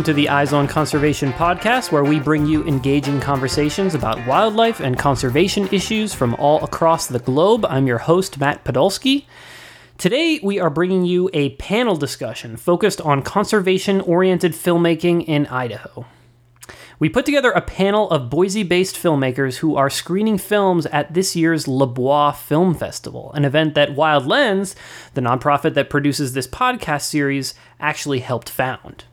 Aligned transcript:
Welcome 0.00 0.14
to 0.14 0.22
the 0.22 0.30
Eyes 0.30 0.54
on 0.54 0.66
Conservation 0.66 1.30
podcast, 1.34 1.92
where 1.92 2.04
we 2.04 2.18
bring 2.18 2.46
you 2.46 2.66
engaging 2.66 3.20
conversations 3.20 3.94
about 3.94 4.26
wildlife 4.26 4.80
and 4.80 4.98
conservation 4.98 5.68
issues 5.72 6.14
from 6.14 6.34
all 6.36 6.64
across 6.64 7.06
the 7.06 7.18
globe. 7.18 7.66
I'm 7.66 7.86
your 7.86 7.98
host, 7.98 8.40
Matt 8.40 8.64
Podolsky. 8.64 9.26
Today, 9.98 10.40
we 10.42 10.58
are 10.58 10.70
bringing 10.70 11.04
you 11.04 11.28
a 11.34 11.50
panel 11.56 11.96
discussion 11.96 12.56
focused 12.56 13.02
on 13.02 13.20
conservation 13.20 14.00
oriented 14.00 14.52
filmmaking 14.52 15.26
in 15.26 15.46
Idaho. 15.48 16.06
We 16.98 17.10
put 17.10 17.26
together 17.26 17.50
a 17.50 17.60
panel 17.60 18.08
of 18.08 18.30
Boise 18.30 18.62
based 18.62 18.96
filmmakers 18.96 19.56
who 19.56 19.76
are 19.76 19.90
screening 19.90 20.38
films 20.38 20.86
at 20.86 21.12
this 21.12 21.36
year's 21.36 21.68
Les 21.68 21.84
Bois 21.84 22.32
Film 22.32 22.72
Festival, 22.74 23.34
an 23.34 23.44
event 23.44 23.74
that 23.74 23.94
Wild 23.94 24.26
Lens, 24.26 24.74
the 25.12 25.20
nonprofit 25.20 25.74
that 25.74 25.90
produces 25.90 26.32
this 26.32 26.46
podcast 26.46 27.02
series, 27.02 27.52
actually 27.78 28.20
helped 28.20 28.48
found. 28.48 29.04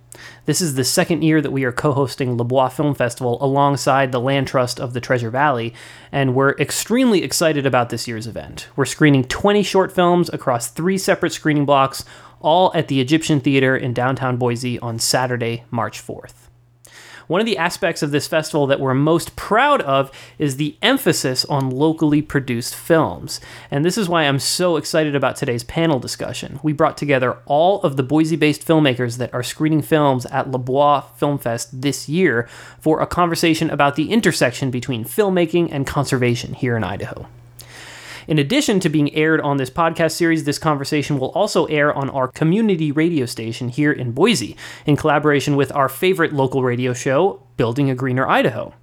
This 0.45 0.61
is 0.61 0.75
the 0.75 0.83
second 0.83 1.23
year 1.23 1.41
that 1.41 1.51
we 1.51 1.63
are 1.63 1.71
co 1.71 1.91
hosting 1.91 2.37
Les 2.37 2.43
Bois 2.43 2.69
Film 2.69 2.95
Festival 2.95 3.37
alongside 3.41 4.11
the 4.11 4.19
Land 4.19 4.47
Trust 4.47 4.79
of 4.79 4.93
the 4.93 5.01
Treasure 5.01 5.29
Valley, 5.29 5.73
and 6.11 6.35
we're 6.35 6.57
extremely 6.57 7.23
excited 7.23 7.65
about 7.65 7.89
this 7.89 8.07
year's 8.07 8.27
event. 8.27 8.67
We're 8.75 8.85
screening 8.85 9.23
20 9.25 9.63
short 9.63 9.91
films 9.91 10.29
across 10.31 10.69
three 10.69 10.97
separate 10.97 11.33
screening 11.33 11.65
blocks, 11.65 12.05
all 12.39 12.71
at 12.75 12.87
the 12.87 13.01
Egyptian 13.01 13.39
Theater 13.39 13.75
in 13.75 13.93
downtown 13.93 14.37
Boise 14.37 14.79
on 14.79 14.99
Saturday, 14.99 15.63
March 15.71 15.99
4th. 15.99 16.46
One 17.27 17.41
of 17.41 17.45
the 17.45 17.57
aspects 17.57 18.01
of 18.01 18.11
this 18.11 18.27
festival 18.27 18.67
that 18.67 18.79
we're 18.79 18.93
most 18.93 19.35
proud 19.35 19.81
of 19.81 20.11
is 20.39 20.55
the 20.55 20.77
emphasis 20.81 21.43
on 21.45 21.69
locally 21.69 22.21
produced 22.21 22.73
films. 22.73 23.41
And 23.69 23.83
this 23.83 23.97
is 23.97 24.07
why 24.07 24.23
I'm 24.23 24.39
so 24.39 24.77
excited 24.77 25.13
about 25.13 25.35
today's 25.35 25.65
panel 25.65 25.99
discussion. 25.99 26.59
We 26.63 26.71
brought 26.71 26.97
together 26.97 27.37
all 27.45 27.81
of 27.81 27.97
the 27.97 28.03
Boise 28.03 28.37
based 28.37 28.65
filmmakers 28.65 29.17
that 29.17 29.33
are 29.33 29.43
screening 29.43 29.81
films 29.81 30.25
at 30.27 30.49
Les 30.49 30.57
Bois 30.57 31.01
Film 31.17 31.37
Fest 31.37 31.81
this 31.81 32.07
year 32.07 32.47
for 32.79 33.01
a 33.01 33.07
conversation 33.07 33.69
about 33.69 33.95
the 33.95 34.11
intersection 34.11 34.71
between 34.71 35.03
filmmaking 35.03 35.67
and 35.71 35.85
conservation 35.85 36.53
here 36.53 36.77
in 36.77 36.83
Idaho. 36.83 37.27
In 38.27 38.39
addition 38.39 38.81
to 38.81 38.89
being 38.89 39.15
aired 39.15 39.39
on 39.39 39.55
this 39.55 39.69
podcast 39.69 40.11
series, 40.11 40.43
this 40.43 40.59
conversation 40.59 41.17
will 41.17 41.29
also 41.29 41.65
air 41.67 41.93
on 41.93 42.09
our 42.09 42.27
community 42.27 42.91
radio 42.91 43.25
station 43.25 43.69
here 43.69 43.93
in 43.93 44.11
Boise, 44.11 44.57
in 44.85 44.97
collaboration 44.97 45.55
with 45.55 45.73
our 45.73 45.87
favorite 45.87 46.33
local 46.33 46.61
radio 46.61 46.93
show, 46.93 47.41
Building 47.55 47.89
a 47.89 47.95
Greener 47.95 48.27
Idaho. 48.27 48.73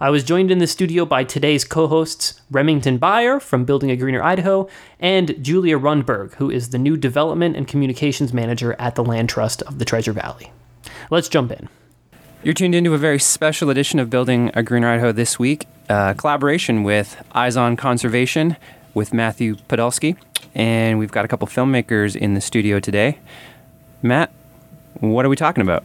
I 0.00 0.08
was 0.08 0.24
joined 0.24 0.50
in 0.50 0.60
the 0.60 0.66
studio 0.66 1.04
by 1.04 1.24
today's 1.24 1.62
co 1.62 1.88
hosts, 1.88 2.40
Remington 2.50 2.96
Buyer 2.96 3.38
from 3.38 3.66
Building 3.66 3.90
a 3.90 3.96
Greener 3.96 4.22
Idaho 4.22 4.66
and 4.98 5.36
Julia 5.44 5.78
Rundberg, 5.78 6.32
who 6.36 6.50
is 6.50 6.70
the 6.70 6.78
new 6.78 6.96
Development 6.96 7.54
and 7.54 7.68
Communications 7.68 8.32
Manager 8.32 8.74
at 8.78 8.94
the 8.94 9.04
Land 9.04 9.28
Trust 9.28 9.60
of 9.62 9.78
the 9.78 9.84
Treasure 9.84 10.14
Valley. 10.14 10.52
Let's 11.10 11.28
jump 11.28 11.52
in. 11.52 11.68
You're 12.42 12.54
tuned 12.54 12.74
into 12.74 12.94
a 12.94 12.98
very 12.98 13.18
special 13.18 13.68
edition 13.68 13.98
of 13.98 14.08
Building 14.08 14.50
a 14.54 14.62
Greener 14.62 14.88
Idaho 14.88 15.12
this 15.12 15.38
week, 15.38 15.66
uh, 15.90 16.14
collaboration 16.14 16.84
with 16.84 17.22
Eyes 17.32 17.54
on 17.54 17.76
Conservation 17.76 18.56
with 18.94 19.12
Matthew 19.12 19.56
Podolsky. 19.68 20.16
And 20.54 20.98
we've 20.98 21.12
got 21.12 21.26
a 21.26 21.28
couple 21.28 21.46
filmmakers 21.48 22.16
in 22.16 22.32
the 22.32 22.40
studio 22.40 22.80
today. 22.80 23.18
Matt, 24.00 24.30
what 25.00 25.26
are 25.26 25.28
we 25.28 25.36
talking 25.36 25.60
about? 25.60 25.84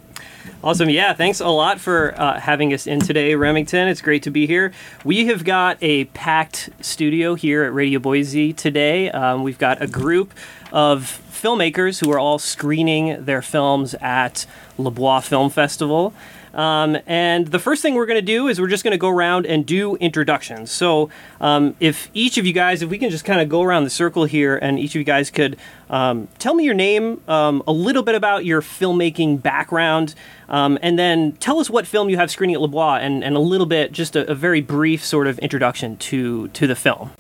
Awesome. 0.63 0.89
Yeah, 0.89 1.11
thanks 1.13 1.41
a 1.41 1.47
lot 1.49 1.81
for 1.81 2.17
uh, 2.17 2.39
having 2.39 2.73
us 2.73 2.87
in 2.87 3.01
today, 3.01 3.35
Remington. 3.35 3.89
It's 3.89 4.01
great 4.01 4.23
to 4.23 4.31
be 4.31 4.47
here. 4.47 4.71
We 5.03 5.25
have 5.25 5.43
got 5.43 5.77
a 5.81 6.05
packed 6.05 6.69
studio 6.79 7.35
here 7.35 7.65
at 7.65 7.73
Radio 7.73 7.99
Boise 7.99 8.53
today. 8.53 9.11
Um, 9.11 9.43
we've 9.43 9.59
got 9.59 9.81
a 9.81 9.87
group 9.87 10.33
of 10.71 11.21
filmmakers 11.29 11.99
who 11.99 12.11
are 12.13 12.17
all 12.17 12.39
screening 12.39 13.25
their 13.25 13.41
films 13.41 13.93
at 13.95 14.45
Les 14.77 14.89
Bois 14.89 15.19
Film 15.19 15.49
Festival. 15.49 16.13
Um, 16.55 16.97
and 17.05 17.47
the 17.47 17.59
first 17.59 17.81
thing 17.81 17.95
we're 17.95 18.05
going 18.05 18.19
to 18.19 18.25
do 18.25 18.47
is 18.47 18.61
we're 18.61 18.69
just 18.69 18.83
going 18.83 18.93
to 18.93 18.97
go 18.97 19.09
around 19.09 19.45
and 19.45 19.65
do 19.65 19.97
introductions. 19.97 20.71
So, 20.71 21.09
um, 21.41 21.75
if 21.81 22.09
each 22.13 22.37
of 22.37 22.45
you 22.45 22.53
guys, 22.53 22.81
if 22.81 22.89
we 22.89 22.97
can 22.97 23.09
just 23.09 23.25
kind 23.25 23.41
of 23.41 23.49
go 23.49 23.61
around 23.61 23.83
the 23.83 23.89
circle 23.89 24.23
here, 24.23 24.55
and 24.55 24.79
each 24.79 24.91
of 24.91 24.99
you 24.99 25.03
guys 25.03 25.29
could 25.29 25.57
um, 25.89 26.29
tell 26.39 26.53
me 26.53 26.63
your 26.63 26.73
name, 26.73 27.21
um, 27.27 27.61
a 27.67 27.73
little 27.73 28.03
bit 28.03 28.15
about 28.15 28.45
your 28.45 28.61
filmmaking 28.61 29.41
background, 29.41 30.15
um, 30.47 30.79
and 30.81 30.97
then 30.97 31.33
tell 31.33 31.59
us 31.59 31.69
what 31.69 31.85
film 31.85 32.09
you 32.09 32.15
have 32.15 32.31
screening 32.31 32.55
at 32.55 32.61
Les 32.61 32.67
Bois, 32.67 32.95
and, 32.95 33.23
and 33.23 33.35
a 33.35 33.39
little 33.39 33.67
bit, 33.67 33.91
just 33.91 34.15
a, 34.15 34.31
a 34.31 34.35
very 34.35 34.61
brief 34.61 35.03
sort 35.03 35.27
of 35.27 35.37
introduction 35.39 35.97
to 35.97 36.47
to 36.49 36.67
the 36.67 36.75
film. 36.75 37.11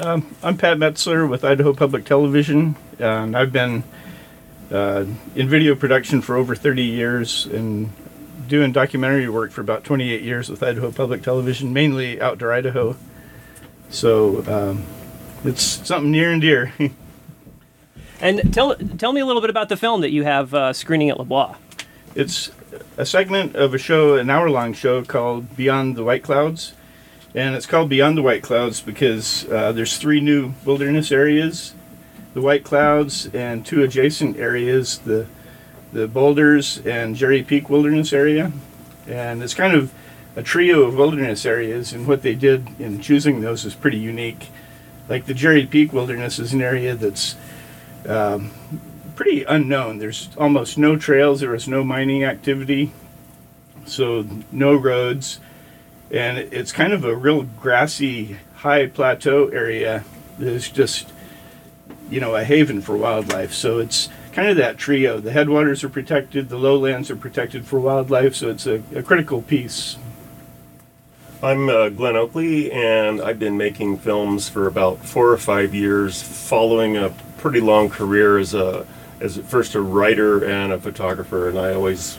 Um, 0.00 0.34
I'm 0.42 0.56
Pat 0.56 0.78
Metzler 0.78 1.28
with 1.28 1.44
Idaho 1.44 1.74
Public 1.74 2.06
Television, 2.06 2.76
and 2.98 3.36
I've 3.36 3.52
been 3.52 3.84
uh, 4.70 5.04
in 5.34 5.48
video 5.48 5.74
production 5.74 6.22
for 6.22 6.36
over 6.36 6.54
30 6.54 6.82
years 6.82 7.44
and 7.44 7.92
doing 8.50 8.72
documentary 8.72 9.28
work 9.28 9.52
for 9.52 9.62
about 9.62 9.84
28 9.84 10.22
years 10.22 10.50
with 10.50 10.62
Idaho 10.62 10.90
Public 10.90 11.22
Television, 11.22 11.72
mainly 11.72 12.20
outdoor 12.20 12.52
Idaho. 12.52 12.96
So 13.88 14.44
um, 14.46 14.84
it's 15.44 15.62
something 15.62 16.10
near 16.10 16.32
and 16.32 16.42
dear. 16.42 16.72
and 18.20 18.52
tell 18.52 18.74
tell 18.74 19.12
me 19.12 19.20
a 19.20 19.26
little 19.26 19.40
bit 19.40 19.50
about 19.50 19.70
the 19.70 19.76
film 19.76 20.02
that 20.02 20.10
you 20.10 20.24
have 20.24 20.52
uh, 20.52 20.72
screening 20.72 21.08
at 21.08 21.18
Les 21.18 21.24
Bois. 21.24 21.54
It's 22.14 22.50
a 22.98 23.06
segment 23.06 23.54
of 23.54 23.72
a 23.72 23.78
show, 23.78 24.16
an 24.16 24.28
hour-long 24.28 24.74
show 24.74 25.02
called 25.04 25.56
Beyond 25.56 25.96
the 25.96 26.02
White 26.02 26.24
Clouds, 26.24 26.74
and 27.34 27.54
it's 27.54 27.66
called 27.66 27.88
Beyond 27.88 28.18
the 28.18 28.22
White 28.22 28.42
Clouds 28.42 28.80
because 28.80 29.48
uh, 29.48 29.70
there's 29.70 29.96
three 29.96 30.20
new 30.20 30.54
wilderness 30.64 31.12
areas, 31.12 31.72
the 32.34 32.40
White 32.40 32.64
Clouds, 32.64 33.26
and 33.26 33.64
two 33.64 33.82
adjacent 33.84 34.36
areas, 34.36 34.98
the 34.98 35.28
the 35.92 36.06
Boulders 36.06 36.78
and 36.86 37.16
Jerry 37.16 37.42
Peak 37.42 37.68
Wilderness 37.68 38.12
Area. 38.12 38.52
And 39.06 39.42
it's 39.42 39.54
kind 39.54 39.74
of 39.74 39.92
a 40.36 40.42
trio 40.42 40.82
of 40.82 40.96
wilderness 40.96 41.44
areas, 41.44 41.92
and 41.92 42.06
what 42.06 42.22
they 42.22 42.34
did 42.34 42.68
in 42.80 43.00
choosing 43.00 43.40
those 43.40 43.64
is 43.64 43.74
pretty 43.74 43.98
unique. 43.98 44.48
Like 45.08 45.26
the 45.26 45.34
Jerry 45.34 45.66
Peak 45.66 45.92
Wilderness 45.92 46.38
is 46.38 46.52
an 46.52 46.62
area 46.62 46.94
that's 46.94 47.34
um, 48.08 48.52
pretty 49.16 49.42
unknown. 49.44 49.98
There's 49.98 50.28
almost 50.38 50.78
no 50.78 50.96
trails, 50.96 51.40
there 51.40 51.54
is 51.54 51.66
no 51.66 51.82
mining 51.82 52.22
activity, 52.22 52.92
so 53.86 54.24
no 54.52 54.74
roads, 54.74 55.40
and 56.12 56.38
it's 56.38 56.70
kind 56.70 56.92
of 56.92 57.04
a 57.04 57.14
real 57.14 57.42
grassy, 57.42 58.36
high 58.54 58.86
plateau 58.86 59.48
area 59.48 60.04
that 60.38 60.48
is 60.48 60.70
just, 60.70 61.12
you 62.08 62.20
know, 62.20 62.36
a 62.36 62.44
haven 62.44 62.80
for 62.80 62.96
wildlife. 62.96 63.52
So 63.52 63.78
it's 63.78 64.08
kind 64.32 64.48
of 64.48 64.56
that 64.56 64.78
trio. 64.78 65.20
The 65.20 65.32
headwaters 65.32 65.82
are 65.84 65.88
protected, 65.88 66.48
the 66.48 66.58
lowlands 66.58 67.10
are 67.10 67.16
protected 67.16 67.66
for 67.66 67.80
wildlife, 67.80 68.34
so 68.34 68.50
it's 68.50 68.66
a, 68.66 68.82
a 68.94 69.02
critical 69.02 69.42
piece. 69.42 69.96
I'm 71.42 71.68
uh, 71.70 71.88
Glenn 71.88 72.16
Oakley, 72.16 72.70
and 72.70 73.20
I've 73.20 73.38
been 73.38 73.56
making 73.56 73.98
films 73.98 74.48
for 74.48 74.66
about 74.66 74.98
four 74.98 75.30
or 75.30 75.38
five 75.38 75.74
years, 75.74 76.22
following 76.22 76.96
a 76.96 77.14
pretty 77.38 77.60
long 77.60 77.88
career 77.88 78.38
as 78.38 78.54
a 78.54 78.86
as 79.20 79.36
first 79.36 79.74
a 79.74 79.80
writer 79.80 80.44
and 80.44 80.72
a 80.72 80.78
photographer, 80.78 81.48
and 81.48 81.58
I 81.58 81.74
always 81.74 82.18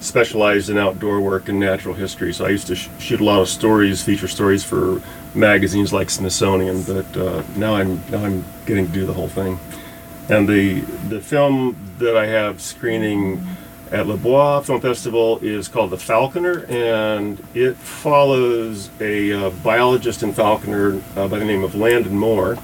specialized 0.00 0.68
in 0.68 0.78
outdoor 0.78 1.20
work 1.20 1.48
and 1.48 1.58
natural 1.58 1.94
history. 1.94 2.32
So 2.32 2.44
I 2.44 2.48
used 2.50 2.66
to 2.66 2.74
sh- 2.74 2.88
shoot 2.98 3.20
a 3.20 3.24
lot 3.24 3.40
of 3.40 3.48
stories, 3.48 4.02
feature 4.02 4.28
stories 4.28 4.64
for 4.64 5.00
magazines 5.34 5.92
like 5.92 6.10
Smithsonian, 6.10 6.82
but 6.82 7.16
uh, 7.16 7.42
now 7.56 7.74
I'm 7.74 8.02
now 8.10 8.24
I'm 8.24 8.44
getting 8.66 8.86
to 8.86 8.92
do 8.92 9.06
the 9.06 9.12
whole 9.12 9.28
thing. 9.28 9.58
And 10.32 10.48
the 10.48 10.80
the 11.10 11.20
film 11.20 11.76
that 11.98 12.16
I 12.16 12.24
have 12.24 12.62
screening 12.62 13.46
at 13.90 14.06
Les 14.06 14.16
Bois 14.16 14.60
Film 14.62 14.80
Festival 14.80 15.38
is 15.42 15.68
called 15.68 15.90
The 15.90 15.98
Falconer, 15.98 16.64
and 16.70 17.38
it 17.52 17.76
follows 17.76 18.88
a 18.98 19.30
uh, 19.30 19.50
biologist 19.50 20.22
and 20.22 20.34
falconer 20.34 21.02
uh, 21.16 21.28
by 21.28 21.38
the 21.38 21.44
name 21.44 21.62
of 21.62 21.74
Landon 21.74 22.16
Moore, 22.16 22.56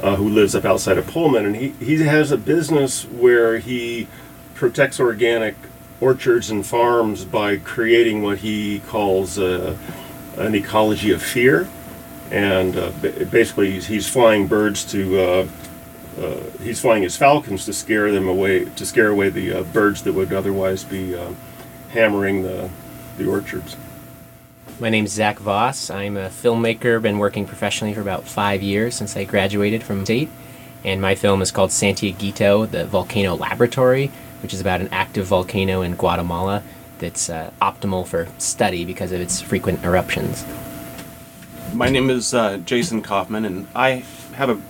uh, 0.00 0.16
who 0.16 0.26
lives 0.30 0.54
up 0.54 0.64
outside 0.64 0.96
of 0.96 1.06
Pullman, 1.06 1.44
and 1.44 1.54
he, 1.54 1.68
he 1.84 1.98
has 1.98 2.32
a 2.32 2.38
business 2.38 3.04
where 3.04 3.58
he 3.58 4.08
protects 4.54 4.98
organic 4.98 5.56
orchards 6.00 6.48
and 6.48 6.64
farms 6.64 7.26
by 7.26 7.58
creating 7.58 8.22
what 8.22 8.38
he 8.38 8.80
calls 8.86 9.38
uh, 9.38 9.76
an 10.38 10.54
ecology 10.54 11.12
of 11.12 11.22
fear, 11.22 11.68
and 12.30 12.78
uh, 12.78 12.90
basically 13.30 13.72
he's, 13.72 13.86
he's 13.88 14.08
flying 14.08 14.46
birds 14.46 14.82
to 14.90 15.46
uh, 16.18 16.40
he's 16.62 16.80
flying 16.80 17.02
his 17.02 17.16
falcons 17.16 17.64
to 17.66 17.72
scare 17.72 18.10
them 18.10 18.28
away, 18.28 18.64
to 18.64 18.86
scare 18.86 19.08
away 19.08 19.28
the 19.28 19.52
uh, 19.52 19.62
birds 19.64 20.02
that 20.02 20.12
would 20.12 20.32
otherwise 20.32 20.84
be 20.84 21.14
uh, 21.14 21.32
hammering 21.90 22.42
the, 22.42 22.70
the 23.18 23.28
orchards. 23.28 23.76
My 24.78 24.88
name's 24.88 25.12
Zach 25.12 25.38
Voss. 25.38 25.90
I'm 25.90 26.16
a 26.16 26.28
filmmaker, 26.28 27.02
been 27.02 27.18
working 27.18 27.44
professionally 27.44 27.92
for 27.92 28.00
about 28.00 28.24
five 28.24 28.62
years 28.62 28.94
since 28.94 29.16
I 29.16 29.24
graduated 29.24 29.82
from 29.82 30.04
state. 30.04 30.30
And 30.84 31.02
my 31.02 31.14
film 31.14 31.42
is 31.42 31.50
called 31.50 31.70
Santiaguito, 31.70 32.70
the 32.70 32.86
Volcano 32.86 33.34
Laboratory, 33.34 34.10
which 34.42 34.54
is 34.54 34.60
about 34.60 34.80
an 34.80 34.88
active 34.90 35.26
volcano 35.26 35.82
in 35.82 35.96
Guatemala 35.96 36.62
that's 36.98 37.28
uh, 37.28 37.50
optimal 37.60 38.06
for 38.06 38.28
study 38.38 38.84
because 38.86 39.12
of 39.12 39.20
its 39.20 39.42
frequent 39.42 39.84
eruptions. 39.84 40.46
My 41.74 41.90
name 41.90 42.08
is 42.08 42.32
uh, 42.32 42.56
Jason 42.58 43.02
Kaufman, 43.02 43.44
and 43.44 43.66
I 43.74 44.04
have 44.32 44.48
a, 44.48 44.54
a 44.54 44.60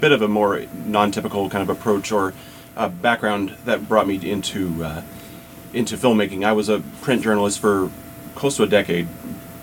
bit 0.00 0.12
of 0.12 0.22
a 0.22 0.28
more 0.28 0.62
non-typical 0.86 1.50
kind 1.50 1.62
of 1.62 1.74
approach 1.74 2.12
or 2.12 2.34
uh, 2.76 2.88
background 2.88 3.56
that 3.64 3.88
brought 3.88 4.06
me 4.06 4.16
into 4.30 4.84
uh, 4.84 5.02
into 5.72 5.96
filmmaking. 5.96 6.44
I 6.44 6.52
was 6.52 6.68
a 6.68 6.80
print 7.02 7.22
journalist 7.22 7.58
for 7.58 7.90
close 8.34 8.56
to 8.56 8.62
a 8.62 8.66
decade, 8.66 9.08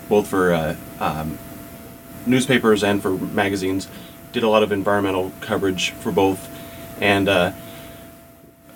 both 0.10 0.28
for 0.28 0.54
uh, 0.54 0.76
um, 1.00 1.38
newspapers 2.26 2.84
and 2.84 3.02
for 3.02 3.12
magazines. 3.12 3.88
Did 4.32 4.44
a 4.44 4.50
lot 4.50 4.64
of 4.64 4.72
environmental 4.72 5.32
coverage 5.42 5.92
for 5.92 6.12
both, 6.12 6.50
and 7.02 7.28
uh, 7.28 7.52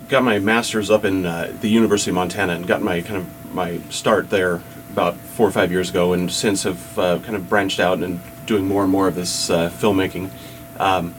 got 0.08 0.22
my 0.22 0.38
master's 0.38 0.90
up 0.90 1.04
in 1.04 1.24
uh, 1.24 1.56
the 1.60 1.68
University 1.68 2.10
of 2.10 2.16
Montana, 2.16 2.54
and 2.54 2.66
got 2.66 2.82
my 2.82 3.00
kind 3.00 3.16
of 3.16 3.54
my 3.54 3.78
start 3.88 4.30
there 4.30 4.62
about 4.90 5.16
four 5.16 5.48
or 5.48 5.52
five 5.52 5.70
years 5.70 5.90
ago, 5.90 6.12
and 6.12 6.30
since 6.30 6.62
have 6.64 6.98
uh, 6.98 7.18
kind 7.20 7.36
of 7.36 7.48
branched 7.48 7.80
out 7.80 8.02
and 8.02 8.20
doing 8.46 8.66
more 8.66 8.82
and 8.82 8.92
more 8.92 9.08
of 9.08 9.14
this 9.14 9.50
uh, 9.50 9.70
filmmaking. 9.70 10.30
Um, 10.78 11.14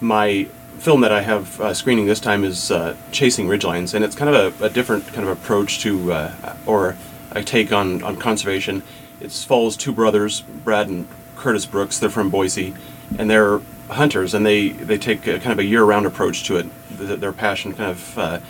my 0.00 0.44
film 0.78 1.00
that 1.00 1.12
I 1.12 1.22
have 1.22 1.60
uh, 1.60 1.74
screening 1.74 2.06
this 2.06 2.20
time 2.20 2.44
is 2.44 2.70
uh, 2.70 2.96
Chasing 3.10 3.48
Ridgelines, 3.48 3.94
and 3.94 4.04
it's 4.04 4.14
kind 4.14 4.34
of 4.34 4.60
a, 4.60 4.66
a 4.66 4.70
different 4.70 5.06
kind 5.08 5.28
of 5.28 5.36
approach 5.36 5.80
to, 5.80 6.12
uh, 6.12 6.56
or 6.66 6.96
a 7.32 7.42
take 7.42 7.72
on, 7.72 8.02
on 8.02 8.16
conservation. 8.16 8.82
It 9.20 9.32
follows 9.32 9.76
two 9.76 9.92
brothers, 9.92 10.42
Brad 10.42 10.88
and 10.88 11.08
Curtis 11.36 11.66
Brooks. 11.66 11.98
They're 11.98 12.10
from 12.10 12.30
Boise, 12.30 12.74
and 13.18 13.28
they're 13.28 13.60
hunters, 13.90 14.34
and 14.34 14.46
they, 14.46 14.68
they 14.68 14.98
take 14.98 15.26
a, 15.26 15.38
kind 15.38 15.52
of 15.52 15.58
a 15.58 15.64
year-round 15.64 16.06
approach 16.06 16.44
to 16.44 16.56
it. 16.56 16.66
The, 16.96 17.16
their 17.16 17.32
passion 17.32 17.72
kind 17.74 17.90
of 17.90 18.18
uh, 18.18 18.40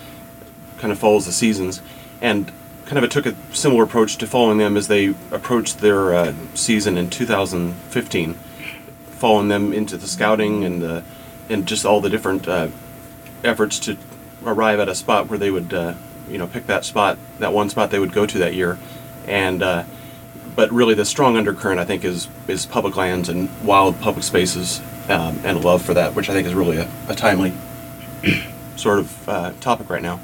kind 0.79 0.93
of 0.93 0.99
follows 0.99 1.27
the 1.27 1.33
seasons, 1.33 1.81
and 2.21 2.53
kind 2.85 3.03
of 3.03 3.11
took 3.11 3.27
a 3.27 3.35
similar 3.53 3.85
approach 3.85 4.17
to 4.17 4.27
following 4.27 4.59
them 4.59 4.77
as 4.77 4.89
they 4.89 5.09
approached 5.31 5.79
their 5.79 6.15
uh, 6.15 6.35
season 6.55 6.97
in 6.97 7.11
2015, 7.11 8.35
following 9.11 9.49
them 9.49 9.73
into 9.73 9.97
the 9.97 10.07
scouting 10.07 10.65
and 10.65 10.83
the 10.83 11.03
and 11.49 11.67
just 11.67 11.85
all 11.85 12.01
the 12.01 12.11
different 12.11 12.47
uh, 12.49 12.69
efforts 13.45 13.79
to 13.81 13.97
arrive 14.45 14.81
at 14.81 14.89
a 14.89 14.95
spot 14.95 15.29
where 15.29 15.39
they 15.39 15.51
would, 15.51 15.73
uh, 15.73 15.95
you 16.29 16.39
know, 16.39 16.47
pick 16.47 16.67
that 16.67 16.85
spot, 16.85 17.19
that 17.39 17.53
one 17.53 17.71
spot 17.71 17.91
they 17.91 17.99
would 17.99 18.13
go 18.13 18.27
to 18.27 18.39
that 18.39 18.55
year, 18.55 18.79
and 19.27 19.63
uh, 19.63 19.85
but 20.55 20.71
really 20.73 20.95
the 20.95 21.05
strong 21.05 21.37
undercurrent 21.37 21.81
I 21.81 21.85
think 21.85 22.05
is 22.05 22.29
is 22.47 22.67
public 22.67 22.97
lands 22.97 23.29
and 23.29 23.49
wild 23.65 24.01
public 24.01 24.25
spaces 24.25 24.81
um, 25.09 25.39
and 25.45 25.65
love 25.65 25.83
for 25.83 25.95
that, 25.95 26.15
which 26.15 26.29
I 26.29 26.33
think 26.33 26.47
is 26.47 26.55
really 26.55 26.79
a, 26.79 26.91
a 27.09 27.15
timely 27.15 27.53
sort 28.77 28.99
of 28.99 29.29
uh, 29.29 29.53
topic 29.61 29.91
right 29.91 30.03
now. 30.03 30.21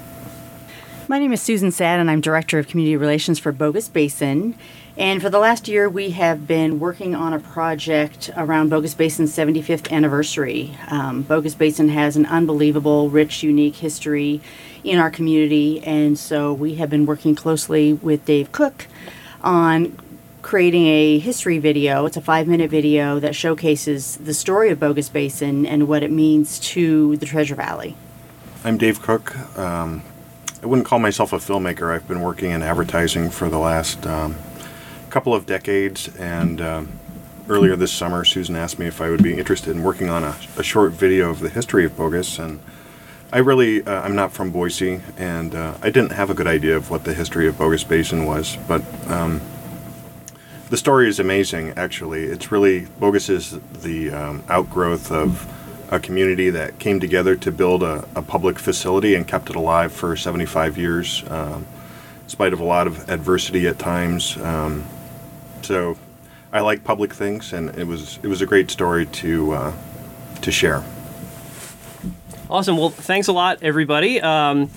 My 1.06 1.18
name 1.18 1.32
is 1.34 1.42
Susan 1.42 1.70
Saad, 1.70 2.00
and 2.00 2.10
I'm 2.10 2.22
Director 2.22 2.58
of 2.58 2.66
Community 2.66 2.96
Relations 2.96 3.38
for 3.38 3.52
Bogus 3.52 3.88
Basin. 3.88 4.54
And 4.96 5.20
for 5.20 5.28
the 5.28 5.40
last 5.40 5.66
year, 5.66 5.88
we 5.88 6.10
have 6.10 6.46
been 6.46 6.78
working 6.78 7.16
on 7.16 7.32
a 7.32 7.40
project 7.40 8.30
around 8.36 8.68
Bogus 8.70 8.94
Basin's 8.94 9.34
75th 9.36 9.90
anniversary. 9.90 10.76
Um, 10.88 11.22
Bogus 11.22 11.56
Basin 11.56 11.88
has 11.88 12.16
an 12.16 12.26
unbelievable, 12.26 13.10
rich, 13.10 13.42
unique 13.42 13.74
history 13.74 14.40
in 14.84 15.00
our 15.00 15.10
community, 15.10 15.82
and 15.82 16.16
so 16.16 16.52
we 16.52 16.76
have 16.76 16.90
been 16.90 17.06
working 17.06 17.34
closely 17.34 17.92
with 17.92 18.24
Dave 18.24 18.52
Cook 18.52 18.86
on 19.42 19.98
creating 20.42 20.86
a 20.86 21.18
history 21.18 21.58
video. 21.58 22.06
It's 22.06 22.16
a 22.16 22.20
five 22.20 22.46
minute 22.46 22.70
video 22.70 23.18
that 23.18 23.34
showcases 23.34 24.16
the 24.18 24.34
story 24.34 24.70
of 24.70 24.78
Bogus 24.78 25.08
Basin 25.08 25.66
and 25.66 25.88
what 25.88 26.04
it 26.04 26.12
means 26.12 26.60
to 26.60 27.16
the 27.16 27.26
Treasure 27.26 27.56
Valley. 27.56 27.96
I'm 28.62 28.78
Dave 28.78 29.02
Cook. 29.02 29.36
Um, 29.58 30.02
I 30.62 30.66
wouldn't 30.66 30.86
call 30.86 31.00
myself 31.00 31.32
a 31.32 31.38
filmmaker. 31.38 31.92
I've 31.92 32.06
been 32.06 32.20
working 32.20 32.52
in 32.52 32.62
advertising 32.62 33.30
for 33.30 33.48
the 33.48 33.58
last 33.58 34.06
um, 34.06 34.36
couple 35.14 35.32
of 35.32 35.46
decades, 35.46 36.08
and 36.16 36.60
um, 36.60 36.88
earlier 37.48 37.76
this 37.76 37.92
summer, 37.92 38.24
Susan 38.24 38.56
asked 38.56 38.80
me 38.80 38.86
if 38.86 39.00
I 39.00 39.10
would 39.10 39.22
be 39.22 39.38
interested 39.38 39.70
in 39.70 39.84
working 39.84 40.10
on 40.10 40.24
a, 40.24 40.36
a 40.56 40.64
short 40.64 40.90
video 40.90 41.30
of 41.30 41.38
the 41.38 41.48
history 41.48 41.84
of 41.84 41.96
Bogus, 41.96 42.40
and 42.40 42.58
I 43.32 43.38
really, 43.38 43.86
uh, 43.86 44.02
I'm 44.02 44.16
not 44.16 44.32
from 44.32 44.50
Boise, 44.50 45.02
and 45.16 45.54
uh, 45.54 45.74
I 45.80 45.90
didn't 45.90 46.10
have 46.10 46.30
a 46.30 46.34
good 46.34 46.48
idea 46.48 46.76
of 46.76 46.90
what 46.90 47.04
the 47.04 47.14
history 47.14 47.46
of 47.46 47.56
Bogus 47.56 47.84
Basin 47.84 48.26
was, 48.26 48.58
but 48.66 48.82
um, 49.08 49.40
the 50.70 50.76
story 50.76 51.08
is 51.08 51.20
amazing, 51.20 51.74
actually. 51.76 52.24
It's 52.24 52.50
really, 52.50 52.86
Bogus 52.98 53.28
is 53.28 53.60
the 53.82 54.10
um, 54.10 54.42
outgrowth 54.48 55.12
of 55.12 55.46
a 55.92 56.00
community 56.00 56.50
that 56.50 56.80
came 56.80 56.98
together 56.98 57.36
to 57.36 57.52
build 57.52 57.84
a, 57.84 58.04
a, 58.16 58.22
public 58.22 58.58
facility 58.58 59.14
and 59.14 59.28
kept 59.28 59.48
it 59.48 59.54
alive 59.54 59.92
for 59.92 60.16
75 60.16 60.76
years, 60.76 61.22
um, 61.30 61.64
in 62.24 62.28
spite 62.28 62.52
of 62.52 62.58
a 62.58 62.64
lot 62.64 62.88
of 62.88 63.08
adversity 63.08 63.68
at 63.68 63.78
times. 63.78 64.36
Um, 64.38 64.84
so 65.64 65.96
I 66.52 66.60
like 66.60 66.84
public 66.84 67.12
things, 67.12 67.52
and 67.52 67.76
it 67.76 67.86
was 67.86 68.18
it 68.22 68.28
was 68.28 68.40
a 68.42 68.46
great 68.46 68.70
story 68.70 69.06
to 69.06 69.52
uh, 69.52 69.72
to 70.42 70.52
share. 70.52 70.84
Awesome. 72.48 72.76
Well, 72.76 72.90
thanks 72.90 73.26
a 73.28 73.32
lot, 73.32 73.58
everybody. 73.62 74.20
Um, 74.20 74.70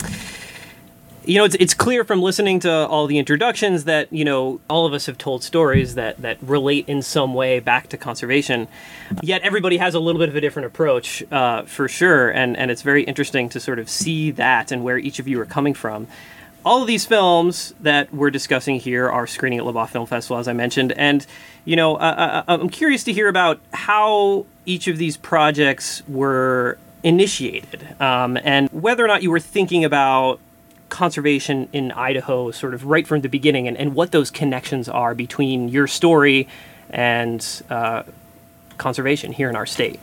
you 1.25 1.35
know, 1.35 1.43
it's, 1.43 1.55
it's 1.59 1.73
clear 1.73 2.05
from 2.05 2.21
listening 2.21 2.61
to 2.61 2.71
all 2.71 3.05
the 3.05 3.17
introductions 3.17 3.83
that, 3.83 4.11
you 4.13 4.23
know, 4.23 4.61
all 4.69 4.85
of 4.85 4.93
us 4.93 5.07
have 5.07 5.17
told 5.17 5.43
stories 5.43 5.95
that, 5.95 6.17
that 6.21 6.37
relate 6.41 6.87
in 6.87 7.01
some 7.01 7.33
way 7.33 7.59
back 7.59 7.89
to 7.89 7.97
conservation. 7.97 8.69
Yet 9.21 9.41
everybody 9.41 9.75
has 9.75 9.93
a 9.93 9.99
little 9.99 10.19
bit 10.19 10.29
of 10.29 10.37
a 10.37 10.41
different 10.41 10.67
approach, 10.67 11.21
uh, 11.29 11.63
for 11.63 11.89
sure. 11.89 12.29
And, 12.29 12.55
and 12.55 12.71
it's 12.71 12.81
very 12.81 13.03
interesting 13.03 13.49
to 13.49 13.59
sort 13.59 13.77
of 13.77 13.89
see 13.89 14.31
that 14.31 14.71
and 14.71 14.85
where 14.85 14.97
each 14.97 15.19
of 15.19 15.27
you 15.27 15.41
are 15.41 15.45
coming 15.45 15.73
from 15.73 16.07
all 16.67 16.81
of 16.81 16.87
these 16.87 17.05
films 17.05 17.73
that 17.79 18.13
we're 18.13 18.29
discussing 18.29 18.77
here 18.77 19.09
are 19.09 19.25
screening 19.25 19.57
at 19.57 19.65
Les 19.65 19.71
Bois 19.71 19.85
Film 19.85 20.05
Festival, 20.05 20.37
as 20.37 20.49
I 20.49 20.53
mentioned. 20.53 20.91
And, 20.91 21.25
you 21.63 21.77
know, 21.77 21.95
uh, 21.95 22.43
uh, 22.45 22.51
uh, 22.51 22.57
I'm 22.59 22.67
curious 22.67 23.05
to 23.05 23.13
hear 23.13 23.29
about 23.29 23.61
how 23.73 24.45
each 24.65 24.89
of 24.89 24.97
these 24.97 25.15
projects 25.15 26.03
were 26.09 26.77
initiated 27.03 27.87
um, 28.01 28.37
and 28.43 28.67
whether 28.71 29.05
or 29.05 29.07
not 29.07 29.23
you 29.23 29.31
were 29.31 29.39
thinking 29.39 29.85
about 29.85 30.41
conservation 30.89 31.69
in 31.71 31.93
Idaho 31.93 32.51
sort 32.51 32.73
of 32.73 32.83
right 32.83 33.07
from 33.07 33.21
the 33.21 33.29
beginning 33.29 33.69
and, 33.69 33.77
and 33.77 33.95
what 33.95 34.11
those 34.11 34.29
connections 34.29 34.89
are 34.89 35.15
between 35.15 35.69
your 35.69 35.87
story 35.87 36.49
and 36.89 37.63
uh, 37.69 38.03
conservation 38.77 39.31
here 39.31 39.49
in 39.49 39.55
our 39.55 39.65
state. 39.65 40.01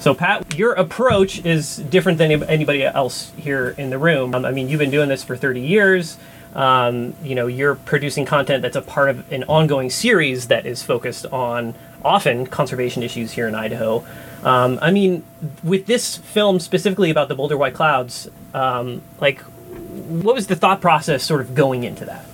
So, 0.00 0.14
Pat, 0.14 0.56
your 0.56 0.72
approach 0.72 1.44
is 1.44 1.76
different 1.76 2.16
than 2.16 2.42
anybody 2.44 2.82
else 2.84 3.32
here 3.36 3.74
in 3.76 3.90
the 3.90 3.98
room. 3.98 4.34
Um, 4.34 4.46
I 4.46 4.50
mean, 4.50 4.70
you've 4.70 4.78
been 4.78 4.90
doing 4.90 5.10
this 5.10 5.22
for 5.22 5.36
30 5.36 5.60
years. 5.60 6.16
Um, 6.54 7.12
you 7.22 7.34
know, 7.34 7.46
you're 7.46 7.74
producing 7.74 8.24
content 8.24 8.62
that's 8.62 8.76
a 8.76 8.80
part 8.80 9.10
of 9.10 9.30
an 9.30 9.44
ongoing 9.44 9.90
series 9.90 10.48
that 10.48 10.64
is 10.64 10.82
focused 10.82 11.26
on 11.26 11.74
often 12.02 12.46
conservation 12.46 13.02
issues 13.02 13.32
here 13.32 13.46
in 13.46 13.54
Idaho. 13.54 14.02
Um, 14.42 14.78
I 14.80 14.90
mean, 14.90 15.22
with 15.62 15.84
this 15.84 16.16
film 16.16 16.60
specifically 16.60 17.10
about 17.10 17.28
the 17.28 17.34
Boulder 17.34 17.58
White 17.58 17.74
Clouds, 17.74 18.26
um, 18.54 19.02
like, 19.20 19.40
what 19.42 20.34
was 20.34 20.46
the 20.46 20.56
thought 20.56 20.80
process 20.80 21.22
sort 21.22 21.42
of 21.42 21.54
going 21.54 21.84
into 21.84 22.06
that? 22.06 22.24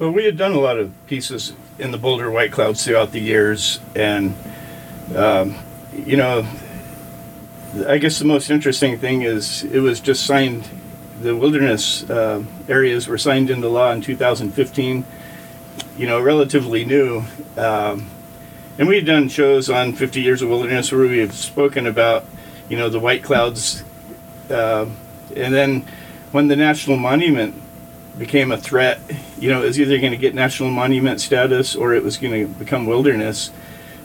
Well, 0.00 0.10
we 0.10 0.24
had 0.24 0.36
done 0.36 0.54
a 0.54 0.60
lot 0.60 0.76
of 0.76 0.92
pieces 1.06 1.52
in 1.78 1.92
the 1.92 1.98
Boulder 1.98 2.32
White 2.32 2.50
Clouds 2.50 2.84
throughout 2.84 3.12
the 3.12 3.20
years, 3.20 3.78
and 3.94 4.34
um, 5.14 5.54
you 6.04 6.16
know, 6.16 6.44
I 7.84 7.98
guess 7.98 8.18
the 8.18 8.24
most 8.24 8.50
interesting 8.50 8.98
thing 8.98 9.22
is 9.22 9.64
it 9.64 9.80
was 9.80 10.00
just 10.00 10.24
signed, 10.24 10.68
the 11.20 11.36
wilderness 11.36 12.08
uh, 12.08 12.42
areas 12.68 13.08
were 13.08 13.18
signed 13.18 13.50
into 13.50 13.68
law 13.68 13.92
in 13.92 14.00
2015, 14.00 15.04
you 15.98 16.06
know, 16.06 16.20
relatively 16.20 16.84
new. 16.84 17.24
Um, 17.56 18.08
and 18.78 18.88
we've 18.88 19.04
done 19.04 19.28
shows 19.28 19.68
on 19.68 19.92
50 19.92 20.20
Years 20.20 20.42
of 20.42 20.48
Wilderness 20.48 20.92
where 20.92 21.02
we 21.02 21.18
have 21.18 21.34
spoken 21.34 21.86
about, 21.86 22.24
you 22.68 22.76
know, 22.76 22.88
the 22.88 23.00
White 23.00 23.22
Clouds. 23.22 23.84
Uh, 24.50 24.86
and 25.34 25.52
then 25.52 25.86
when 26.32 26.48
the 26.48 26.56
National 26.56 26.96
Monument 26.96 27.54
became 28.16 28.52
a 28.52 28.56
threat, 28.56 29.00
you 29.38 29.50
know, 29.50 29.62
it 29.62 29.66
was 29.66 29.80
either 29.80 29.98
going 29.98 30.12
to 30.12 30.18
get 30.18 30.34
National 30.34 30.70
Monument 30.70 31.20
status 31.20 31.74
or 31.74 31.94
it 31.94 32.02
was 32.02 32.16
going 32.16 32.46
to 32.46 32.54
become 32.54 32.86
wilderness 32.86 33.50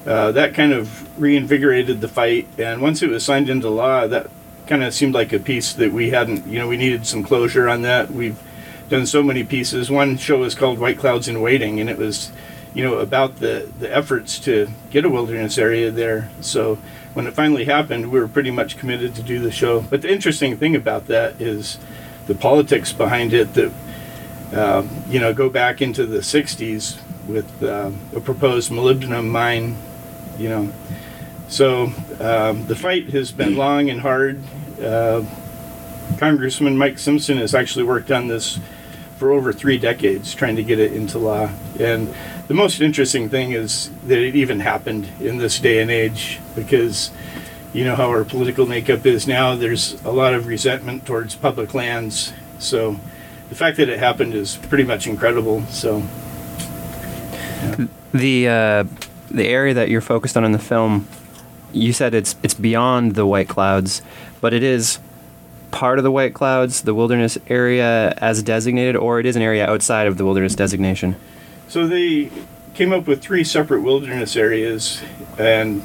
uh, 0.06 0.32
that 0.32 0.54
kind 0.54 0.74
of 0.74 1.20
reinvigorated 1.22 2.02
the 2.02 2.08
fight. 2.08 2.48
And 2.58 2.82
once 2.82 3.02
it 3.02 3.10
was 3.10 3.24
signed 3.24 3.50
into 3.50 3.70
law, 3.70 4.08
that 4.08 4.30
kind 4.68 4.84
of 4.84 4.94
seemed 4.94 5.14
like 5.14 5.34
a 5.34 5.40
piece 5.40 5.74
that 5.74 5.92
we 5.92 6.10
hadn't, 6.10 6.48
you 6.48 6.58
know, 6.58 6.68
we 6.68 6.78
needed 6.78 7.06
some 7.06 7.24
closure 7.24 7.68
on 7.70 7.82
that. 7.84 8.10
We've 8.10 8.42
done 8.90 9.06
so 9.06 9.24
many 9.24 9.44
pieces. 9.44 9.92
One 9.92 10.18
show 10.18 10.40
was 10.40 10.56
called 10.56 10.80
White 10.80 10.98
Clouds 10.98 11.28
in 11.28 11.42
Waiting, 11.42 11.80
and 11.80 11.90
it 11.90 11.98
was, 11.98 12.32
you 12.74 12.84
know, 12.84 12.98
about 12.98 13.38
the, 13.38 13.72
the 13.80 13.94
efforts 13.96 14.40
to 14.40 14.70
get 14.90 15.06
a 15.06 15.10
wilderness 15.10 15.58
area 15.58 15.92
there. 15.92 16.30
So 16.42 16.78
when 17.14 17.28
it 17.28 17.34
finally 17.34 17.66
happened, 17.66 18.12
we 18.12 18.20
were 18.20 18.28
pretty 18.28 18.52
much 18.52 18.78
committed 18.78 19.16
to 19.16 19.24
do 19.24 19.40
the 19.40 19.52
show. 19.52 19.82
But 19.82 20.02
the 20.02 20.12
interesting 20.12 20.58
thing 20.58 20.76
about 20.76 21.08
that 21.08 21.40
is 21.42 21.78
the 22.28 22.36
politics 22.36 22.94
behind 22.94 23.34
it 23.34 23.54
that, 23.54 23.74
uh, 24.54 24.88
you 25.08 25.20
know, 25.20 25.34
go 25.34 25.50
back 25.50 25.82
into 25.82 26.06
the 26.06 26.20
60s 26.20 26.98
with 27.28 27.64
uh, 27.64 27.92
a 28.16 28.20
proposed 28.20 28.72
molybdenum 28.72 29.30
mine. 29.30 29.76
You 30.42 30.50
know, 30.50 30.74
so 31.50 31.94
um, 32.20 32.66
the 32.66 32.76
fight 32.76 33.10
has 33.12 33.32
been 33.32 33.56
long 33.56 33.92
and 33.92 34.02
hard. 34.02 34.42
Uh, 34.82 35.24
Congressman 36.18 36.76
Mike 36.76 36.98
Simpson 36.98 37.38
has 37.38 37.54
actually 37.54 37.86
worked 37.86 38.10
on 38.10 38.28
this 38.28 38.60
for 39.18 39.32
over 39.32 39.54
three 39.54 39.78
decades, 39.78 40.34
trying 40.34 40.56
to 40.56 40.64
get 40.64 40.80
it 40.80 40.94
into 40.94 41.20
law. 41.20 41.52
And 41.80 42.12
the 42.48 42.56
most 42.56 42.82
interesting 42.82 43.30
thing 43.30 43.52
is 43.52 43.92
that 44.08 44.18
it 44.18 44.36
even 44.36 44.62
happened 44.62 45.08
in 45.20 45.38
this 45.38 45.60
day 45.60 45.80
and 45.80 45.92
age, 45.92 46.40
because 46.56 47.12
you 47.72 47.86
know 47.86 47.96
how 47.96 48.10
our 48.10 48.26
political 48.26 48.66
makeup 48.66 49.06
is 49.06 49.28
now. 49.28 49.56
There's 49.56 50.04
a 50.04 50.12
lot 50.12 50.34
of 50.34 50.48
resentment 50.48 51.06
towards 51.06 51.36
public 51.36 51.76
lands. 51.76 52.34
So 52.58 53.00
the 53.50 53.56
fact 53.56 53.78
that 53.78 53.90
it 53.90 54.00
happened 54.00 54.34
is 54.34 54.58
pretty 54.58 54.86
much 54.86 55.06
incredible. 55.06 55.62
So 55.70 56.02
The 58.12 58.48
uh, 58.50 58.84
the 59.34 59.48
area 59.48 59.74
that 59.74 59.90
you're 59.90 60.02
focused 60.02 60.38
on 60.38 60.44
in 60.44 60.52
the 60.52 60.60
film, 60.60 61.08
you 61.74 61.94
said 61.94 62.14
it's 62.14 62.36
it's 62.44 62.54
beyond 62.54 63.16
the 63.16 63.26
White 63.26 63.48
Clouds, 63.48 64.02
but 64.42 64.54
it 64.54 64.64
is 64.64 65.00
part 65.72 65.98
of 65.98 66.04
the 66.04 66.12
White 66.12 66.34
Clouds, 66.34 66.82
the 66.82 66.94
wilderness 66.94 67.38
area 67.48 68.14
as 68.18 68.44
designated, 68.44 68.96
or 68.96 69.20
it 69.20 69.26
is 69.26 69.36
an 69.36 69.42
area 69.42 69.66
outside 69.66 70.08
of 70.08 70.18
the 70.18 70.26
wilderness 70.26 70.54
designation. 70.54 71.16
So 71.68 71.88
they 71.88 72.30
came 72.74 72.92
up 72.92 73.08
with 73.08 73.22
three 73.22 73.44
separate 73.44 73.82
wilderness 73.82 74.36
areas, 74.36 75.02
and 75.38 75.82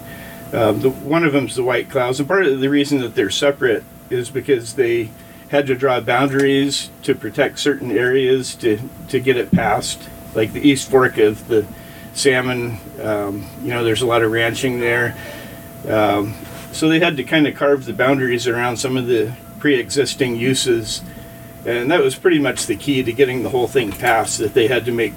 um, 0.53 0.81
the, 0.81 0.91
one 0.91 1.25
of 1.25 1.33
them 1.33 1.47
is 1.47 1.55
the 1.55 1.63
White 1.63 1.89
Clouds. 1.89 2.19
And 2.19 2.29
part 2.29 2.47
of 2.47 2.61
the 2.61 2.69
reason 2.69 2.99
that 3.01 3.15
they're 3.15 3.31
separate 3.31 3.85
is 4.11 4.31
because 4.31 4.75
they 4.75 5.11
had 5.51 5.67
to 5.69 5.77
draw 5.77 6.01
boundaries 6.01 6.91
to 7.03 7.15
protect 7.15 7.59
certain 7.59 7.93
areas 7.93 8.55
to, 8.57 8.81
to 9.09 9.21
get 9.21 9.37
it 9.37 9.53
passed, 9.53 10.09
like 10.35 10.53
the 10.53 10.61
East 10.61 10.91
Fork 10.91 11.19
of 11.19 11.47
the 11.49 11.67
Salmon. 12.15 12.79
Um, 13.01 13.47
you 13.63 13.69
know, 13.69 13.85
there's 13.85 14.03
a 14.03 14.07
lot 14.07 14.23
of 14.23 14.31
ranching 14.33 14.81
there. 14.81 15.17
Um, 15.89 16.35
so 16.73 16.89
they 16.89 16.99
had 16.99 17.17
to 17.17 17.25
kind 17.25 17.47
of 17.47 17.55
carve 17.55 17.85
the 17.85 17.93
boundaries 17.93 18.47
around 18.47 18.77
some 18.77 18.97
of 18.97 19.07
the 19.07 19.35
pre-existing 19.59 20.37
uses. 20.37 21.03
And 21.65 21.91
that 21.91 22.01
was 22.01 22.17
pretty 22.17 22.39
much 22.39 22.67
the 22.67 22.77
key 22.77 23.03
to 23.03 23.13
getting 23.13 23.43
the 23.43 23.49
whole 23.49 23.67
thing 23.67 23.93
passed 23.93 24.39
that 24.39 24.55
they 24.55 24.69
had 24.69 24.85
to 24.85 24.93
make 24.93 25.15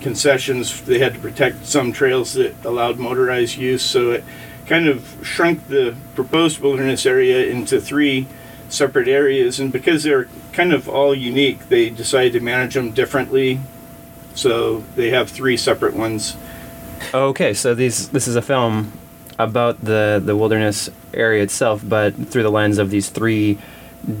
concessions. 0.00 0.82
They 0.82 0.98
had 0.98 1.14
to 1.14 1.20
protect 1.20 1.66
some 1.66 1.92
trails 1.92 2.34
that 2.34 2.54
allowed 2.64 2.98
motorized 2.98 3.56
use. 3.56 3.82
So 3.82 4.12
it 4.12 4.24
kind 4.66 4.86
of 4.86 5.18
shrunk 5.22 5.68
the 5.68 5.96
proposed 6.14 6.60
wilderness 6.60 7.06
area 7.06 7.46
into 7.46 7.80
three 7.80 8.26
separate 8.68 9.08
areas. 9.08 9.58
And 9.58 9.72
because 9.72 10.02
they're 10.02 10.28
kind 10.52 10.72
of 10.72 10.88
all 10.88 11.14
unique 11.14 11.68
they 11.68 11.88
decided 11.90 12.32
to 12.34 12.40
manage 12.40 12.74
them 12.74 12.92
differently. 12.92 13.60
So 14.34 14.80
they 14.94 15.10
have 15.10 15.30
three 15.30 15.56
separate 15.56 15.94
ones 15.94 16.36
Okay, 17.14 17.54
so 17.54 17.74
these 17.74 18.08
this 18.10 18.28
is 18.28 18.36
a 18.36 18.42
film 18.42 18.92
about 19.38 19.82
the 19.84 20.20
the 20.24 20.36
wilderness 20.36 20.90
area 21.14 21.42
itself, 21.42 21.82
but 21.86 22.14
through 22.14 22.42
the 22.42 22.50
lens 22.50 22.78
of 22.78 22.90
these 22.90 23.08
three 23.08 23.58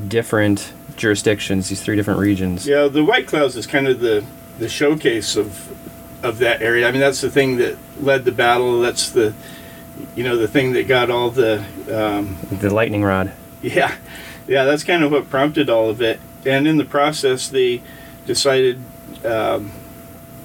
different 0.08 0.72
jurisdictions, 0.96 1.68
these 1.68 1.82
three 1.82 1.96
different 1.96 2.20
regions. 2.20 2.66
Yeah, 2.66 2.88
the 2.88 3.04
White 3.04 3.26
Clouds 3.26 3.56
is 3.56 3.66
kind 3.66 3.86
of 3.88 4.00
the 4.00 4.24
the 4.58 4.68
showcase 4.68 5.36
of 5.36 5.68
of 6.24 6.38
that 6.38 6.62
area. 6.62 6.88
I 6.88 6.90
mean, 6.92 7.00
that's 7.00 7.20
the 7.20 7.30
thing 7.30 7.56
that 7.58 7.76
led 8.00 8.24
the 8.24 8.32
battle. 8.32 8.80
That's 8.80 9.10
the 9.10 9.34
you 10.14 10.24
know 10.24 10.36
the 10.36 10.48
thing 10.48 10.72
that 10.72 10.86
got 10.88 11.10
all 11.10 11.30
the 11.30 11.64
um, 11.92 12.36
The 12.52 12.72
lightning 12.72 13.02
rod. 13.04 13.32
yeah 13.62 13.96
yeah 14.46 14.64
that's 14.64 14.84
kind 14.84 15.02
of 15.02 15.10
what 15.10 15.28
prompted 15.30 15.68
all 15.68 15.90
of 15.90 16.00
it. 16.00 16.20
And 16.46 16.66
in 16.68 16.76
the 16.76 16.84
process, 16.84 17.48
they 17.48 17.82
decided. 18.26 18.80
Um, 19.24 19.72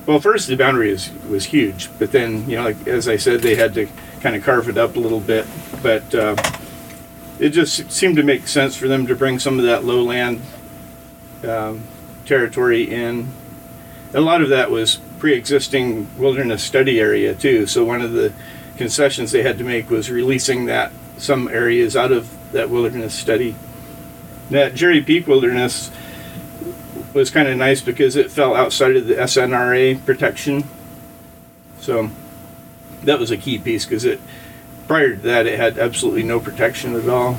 well, 0.06 0.20
first 0.20 0.48
the 0.48 0.56
boundary 0.56 0.92
was, 0.92 1.12
was 1.30 1.46
huge, 1.46 1.90
but 1.98 2.12
then 2.12 2.50
you 2.50 2.58
know, 2.58 2.64
like 2.64 2.88
as 2.88 3.08
I 3.08 3.18
said, 3.18 3.42
they 3.42 3.56
had 3.56 3.74
to 3.76 3.88
kind 4.22 4.36
of 4.36 4.44
carve 4.44 4.70
it 4.70 4.78
up 4.78 4.96
a 4.96 5.00
little 5.00 5.20
bit. 5.20 5.46
But 5.82 6.14
uh, 6.14 6.36
it 7.40 7.50
just 7.50 7.92
seemed 7.92 8.18
to 8.18 8.24
make 8.24 8.48
sense 8.48 8.76
for 8.76 8.88
them 8.88 9.08
to 9.08 9.16
bring 9.16 9.40
some 9.40 9.60
of 9.60 9.66
that 9.66 9.84
lowland 9.84 10.42
um, 11.48 11.84
territory 12.26 12.84
in. 12.84 13.30
A 14.14 14.22
lot 14.22 14.42
of 14.42 14.50
that 14.50 14.70
was 14.70 15.00
pre-existing 15.20 16.08
wilderness 16.18 16.64
study 16.64 17.00
area 17.00 17.34
too. 17.34 17.66
So 17.66 17.84
one 17.86 18.02
of 18.02 18.12
the 18.12 18.34
concessions 18.78 19.32
they 19.32 19.44
had 19.44 19.58
to 19.58 19.64
make 19.64 19.90
was 19.90 20.12
releasing 20.12 20.66
that 20.66 20.92
some 21.18 21.48
areas 21.48 21.96
out 21.96 22.12
of 22.12 22.30
that 22.52 22.70
wilderness 22.70 23.14
study. 23.14 23.56
That 24.50 24.76
Jerry 24.76 25.02
Peak 25.02 25.28
Wilderness 25.28 25.90
was 27.14 27.30
kind 27.30 27.48
of 27.48 27.58
nice 27.58 27.82
because 27.82 28.16
it 28.16 28.32
fell 28.32 28.56
outside 28.56 28.96
of 28.96 29.08
the 29.08 29.16
SNRA 29.16 30.04
protection. 30.06 30.64
So 31.80 32.10
that 33.04 33.20
was 33.20 33.32
a 33.32 33.38
key 33.38 33.58
piece 33.58 33.86
because 33.86 34.06
it 34.06 34.20
prior 34.88 35.16
to 35.16 35.22
that 35.22 35.46
it 35.46 35.60
had 35.60 35.78
absolutely 35.78 36.24
no 36.24 36.40
protection 36.40 36.96
at 36.96 37.08
all. 37.08 37.38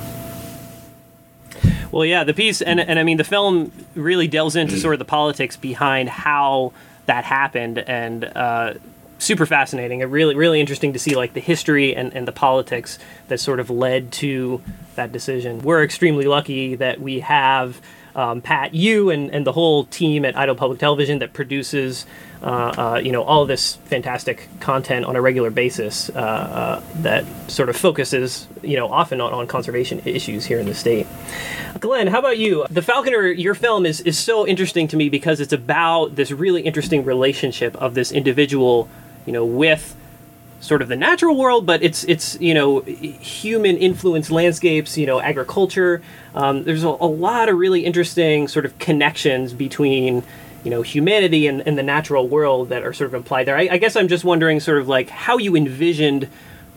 Well, 1.91 2.05
yeah, 2.05 2.25
the 2.25 2.35
piece, 2.35 2.61
and 2.61 2.81
and 2.81 2.99
I 2.99 3.05
mean, 3.05 3.19
the 3.19 3.25
film 3.25 3.71
really 3.95 4.27
delves 4.27 4.57
into 4.57 4.77
sort 4.79 4.95
of 4.95 4.99
the 4.99 5.05
politics 5.05 5.57
behind 5.57 6.09
how 6.09 6.73
that 7.07 7.25
happened, 7.25 7.79
and 7.79 8.25
uh, 8.25 8.75
super 9.19 9.47
fascinating. 9.47 10.01
It 10.01 10.07
really, 10.07 10.35
really 10.35 10.61
interesting 10.61 10.93
to 10.93 10.99
see 10.99 11.15
like 11.15 11.35
the 11.35 11.41
history 11.41 11.95
and, 11.95 12.13
and 12.13 12.27
the 12.27 12.33
politics 12.33 12.99
that 13.29 13.39
sort 13.39 13.61
of 13.61 13.71
led 13.71 14.13
to 14.13 14.61
that 14.97 15.13
decision. 15.13 15.61
We're 15.61 15.85
extremely 15.85 16.27
lucky 16.27 16.75
that 16.77 17.01
we 17.01 17.21
have 17.21 17.81
um, 18.15 18.41
Pat, 18.41 18.75
you, 18.75 19.11
and, 19.11 19.31
and 19.31 19.47
the 19.47 19.53
whole 19.53 19.85
team 19.87 20.25
at 20.25 20.37
Idaho 20.37 20.57
Public 20.57 20.79
Television 20.79 21.19
that 21.19 21.33
produces, 21.33 22.07
uh, 22.43 22.47
uh, 22.47 23.01
you 23.03 23.11
know, 23.11 23.23
all 23.23 23.47
this 23.47 23.77
fantastic 23.87 24.49
content 24.61 25.05
on 25.05 25.17
a 25.17 25.21
regular 25.21 25.51
basis 25.51 26.11
uh, 26.11 26.13
uh, 26.13 26.83
that 27.03 27.25
sort 27.51 27.69
of 27.69 27.77
focuses, 27.77 28.47
you 28.63 28.77
know, 28.77 28.89
often 28.89 29.21
on, 29.21 29.33
on 29.33 29.47
conservation 29.47 30.01
issues 30.05 30.45
here 30.47 30.59
in 30.59 30.67
the 30.67 30.75
state. 30.75 31.07
Glenn, 31.81 32.07
how 32.07 32.21
about 32.21 32.39
you? 32.39 32.65
The 32.71 32.83
Falconer, 32.83 33.27
your 33.27 33.55
film 33.55 33.85
is, 33.85 34.01
is 34.03 34.19
so 34.19 34.47
interesting 34.47 34.87
to 34.89 34.97
me 34.97 35.09
because 35.09 35.41
it's 35.41 35.53
about 35.53 36.15
this 36.15 36.31
really 36.31 36.63
interesting 36.63 37.05
relationship 37.05 37.75
of 37.77 37.95
this 37.95 38.13
individual, 38.13 38.89
you 39.27 39.33
know, 39.33 39.45
with 39.45 39.97
sort 40.65 40.81
of 40.81 40.89
the 40.89 40.97
natural 40.97 41.37
world, 41.37 41.67
but 41.67 41.83
it's 41.83 42.05
it's 42.05 42.41
you 42.41 42.55
know 42.55 42.81
human 42.81 43.77
influenced 43.77 44.31
landscapes, 44.31 44.97
you 44.97 45.07
know 45.07 45.21
agriculture. 45.21 46.03
Um, 46.35 46.65
there's 46.65 46.85
a, 46.85 46.89
a 46.89 47.07
lot 47.07 47.49
of 47.49 47.59
really 47.59 47.85
interesting 47.85 48.49
sort 48.49 48.65
of 48.65 48.79
connections 48.79 49.53
between 49.53 50.23
you 50.65 50.71
know 50.71 50.81
humanity 50.81 51.47
and, 51.47 51.61
and 51.67 51.77
the 51.77 51.83
natural 51.83 52.27
world 52.27 52.71
that 52.71 52.83
are 52.83 52.95
sort 52.95 53.09
of 53.09 53.15
implied 53.15 53.47
there. 53.47 53.57
I, 53.57 53.69
I 53.73 53.79
guess 53.79 53.95
I'm 53.95 54.09
just 54.09 54.25
wondering 54.25 54.59
sort 54.59 54.79
of 54.79 54.89
like 54.89 55.11
how 55.11 55.37
you 55.37 55.55
envisioned 55.55 56.29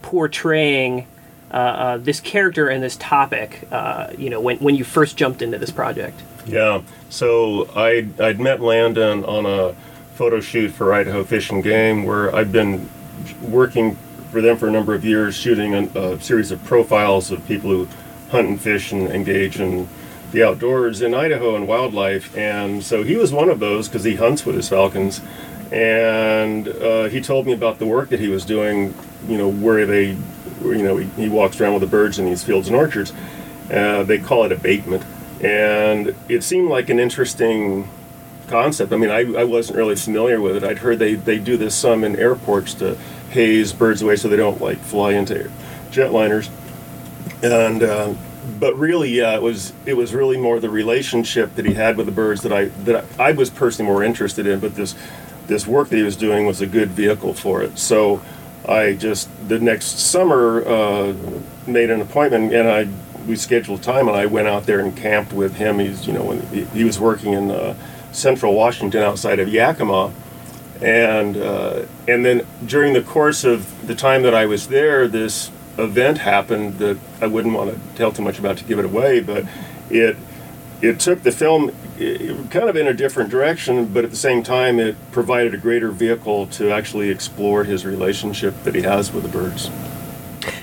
portraying 0.01 1.07
uh, 1.49 1.53
uh, 1.53 1.97
this 1.97 2.19
character 2.19 2.67
and 2.67 2.83
this 2.83 2.97
topic. 2.97 3.67
Uh, 3.71 4.11
you 4.17 4.29
know 4.29 4.41
when 4.41 4.57
when 4.57 4.75
you 4.75 4.83
first 4.83 5.15
jumped 5.15 5.41
into 5.41 5.57
this 5.57 5.71
project. 5.71 6.21
Yeah. 6.45 6.81
So 7.09 7.69
I 7.73 8.07
I'd 8.19 8.41
met 8.41 8.59
Landon 8.59 9.23
on 9.23 9.45
a 9.45 9.75
photo 10.15 10.41
shoot 10.41 10.71
for 10.71 10.93
Idaho 10.93 11.23
Fish 11.23 11.51
and 11.51 11.63
Game, 11.63 12.03
where 12.03 12.35
I've 12.35 12.51
been 12.51 12.89
working 13.35 13.97
for 14.31 14.41
them 14.41 14.57
for 14.57 14.67
a 14.67 14.71
number 14.71 14.93
of 14.93 15.05
years, 15.05 15.35
shooting 15.35 15.73
a, 15.73 15.99
a 15.99 16.21
series 16.21 16.51
of 16.51 16.63
profiles 16.63 17.31
of 17.31 17.45
people 17.47 17.69
who 17.69 17.87
hunt 18.29 18.47
and 18.47 18.59
fish 18.59 18.91
and 18.91 19.07
engage 19.09 19.59
in 19.59 19.87
the 20.31 20.43
outdoors 20.43 21.01
in 21.01 21.13
Idaho 21.13 21.55
and 21.55 21.67
wildlife. 21.67 22.35
And 22.37 22.83
so 22.83 23.03
he 23.03 23.15
was 23.15 23.31
one 23.31 23.49
of 23.49 23.59
those 23.59 23.87
because 23.87 24.03
he 24.03 24.15
hunts 24.15 24.45
with 24.45 24.55
his 24.55 24.67
falcons. 24.67 25.21
And 25.71 26.67
uh, 26.67 27.05
he 27.05 27.21
told 27.21 27.45
me 27.45 27.53
about 27.53 27.79
the 27.79 27.85
work 27.85 28.09
that 28.09 28.19
he 28.19 28.27
was 28.27 28.45
doing, 28.45 28.93
you 29.27 29.37
know, 29.37 29.49
where 29.49 29.85
they, 29.85 30.17
you 30.61 30.83
know, 30.83 30.97
he, 30.97 31.07
he 31.21 31.29
walks 31.29 31.59
around 31.59 31.73
with 31.73 31.81
the 31.81 31.87
birds 31.87 32.19
in 32.19 32.25
these 32.25 32.43
fields 32.43 32.67
and 32.67 32.75
orchards. 32.75 33.13
Uh, 33.71 34.03
they 34.03 34.17
call 34.17 34.43
it 34.43 34.51
abatement. 34.51 35.03
And 35.41 36.15
it 36.29 36.43
seemed 36.43 36.69
like 36.69 36.89
an 36.89 36.99
interesting 36.99 37.89
concept. 38.47 38.93
I 38.93 38.97
mean, 38.97 39.09
I, 39.09 39.39
I 39.39 39.43
wasn't 39.43 39.77
really 39.77 39.95
familiar 39.95 40.41
with 40.41 40.55
it. 40.55 40.63
I'd 40.63 40.79
heard 40.79 40.99
they, 40.99 41.15
they 41.15 41.37
do 41.37 41.57
this 41.57 41.75
some 41.75 42.03
in 42.03 42.15
airports 42.15 42.73
to 42.75 42.97
haze 43.29 43.73
birds 43.73 44.01
away 44.01 44.15
so 44.15 44.27
they 44.27 44.37
don't 44.37 44.61
like 44.61 44.79
fly 44.79 45.13
into 45.13 45.49
jetliners. 45.91 46.49
And 47.43 47.83
uh, 47.83 48.13
but 48.59 48.77
really, 48.77 49.09
yeah, 49.09 49.35
it 49.35 49.41
was 49.41 49.73
it 49.85 49.95
was 49.95 50.13
really 50.13 50.37
more 50.37 50.59
the 50.59 50.69
relationship 50.69 51.55
that 51.55 51.65
he 51.65 51.73
had 51.73 51.97
with 51.97 52.05
the 52.05 52.11
birds 52.11 52.41
that 52.41 52.53
I 52.53 52.65
that 52.85 53.05
I, 53.19 53.31
was 53.31 53.49
personally 53.49 53.91
more 53.91 54.03
interested 54.03 54.47
in. 54.47 54.59
But 54.59 54.75
this 54.75 54.95
this 55.47 55.67
work 55.67 55.89
that 55.89 55.97
he 55.97 56.03
was 56.03 56.15
doing 56.15 56.45
was 56.45 56.61
a 56.61 56.67
good 56.67 56.89
vehicle 56.89 57.33
for 57.33 57.61
it. 57.61 57.77
So 57.77 58.21
I 58.67 58.93
just 58.93 59.29
the 59.47 59.59
next 59.59 59.99
summer 59.99 60.65
uh, 60.65 61.13
made 61.65 61.89
an 61.89 62.01
appointment 62.01 62.53
and 62.53 62.69
I 62.69 62.87
we 63.27 63.35
scheduled 63.35 63.83
time 63.83 64.07
and 64.07 64.15
I 64.15 64.25
went 64.25 64.47
out 64.47 64.65
there 64.65 64.79
and 64.79 64.95
camped 64.95 65.33
with 65.33 65.55
him. 65.55 65.79
He's 65.79 66.07
you 66.07 66.13
know 66.13 66.23
when 66.23 66.41
he, 66.47 66.65
he 66.65 66.83
was 66.83 66.99
working 66.99 67.33
in. 67.33 67.51
Uh, 67.51 67.75
central 68.17 68.53
Washington 68.53 69.03
outside 69.03 69.39
of 69.39 69.47
Yakima. 69.47 70.11
And, 70.81 71.37
uh, 71.37 71.85
and 72.07 72.25
then 72.25 72.45
during 72.65 72.93
the 72.93 73.01
course 73.01 73.43
of 73.43 73.87
the 73.87 73.95
time 73.95 74.23
that 74.23 74.33
I 74.33 74.45
was 74.45 74.67
there, 74.67 75.07
this 75.07 75.51
event 75.77 76.19
happened 76.19 76.79
that 76.79 76.97
I 77.21 77.27
wouldn't 77.27 77.53
want 77.53 77.73
to 77.73 77.79
tell 77.95 78.11
too 78.11 78.21
much 78.21 78.39
about 78.39 78.57
to 78.57 78.63
give 78.63 78.79
it 78.79 78.85
away, 78.85 79.19
but 79.19 79.45
it, 79.89 80.17
it 80.81 80.99
took 80.99 81.23
the 81.23 81.31
film 81.31 81.71
kind 81.97 82.69
of 82.69 82.75
in 82.75 82.87
a 82.87 82.93
different 82.93 83.29
direction, 83.29 83.85
but 83.87 84.03
at 84.03 84.11
the 84.11 84.17
same 84.17 84.43
time, 84.43 84.79
it 84.79 84.95
provided 85.11 85.53
a 85.53 85.57
greater 85.57 85.89
vehicle 85.89 86.45
to 86.47 86.71
actually 86.71 87.09
explore 87.09 87.63
his 87.63 87.85
relationship 87.85 88.53
that 88.63 88.75
he 88.75 88.81
has 88.83 89.11
with 89.11 89.23
the 89.23 89.29
birds. 89.29 89.71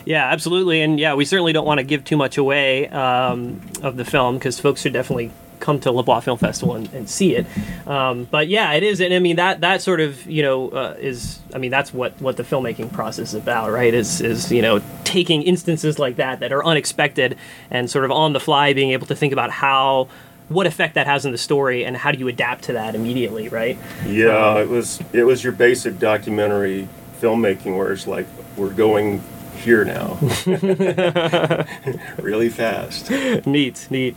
Yeah, 0.04 0.26
absolutely, 0.26 0.80
and 0.82 1.00
yeah, 1.00 1.14
we 1.14 1.24
certainly 1.24 1.52
don't 1.52 1.66
want 1.66 1.78
to 1.78 1.84
give 1.84 2.04
too 2.04 2.16
much 2.16 2.38
away 2.38 2.88
um, 2.88 3.60
of 3.82 3.96
the 3.96 4.04
film 4.04 4.36
because 4.36 4.60
folks 4.60 4.82
should 4.82 4.92
definitely 4.92 5.30
come 5.64 5.80
to 5.80 5.90
Les 5.90 6.02
Bois 6.02 6.20
Film 6.20 6.36
Festival 6.36 6.76
and, 6.76 6.92
and 6.92 7.08
see 7.08 7.34
it. 7.34 7.46
Um, 7.86 8.28
but 8.30 8.48
yeah, 8.48 8.72
it 8.74 8.82
is, 8.82 9.00
and 9.00 9.14
I 9.14 9.18
mean 9.18 9.36
that 9.36 9.62
that 9.62 9.80
sort 9.80 10.00
of 10.00 10.24
you 10.26 10.42
know 10.42 10.68
uh, 10.68 10.96
is 10.98 11.40
I 11.54 11.58
mean 11.58 11.70
that's 11.70 11.92
what 11.92 12.20
what 12.20 12.36
the 12.36 12.42
filmmaking 12.42 12.92
process 12.92 13.28
is 13.28 13.34
about, 13.34 13.72
right? 13.72 13.94
Is 13.94 14.20
is 14.20 14.52
you 14.52 14.60
know 14.60 14.82
taking 15.04 15.42
instances 15.42 15.98
like 15.98 16.16
that 16.16 16.40
that 16.40 16.52
are 16.52 16.64
unexpected 16.64 17.38
and 17.70 17.90
sort 17.90 18.04
of 18.04 18.10
on 18.10 18.34
the 18.34 18.40
fly 18.40 18.74
being 18.74 18.90
able 18.90 19.06
to 19.06 19.16
think 19.16 19.32
about 19.32 19.50
how 19.50 20.08
what 20.50 20.66
effect 20.66 20.94
that 20.94 21.06
has 21.06 21.24
in 21.24 21.32
the 21.32 21.38
story 21.38 21.84
and 21.84 21.96
how 21.96 22.12
do 22.12 22.18
you 22.18 22.28
adapt 22.28 22.64
to 22.64 22.74
that 22.74 22.94
immediately, 22.94 23.48
right? 23.48 23.78
Yeah, 24.06 24.58
it 24.58 24.68
was 24.68 25.00
it 25.12 25.24
was 25.24 25.42
your 25.42 25.54
basic 25.54 25.98
documentary 25.98 26.88
filmmaking 27.20 27.76
where 27.78 27.92
it's 27.92 28.06
like 28.06 28.26
we're 28.56 28.74
going 28.74 29.22
here 29.56 29.84
now, 29.84 30.18
really 32.18 32.50
fast. 32.50 33.10
neat, 33.46 33.86
neat. 33.90 34.14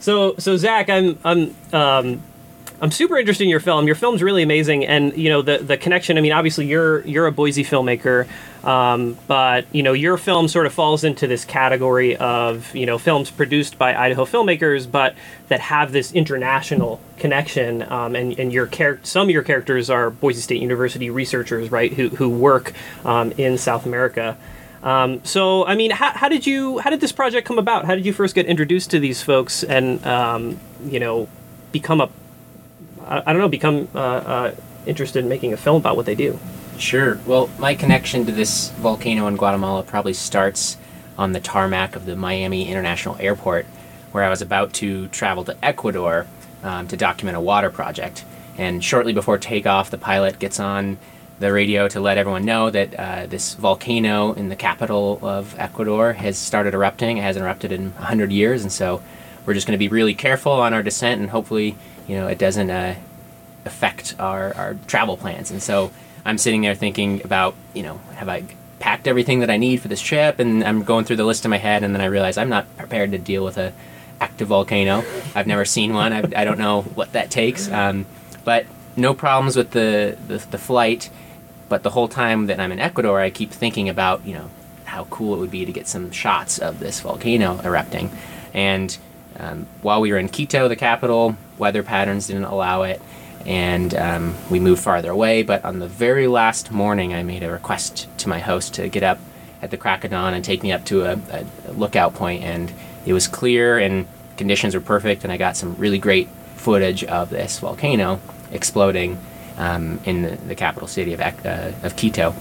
So, 0.00 0.36
so 0.36 0.56
Zach, 0.56 0.88
I'm, 0.88 1.18
I'm, 1.24 1.54
um, 1.72 2.22
I'm 2.80 2.92
super 2.92 3.18
interested 3.18 3.44
in 3.44 3.50
your 3.50 3.60
film. 3.60 3.86
Your 3.86 3.96
film's 3.96 4.22
really 4.22 4.42
amazing, 4.42 4.86
and 4.86 5.16
you 5.16 5.28
know 5.28 5.42
the 5.42 5.58
the 5.58 5.76
connection. 5.76 6.16
I 6.16 6.20
mean, 6.20 6.30
obviously 6.30 6.66
you're 6.66 7.04
you're 7.04 7.26
a 7.26 7.32
Boise 7.32 7.64
filmmaker, 7.64 8.28
um, 8.64 9.18
but 9.26 9.66
you 9.72 9.82
know 9.82 9.92
your 9.94 10.16
film 10.16 10.46
sort 10.46 10.64
of 10.64 10.72
falls 10.72 11.02
into 11.02 11.26
this 11.26 11.44
category 11.44 12.16
of 12.16 12.72
you 12.76 12.86
know 12.86 12.96
films 12.96 13.32
produced 13.32 13.78
by 13.78 13.96
Idaho 13.96 14.24
filmmakers, 14.24 14.88
but 14.88 15.16
that 15.48 15.58
have 15.58 15.90
this 15.90 16.12
international 16.12 17.00
connection. 17.16 17.82
Um, 17.82 18.14
and 18.14 18.38
and 18.38 18.52
your 18.52 18.68
char- 18.68 19.00
some 19.02 19.24
of 19.24 19.30
your 19.30 19.42
characters 19.42 19.90
are 19.90 20.10
Boise 20.10 20.40
State 20.40 20.62
University 20.62 21.10
researchers, 21.10 21.72
right? 21.72 21.92
Who 21.92 22.10
who 22.10 22.28
work 22.28 22.74
um, 23.04 23.32
in 23.32 23.58
South 23.58 23.86
America. 23.86 24.36
Um, 24.82 25.24
so, 25.24 25.66
I 25.66 25.74
mean, 25.74 25.90
how, 25.90 26.12
how, 26.12 26.28
did 26.28 26.46
you 26.46 26.78
how 26.78 26.90
did 26.90 27.00
this 27.00 27.12
project 27.12 27.46
come 27.46 27.58
about? 27.58 27.84
How 27.84 27.94
did 27.94 28.06
you 28.06 28.12
first 28.12 28.34
get 28.34 28.46
introduced 28.46 28.90
to 28.92 29.00
these 29.00 29.22
folks 29.22 29.64
and 29.64 30.04
um, 30.06 30.60
you 30.84 31.00
know 31.00 31.28
become 31.72 32.00
a 32.00 32.08
I, 33.04 33.22
I 33.26 33.32
don't 33.32 33.42
know 33.42 33.48
become 33.48 33.88
uh, 33.94 33.98
uh, 33.98 34.54
interested 34.86 35.24
in 35.24 35.28
making 35.28 35.52
a 35.52 35.56
film 35.56 35.76
about 35.76 35.96
what 35.96 36.06
they 36.06 36.14
do? 36.14 36.38
Sure. 36.78 37.18
Well, 37.26 37.50
my 37.58 37.74
connection 37.74 38.24
to 38.26 38.32
this 38.32 38.70
volcano 38.70 39.26
in 39.26 39.36
Guatemala 39.36 39.82
probably 39.82 40.12
starts 40.12 40.76
on 41.16 41.32
the 41.32 41.40
tarmac 41.40 41.96
of 41.96 42.06
the 42.06 42.14
Miami 42.14 42.68
International 42.68 43.16
Airport, 43.18 43.66
where 44.12 44.22
I 44.22 44.30
was 44.30 44.40
about 44.40 44.72
to 44.74 45.08
travel 45.08 45.44
to 45.44 45.56
Ecuador 45.64 46.26
um, 46.62 46.86
to 46.88 46.96
document 46.96 47.36
a 47.36 47.40
water 47.40 47.70
project. 47.70 48.24
And 48.56 48.82
shortly 48.82 49.12
before 49.12 49.38
takeoff, 49.38 49.90
the 49.90 49.98
pilot 49.98 50.38
gets 50.38 50.60
on 50.60 50.98
the 51.38 51.52
radio 51.52 51.88
to 51.88 52.00
let 52.00 52.18
everyone 52.18 52.44
know 52.44 52.70
that 52.70 52.94
uh, 52.98 53.26
this 53.26 53.54
volcano 53.54 54.32
in 54.32 54.48
the 54.48 54.56
capital 54.56 55.18
of 55.22 55.54
Ecuador 55.58 56.12
has 56.14 56.36
started 56.36 56.74
erupting. 56.74 57.18
It 57.18 57.22
hasn't 57.22 57.44
erupted 57.44 57.72
in 57.72 57.92
100 57.92 58.32
years, 58.32 58.62
and 58.62 58.72
so 58.72 59.02
we're 59.46 59.54
just 59.54 59.66
going 59.66 59.74
to 59.74 59.78
be 59.78 59.88
really 59.88 60.14
careful 60.14 60.52
on 60.52 60.74
our 60.74 60.82
descent, 60.82 61.20
and 61.20 61.30
hopefully, 61.30 61.76
you 62.06 62.16
know, 62.16 62.26
it 62.26 62.38
doesn't 62.38 62.70
uh, 62.70 62.96
affect 63.64 64.16
our, 64.18 64.54
our 64.54 64.76
travel 64.86 65.16
plans. 65.16 65.50
And 65.50 65.62
so 65.62 65.92
I'm 66.24 66.38
sitting 66.38 66.62
there 66.62 66.74
thinking 66.74 67.22
about, 67.24 67.54
you 67.72 67.82
know, 67.82 67.98
have 68.16 68.28
I 68.28 68.44
packed 68.80 69.06
everything 69.06 69.40
that 69.40 69.50
I 69.50 69.56
need 69.56 69.80
for 69.80 69.88
this 69.88 70.00
trip? 70.00 70.38
And 70.40 70.64
I'm 70.64 70.82
going 70.82 71.04
through 71.04 71.16
the 71.16 71.24
list 71.24 71.44
in 71.44 71.50
my 71.50 71.58
head, 71.58 71.84
and 71.84 71.94
then 71.94 72.00
I 72.00 72.06
realize 72.06 72.36
I'm 72.36 72.48
not 72.48 72.76
prepared 72.76 73.12
to 73.12 73.18
deal 73.18 73.44
with 73.44 73.58
a 73.58 73.72
active 74.20 74.48
volcano. 74.48 75.04
I've 75.34 75.46
never 75.46 75.64
seen 75.64 75.94
one. 75.94 76.12
I, 76.12 76.18
I 76.18 76.44
don't 76.44 76.58
know 76.58 76.82
what 76.82 77.12
that 77.12 77.30
takes. 77.30 77.70
Um, 77.70 78.06
but 78.44 78.66
no 78.96 79.14
problems 79.14 79.56
with 79.56 79.70
the, 79.70 80.18
the, 80.26 80.38
the 80.50 80.58
flight 80.58 81.10
but 81.68 81.82
the 81.82 81.90
whole 81.90 82.08
time 82.08 82.46
that 82.46 82.60
I'm 82.60 82.72
in 82.72 82.80
Ecuador, 82.80 83.20
I 83.20 83.30
keep 83.30 83.50
thinking 83.50 83.88
about, 83.88 84.24
you 84.26 84.34
know, 84.34 84.50
how 84.84 85.04
cool 85.04 85.34
it 85.34 85.38
would 85.38 85.50
be 85.50 85.64
to 85.64 85.72
get 85.72 85.86
some 85.86 86.10
shots 86.10 86.58
of 86.58 86.78
this 86.78 87.00
volcano 87.00 87.60
erupting. 87.62 88.10
And 88.54 88.96
um, 89.38 89.66
while 89.82 90.00
we 90.00 90.10
were 90.10 90.18
in 90.18 90.28
Quito, 90.28 90.66
the 90.68 90.76
capital, 90.76 91.36
weather 91.58 91.82
patterns 91.82 92.26
didn't 92.26 92.44
allow 92.44 92.82
it, 92.82 93.00
and 93.46 93.94
um, 93.94 94.34
we 94.50 94.60
moved 94.60 94.82
farther 94.82 95.10
away. 95.10 95.42
But 95.42 95.64
on 95.64 95.78
the 95.78 95.86
very 95.86 96.26
last 96.26 96.72
morning, 96.72 97.14
I 97.14 97.22
made 97.22 97.42
a 97.42 97.50
request 97.50 98.08
to 98.18 98.28
my 98.28 98.38
host 98.38 98.74
to 98.74 98.88
get 98.88 99.02
up 99.02 99.18
at 99.60 99.70
the 99.70 99.76
crack 99.76 100.04
of 100.04 100.10
dawn 100.10 100.34
and 100.34 100.44
take 100.44 100.62
me 100.62 100.72
up 100.72 100.84
to 100.86 101.04
a, 101.04 101.20
a 101.30 101.72
lookout 101.72 102.14
point, 102.14 102.42
and 102.42 102.72
it 103.04 103.12
was 103.12 103.28
clear 103.28 103.78
and 103.78 104.06
conditions 104.36 104.74
were 104.74 104.80
perfect, 104.80 105.24
and 105.24 105.32
I 105.32 105.36
got 105.36 105.56
some 105.56 105.76
really 105.76 105.98
great 105.98 106.28
footage 106.56 107.04
of 107.04 107.30
this 107.30 107.58
volcano 107.58 108.20
exploding 108.50 109.18
um, 109.58 110.00
in 110.04 110.22
the, 110.22 110.36
the, 110.36 110.54
capital 110.54 110.88
city 110.88 111.12
of, 111.12 111.20
uh, 111.20 111.72
of 111.82 111.96
Quito. 111.96 112.34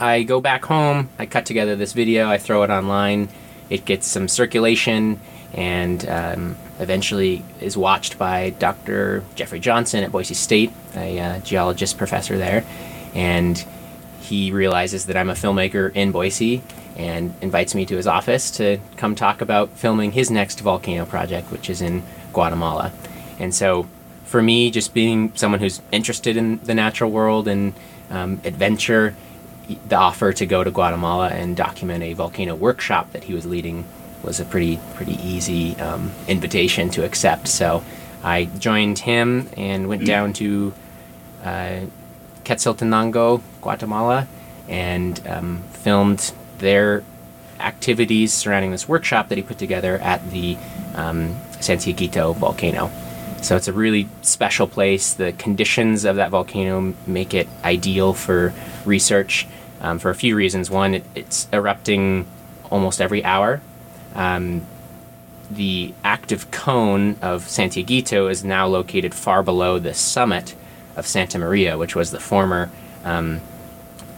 I 0.00 0.22
go 0.22 0.40
back 0.40 0.64
home, 0.64 1.10
I 1.18 1.26
cut 1.26 1.44
together 1.44 1.76
this 1.76 1.92
video, 1.92 2.30
I 2.30 2.38
throw 2.38 2.62
it 2.62 2.70
online, 2.70 3.28
it 3.68 3.84
gets 3.84 4.06
some 4.06 4.28
circulation, 4.28 5.20
and 5.52 6.08
um, 6.08 6.56
eventually 6.78 7.44
is 7.60 7.76
watched 7.76 8.18
by 8.18 8.50
Dr. 8.50 9.24
Jeffrey 9.34 9.60
Johnson 9.60 10.04
at 10.04 10.12
Boise 10.12 10.34
State, 10.34 10.72
a 10.96 11.18
uh, 11.18 11.38
geologist 11.40 11.98
professor 11.98 12.38
there, 12.38 12.64
and 13.14 13.64
he 14.20 14.52
realizes 14.52 15.06
that 15.06 15.16
I'm 15.16 15.28
a 15.28 15.34
filmmaker 15.34 15.94
in 15.94 16.12
Boise 16.12 16.62
and 16.96 17.34
invites 17.40 17.74
me 17.74 17.84
to 17.86 17.96
his 17.96 18.06
office 18.06 18.50
to 18.52 18.78
come 18.96 19.14
talk 19.14 19.40
about 19.40 19.70
filming 19.70 20.12
his 20.12 20.30
next 20.30 20.60
volcano 20.60 21.04
project, 21.04 21.50
which 21.50 21.68
is 21.68 21.82
in 21.82 22.02
Guatemala. 22.32 22.92
And 23.38 23.54
so 23.54 23.88
for 24.32 24.42
me, 24.42 24.70
just 24.70 24.94
being 24.94 25.30
someone 25.36 25.60
who's 25.60 25.82
interested 25.92 26.38
in 26.38 26.56
the 26.64 26.74
natural 26.74 27.10
world 27.10 27.46
and 27.46 27.74
um, 28.08 28.40
adventure, 28.44 29.14
the 29.88 29.96
offer 29.96 30.32
to 30.32 30.46
go 30.46 30.64
to 30.64 30.70
Guatemala 30.70 31.28
and 31.28 31.54
document 31.54 32.02
a 32.02 32.14
volcano 32.14 32.54
workshop 32.54 33.12
that 33.12 33.24
he 33.24 33.34
was 33.34 33.44
leading 33.44 33.84
was 34.24 34.40
a 34.40 34.44
pretty 34.46 34.80
pretty 34.94 35.16
easy 35.22 35.76
um, 35.76 36.10
invitation 36.28 36.88
to 36.88 37.04
accept. 37.04 37.46
So 37.46 37.84
I 38.24 38.46
joined 38.46 39.00
him 39.00 39.50
and 39.56 39.86
went 39.86 40.06
down 40.06 40.32
to 40.34 40.72
uh, 41.44 41.80
Quetzaltenango, 42.44 43.42
Guatemala, 43.60 44.26
and 44.66 45.20
um, 45.28 45.62
filmed 45.72 46.32
their 46.56 47.04
activities 47.60 48.32
surrounding 48.32 48.70
this 48.70 48.88
workshop 48.88 49.28
that 49.28 49.36
he 49.36 49.42
put 49.42 49.58
together 49.58 49.98
at 49.98 50.30
the 50.30 50.56
um, 50.94 51.36
Santiaguito 51.60 52.34
volcano. 52.34 52.90
So 53.42 53.56
it's 53.56 53.66
a 53.66 53.72
really 53.72 54.08
special 54.22 54.68
place. 54.68 55.14
The 55.14 55.32
conditions 55.32 56.04
of 56.04 56.16
that 56.16 56.30
volcano 56.30 56.94
make 57.08 57.34
it 57.34 57.48
ideal 57.64 58.14
for 58.14 58.54
research 58.84 59.48
um, 59.80 59.98
for 59.98 60.10
a 60.10 60.14
few 60.14 60.36
reasons. 60.36 60.70
One, 60.70 60.94
it, 60.94 61.04
it's 61.16 61.48
erupting 61.52 62.26
almost 62.70 63.00
every 63.00 63.24
hour. 63.24 63.60
Um, 64.14 64.64
the 65.50 65.92
active 66.04 66.52
cone 66.52 67.16
of 67.20 67.44
Santiaguito 67.44 68.30
is 68.30 68.44
now 68.44 68.68
located 68.68 69.12
far 69.12 69.42
below 69.42 69.80
the 69.80 69.92
summit 69.92 70.54
of 70.94 71.06
Santa 71.06 71.38
Maria, 71.38 71.76
which 71.76 71.96
was 71.96 72.12
the 72.12 72.20
former 72.20 72.70
um, 73.04 73.40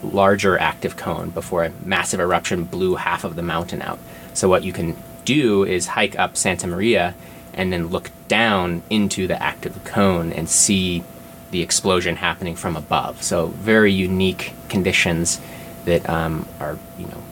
larger 0.02 0.58
active 0.58 0.96
cone 0.96 1.30
before 1.30 1.64
a 1.64 1.72
massive 1.82 2.20
eruption 2.20 2.64
blew 2.64 2.96
half 2.96 3.24
of 3.24 3.36
the 3.36 3.42
mountain 3.42 3.80
out. 3.80 3.98
So, 4.34 4.50
what 4.50 4.64
you 4.64 4.72
can 4.72 4.96
do 5.24 5.64
is 5.64 5.86
hike 5.86 6.18
up 6.18 6.36
Santa 6.36 6.66
Maria 6.66 7.14
and 7.54 7.72
then 7.72 7.88
look 7.88 8.10
down 8.28 8.82
into 8.90 9.26
the 9.26 9.40
active 9.42 9.82
cone 9.84 10.32
and 10.32 10.48
see 10.48 11.02
the 11.50 11.62
explosion 11.62 12.16
happening 12.16 12.56
from 12.56 12.76
above. 12.76 13.22
So 13.22 13.46
very 13.46 13.92
unique 13.92 14.52
conditions 14.68 15.40
that 15.84 16.08
um, 16.08 16.46
are 16.60 16.78
you 16.98 17.06
know 17.06 17.22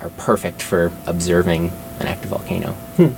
are 0.00 0.10
perfect 0.10 0.62
for 0.62 0.92
observing 1.06 1.72
an 1.98 2.06
active 2.06 2.30
volcano. 2.30 2.72
Hmm. 2.96 3.12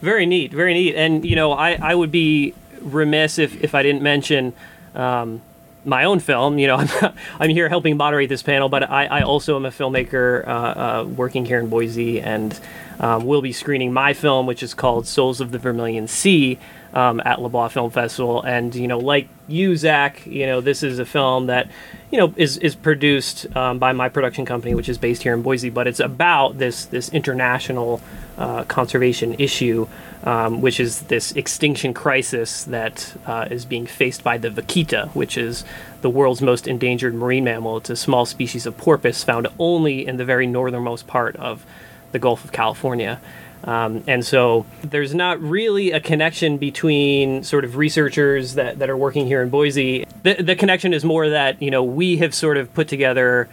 Very 0.00 0.26
neat, 0.26 0.52
very 0.52 0.74
neat. 0.74 0.96
And 0.96 1.24
you 1.24 1.36
know, 1.36 1.52
I, 1.52 1.78
I 1.80 1.94
would 1.94 2.10
be 2.10 2.54
remiss 2.80 3.38
if, 3.38 3.62
if 3.62 3.74
I 3.74 3.82
didn't 3.82 4.02
mention 4.02 4.52
um, 4.94 5.40
my 5.84 6.04
own 6.04 6.18
film. 6.18 6.58
You 6.58 6.66
know, 6.66 6.76
I'm, 7.00 7.14
I'm 7.38 7.50
here 7.50 7.68
helping 7.68 7.96
moderate 7.96 8.28
this 8.28 8.42
panel, 8.42 8.68
but 8.68 8.90
I, 8.90 9.06
I 9.06 9.22
also 9.22 9.56
am 9.56 9.64
a 9.64 9.70
filmmaker 9.70 10.46
uh, 10.46 10.50
uh, 10.50 11.04
working 11.04 11.44
here 11.44 11.60
in 11.60 11.68
Boise, 11.68 12.20
and 12.20 12.58
um, 13.00 13.24
we'll 13.24 13.42
be 13.42 13.52
screening 13.52 13.92
my 13.92 14.12
film, 14.12 14.46
which 14.46 14.62
is 14.62 14.74
called 14.74 15.06
Souls 15.06 15.40
of 15.40 15.50
the 15.50 15.58
Vermilion 15.58 16.08
Sea, 16.08 16.58
um, 16.94 17.20
at 17.24 17.40
Les 17.40 17.48
Bois 17.48 17.68
Film 17.68 17.90
Festival. 17.90 18.42
And 18.42 18.74
you 18.74 18.88
know, 18.88 18.98
like 18.98 19.28
you, 19.48 19.76
Zach, 19.76 20.24
you 20.26 20.46
know, 20.46 20.60
this 20.60 20.82
is 20.82 20.98
a 20.98 21.04
film 21.04 21.46
that 21.46 21.68
you 22.10 22.18
know 22.18 22.32
is 22.36 22.58
is 22.58 22.74
produced 22.74 23.54
um, 23.56 23.78
by 23.78 23.92
my 23.92 24.08
production 24.08 24.44
company, 24.44 24.74
which 24.74 24.88
is 24.88 24.98
based 24.98 25.22
here 25.22 25.34
in 25.34 25.42
Boise. 25.42 25.70
But 25.70 25.86
it's 25.86 26.00
about 26.00 26.58
this 26.58 26.84
this 26.86 27.08
international 27.10 28.00
uh, 28.38 28.64
conservation 28.64 29.34
issue, 29.38 29.86
um, 30.24 30.60
which 30.60 30.80
is 30.80 31.02
this 31.02 31.32
extinction 31.32 31.94
crisis 31.94 32.64
that 32.64 33.14
uh, 33.26 33.48
is 33.50 33.64
being 33.64 33.86
faced 33.86 34.22
by 34.22 34.38
the 34.38 34.50
vaquita, 34.50 35.08
which 35.14 35.36
is 35.36 35.64
the 36.02 36.10
world's 36.10 36.42
most 36.42 36.66
endangered 36.66 37.14
marine 37.14 37.44
mammal. 37.44 37.78
It's 37.78 37.90
a 37.90 37.96
small 37.96 38.26
species 38.26 38.66
of 38.66 38.76
porpoise 38.76 39.22
found 39.24 39.48
only 39.58 40.06
in 40.06 40.16
the 40.16 40.24
very 40.24 40.46
northernmost 40.46 41.06
part 41.06 41.36
of 41.36 41.64
the 42.12 42.18
Gulf 42.18 42.44
of 42.44 42.52
California. 42.52 43.20
Um, 43.64 44.02
and 44.08 44.24
so 44.24 44.66
there's 44.82 45.14
not 45.14 45.40
really 45.40 45.92
a 45.92 46.00
connection 46.00 46.58
between 46.58 47.44
sort 47.44 47.64
of 47.64 47.76
researchers 47.76 48.54
that, 48.54 48.80
that 48.80 48.90
are 48.90 48.96
working 48.96 49.26
here 49.26 49.40
in 49.40 49.50
Boise. 49.50 50.04
The, 50.24 50.34
the 50.34 50.56
connection 50.56 50.92
is 50.92 51.04
more 51.04 51.28
that, 51.28 51.62
you 51.62 51.70
know, 51.70 51.84
we 51.84 52.16
have 52.18 52.34
sort 52.34 52.56
of 52.56 52.72
put 52.74 52.88
together 52.88 53.48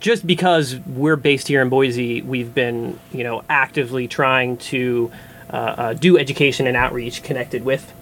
just 0.00 0.26
because 0.26 0.76
we're 0.86 1.16
based 1.16 1.48
here 1.48 1.60
in 1.60 1.68
Boise, 1.68 2.22
we've 2.22 2.54
been, 2.54 2.98
you 3.12 3.24
know, 3.24 3.42
actively 3.48 4.06
trying 4.06 4.56
to 4.58 5.10
uh, 5.50 5.56
uh, 5.56 5.92
do 5.94 6.18
education 6.18 6.66
and 6.66 6.76
outreach 6.76 7.22
connected 7.22 7.64
with 7.64 7.92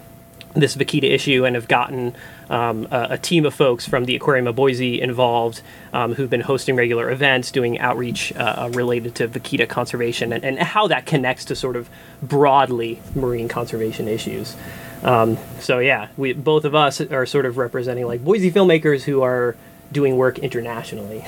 this 0.55 0.77
vaquita 0.77 1.05
issue 1.05 1.45
and 1.45 1.55
have 1.55 1.69
gotten 1.69 2.15
um, 2.51 2.87
a, 2.91 3.09
a, 3.11 3.19
team 3.19 3.45
of 3.45 3.55
folks 3.55 3.87
from 3.87 4.05
the 4.05 4.15
Aquarium 4.15 4.47
of 4.47 4.55
Boise 4.55 5.01
involved 5.01 5.63
um, 5.93 6.15
who've 6.15 6.31
been 6.31 6.43
hosting 6.43 6.77
regular 6.77 7.11
events, 7.11 7.51
doing 7.51 7.79
outreach 7.79 8.33
uh, 8.37 8.39
uh, 8.39 8.71
related 8.73 9.15
to 9.17 9.29
vaquita 9.29 9.69
conservation 9.69 10.33
and, 10.33 10.45
and, 10.45 10.59
how 10.59 10.87
that 10.87 11.07
connects 11.07 11.45
to 11.47 11.57
sort 11.57 11.77
of 11.77 11.91
broadly 12.23 13.01
marine 13.15 13.49
conservation 13.49 14.07
issues. 14.09 14.57
Um, 15.03 15.39
so 15.61 15.79
yeah, 15.79 16.09
we 16.17 16.33
both 16.33 16.65
of 16.65 16.75
us 16.75 17.01
are 17.01 17.27
sort 17.27 17.47
of 17.47 17.59
representing 17.59 18.07
like 18.07 18.25
Boise 18.25 18.51
filmmakers 18.51 19.03
who 19.03 19.23
are 19.23 19.57
doing 19.93 20.17
work 20.17 20.39
internationally. 20.39 21.25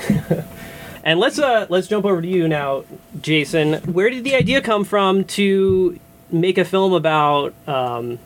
and 1.03 1.19
let's 1.19 1.39
uh, 1.39 1.67
let's 1.69 1.87
jump 1.87 2.05
over 2.05 2.21
to 2.21 2.27
you 2.27 2.47
now, 2.47 2.85
Jason. 3.21 3.75
Where 3.93 4.09
did 4.09 4.23
the 4.23 4.35
idea 4.35 4.61
come 4.61 4.83
from 4.83 5.25
to 5.25 5.99
make 6.31 6.57
a 6.57 6.65
film 6.65 6.93
about 6.93 7.53
um, 7.67 8.19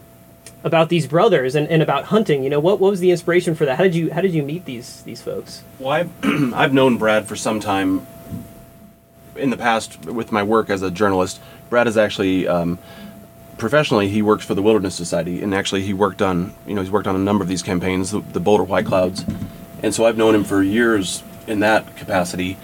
about 0.63 0.89
these 0.89 1.07
brothers 1.07 1.55
and, 1.55 1.67
and 1.67 1.81
about 1.81 2.05
hunting. 2.05 2.43
You 2.43 2.49
know, 2.49 2.59
what, 2.59 2.79
what 2.79 2.91
was 2.91 2.99
the 2.99 3.11
inspiration 3.11 3.55
for 3.55 3.65
that? 3.65 3.77
How 3.77 3.83
did 3.83 3.95
you 3.95 4.11
how 4.13 4.21
did 4.21 4.33
you 4.33 4.43
meet 4.43 4.65
these 4.65 5.01
these 5.03 5.21
folks? 5.21 5.63
Well, 5.79 5.91
I've 5.91 6.11
I've 6.53 6.73
known 6.73 6.97
Brad 6.97 7.27
for 7.27 7.35
some 7.35 7.59
time. 7.59 8.07
In 9.35 9.49
the 9.49 9.57
past, 9.57 10.05
with 10.05 10.31
my 10.31 10.43
work 10.43 10.69
as 10.69 10.83
a 10.83 10.91
journalist, 10.91 11.41
Brad 11.71 11.87
is 11.87 11.97
actually 11.97 12.47
um, 12.47 12.77
professionally 13.57 14.07
he 14.07 14.21
works 14.21 14.45
for 14.45 14.53
the 14.53 14.61
Wilderness 14.61 14.93
Society, 14.93 15.41
and 15.41 15.55
actually 15.55 15.81
he 15.81 15.93
worked 15.93 16.21
on 16.21 16.53
you 16.67 16.75
know 16.75 16.81
he's 16.81 16.91
worked 16.91 17.07
on 17.07 17.15
a 17.15 17.19
number 17.19 17.41
of 17.41 17.49
these 17.49 17.63
campaigns, 17.63 18.11
the, 18.11 18.19
the 18.19 18.39
Boulder 18.39 18.63
White 18.63 18.85
Clouds, 18.85 19.25
and 19.81 19.93
so 19.93 20.05
I've 20.05 20.17
known 20.17 20.35
him 20.35 20.43
for 20.43 20.61
years 20.61 21.23
in 21.47 21.59
that 21.61 21.95
capacity. 21.97 22.57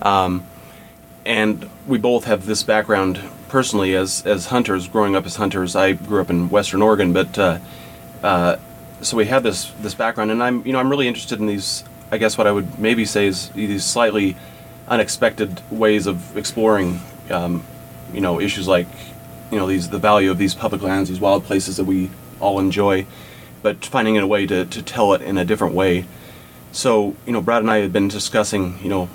Um, 0.00 0.46
and 1.26 1.68
we 1.86 1.98
both 1.98 2.24
have 2.24 2.46
this 2.46 2.62
background 2.62 3.20
personally 3.48 3.94
as 3.94 4.24
as 4.26 4.46
hunters, 4.46 4.88
growing 4.88 5.16
up 5.16 5.26
as 5.26 5.36
hunters. 5.36 5.76
I 5.76 5.92
grew 5.92 6.20
up 6.20 6.30
in 6.30 6.48
Western 6.50 6.82
Oregon, 6.82 7.12
but 7.12 7.38
uh, 7.38 7.58
uh, 8.22 8.56
so 9.00 9.16
we 9.16 9.26
have 9.26 9.42
this 9.42 9.70
this 9.80 9.94
background, 9.94 10.30
and 10.30 10.42
I'm 10.42 10.66
you 10.66 10.72
know 10.72 10.78
I'm 10.78 10.90
really 10.90 11.08
interested 11.08 11.38
in 11.40 11.46
these. 11.46 11.84
I 12.10 12.18
guess 12.18 12.38
what 12.38 12.46
I 12.46 12.52
would 12.52 12.78
maybe 12.78 13.04
say 13.04 13.26
is 13.26 13.50
these 13.50 13.84
slightly 13.84 14.36
unexpected 14.88 15.60
ways 15.70 16.06
of 16.06 16.36
exploring, 16.36 17.00
um, 17.30 17.64
you 18.12 18.20
know, 18.20 18.40
issues 18.40 18.68
like 18.68 18.86
you 19.50 19.58
know 19.58 19.66
these 19.66 19.88
the 19.90 19.98
value 19.98 20.30
of 20.30 20.38
these 20.38 20.54
public 20.54 20.82
lands, 20.82 21.08
these 21.10 21.20
wild 21.20 21.44
places 21.44 21.76
that 21.76 21.84
we 21.84 22.10
all 22.40 22.58
enjoy, 22.58 23.06
but 23.62 23.84
finding 23.84 24.16
a 24.16 24.26
way 24.26 24.46
to 24.46 24.64
to 24.64 24.82
tell 24.82 25.12
it 25.12 25.22
in 25.22 25.38
a 25.38 25.44
different 25.44 25.74
way. 25.74 26.06
So 26.72 27.14
you 27.26 27.32
know, 27.32 27.40
Brad 27.40 27.62
and 27.62 27.70
I 27.70 27.78
had 27.78 27.92
been 27.92 28.08
discussing 28.08 28.78
you 28.82 28.88
know 28.88 29.08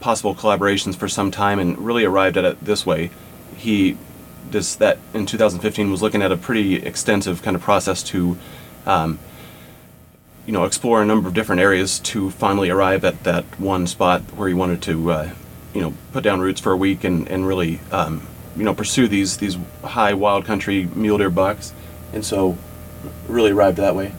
possible 0.00 0.34
collaborations 0.34 0.96
for 0.96 1.08
some 1.08 1.30
time 1.30 1.58
and 1.58 1.78
really 1.78 2.04
arrived 2.04 2.36
at 2.36 2.44
it 2.44 2.64
this 2.64 2.86
way 2.86 3.10
he 3.56 3.96
this 4.50 4.76
that 4.76 4.98
in 5.12 5.26
2015 5.26 5.90
was 5.90 6.02
looking 6.02 6.22
at 6.22 6.32
a 6.32 6.36
pretty 6.36 6.76
extensive 6.76 7.42
kind 7.42 7.54
of 7.54 7.62
process 7.62 8.02
to 8.02 8.36
um, 8.86 9.18
you 10.46 10.52
know 10.52 10.64
explore 10.64 11.02
a 11.02 11.06
number 11.06 11.28
of 11.28 11.34
different 11.34 11.60
areas 11.60 11.98
to 11.98 12.30
finally 12.30 12.70
arrive 12.70 13.04
at 13.04 13.24
that 13.24 13.44
one 13.60 13.86
spot 13.86 14.22
where 14.34 14.48
he 14.48 14.54
wanted 14.54 14.80
to 14.82 15.10
uh, 15.10 15.30
you 15.74 15.80
know 15.80 15.92
put 16.12 16.24
down 16.24 16.40
roots 16.40 16.60
for 16.60 16.72
a 16.72 16.76
week 16.76 17.04
and, 17.04 17.28
and 17.28 17.46
really 17.46 17.80
um, 17.92 18.26
you 18.56 18.64
know 18.64 18.74
pursue 18.74 19.06
these 19.06 19.36
these 19.36 19.56
high 19.84 20.14
wild 20.14 20.44
country 20.44 20.86
mule 20.94 21.18
deer 21.18 21.30
bucks. 21.30 21.72
And 22.12 22.24
so 22.24 22.56
really 23.28 23.50
arrived 23.50 23.76
that 23.76 23.94
way. 23.94 24.12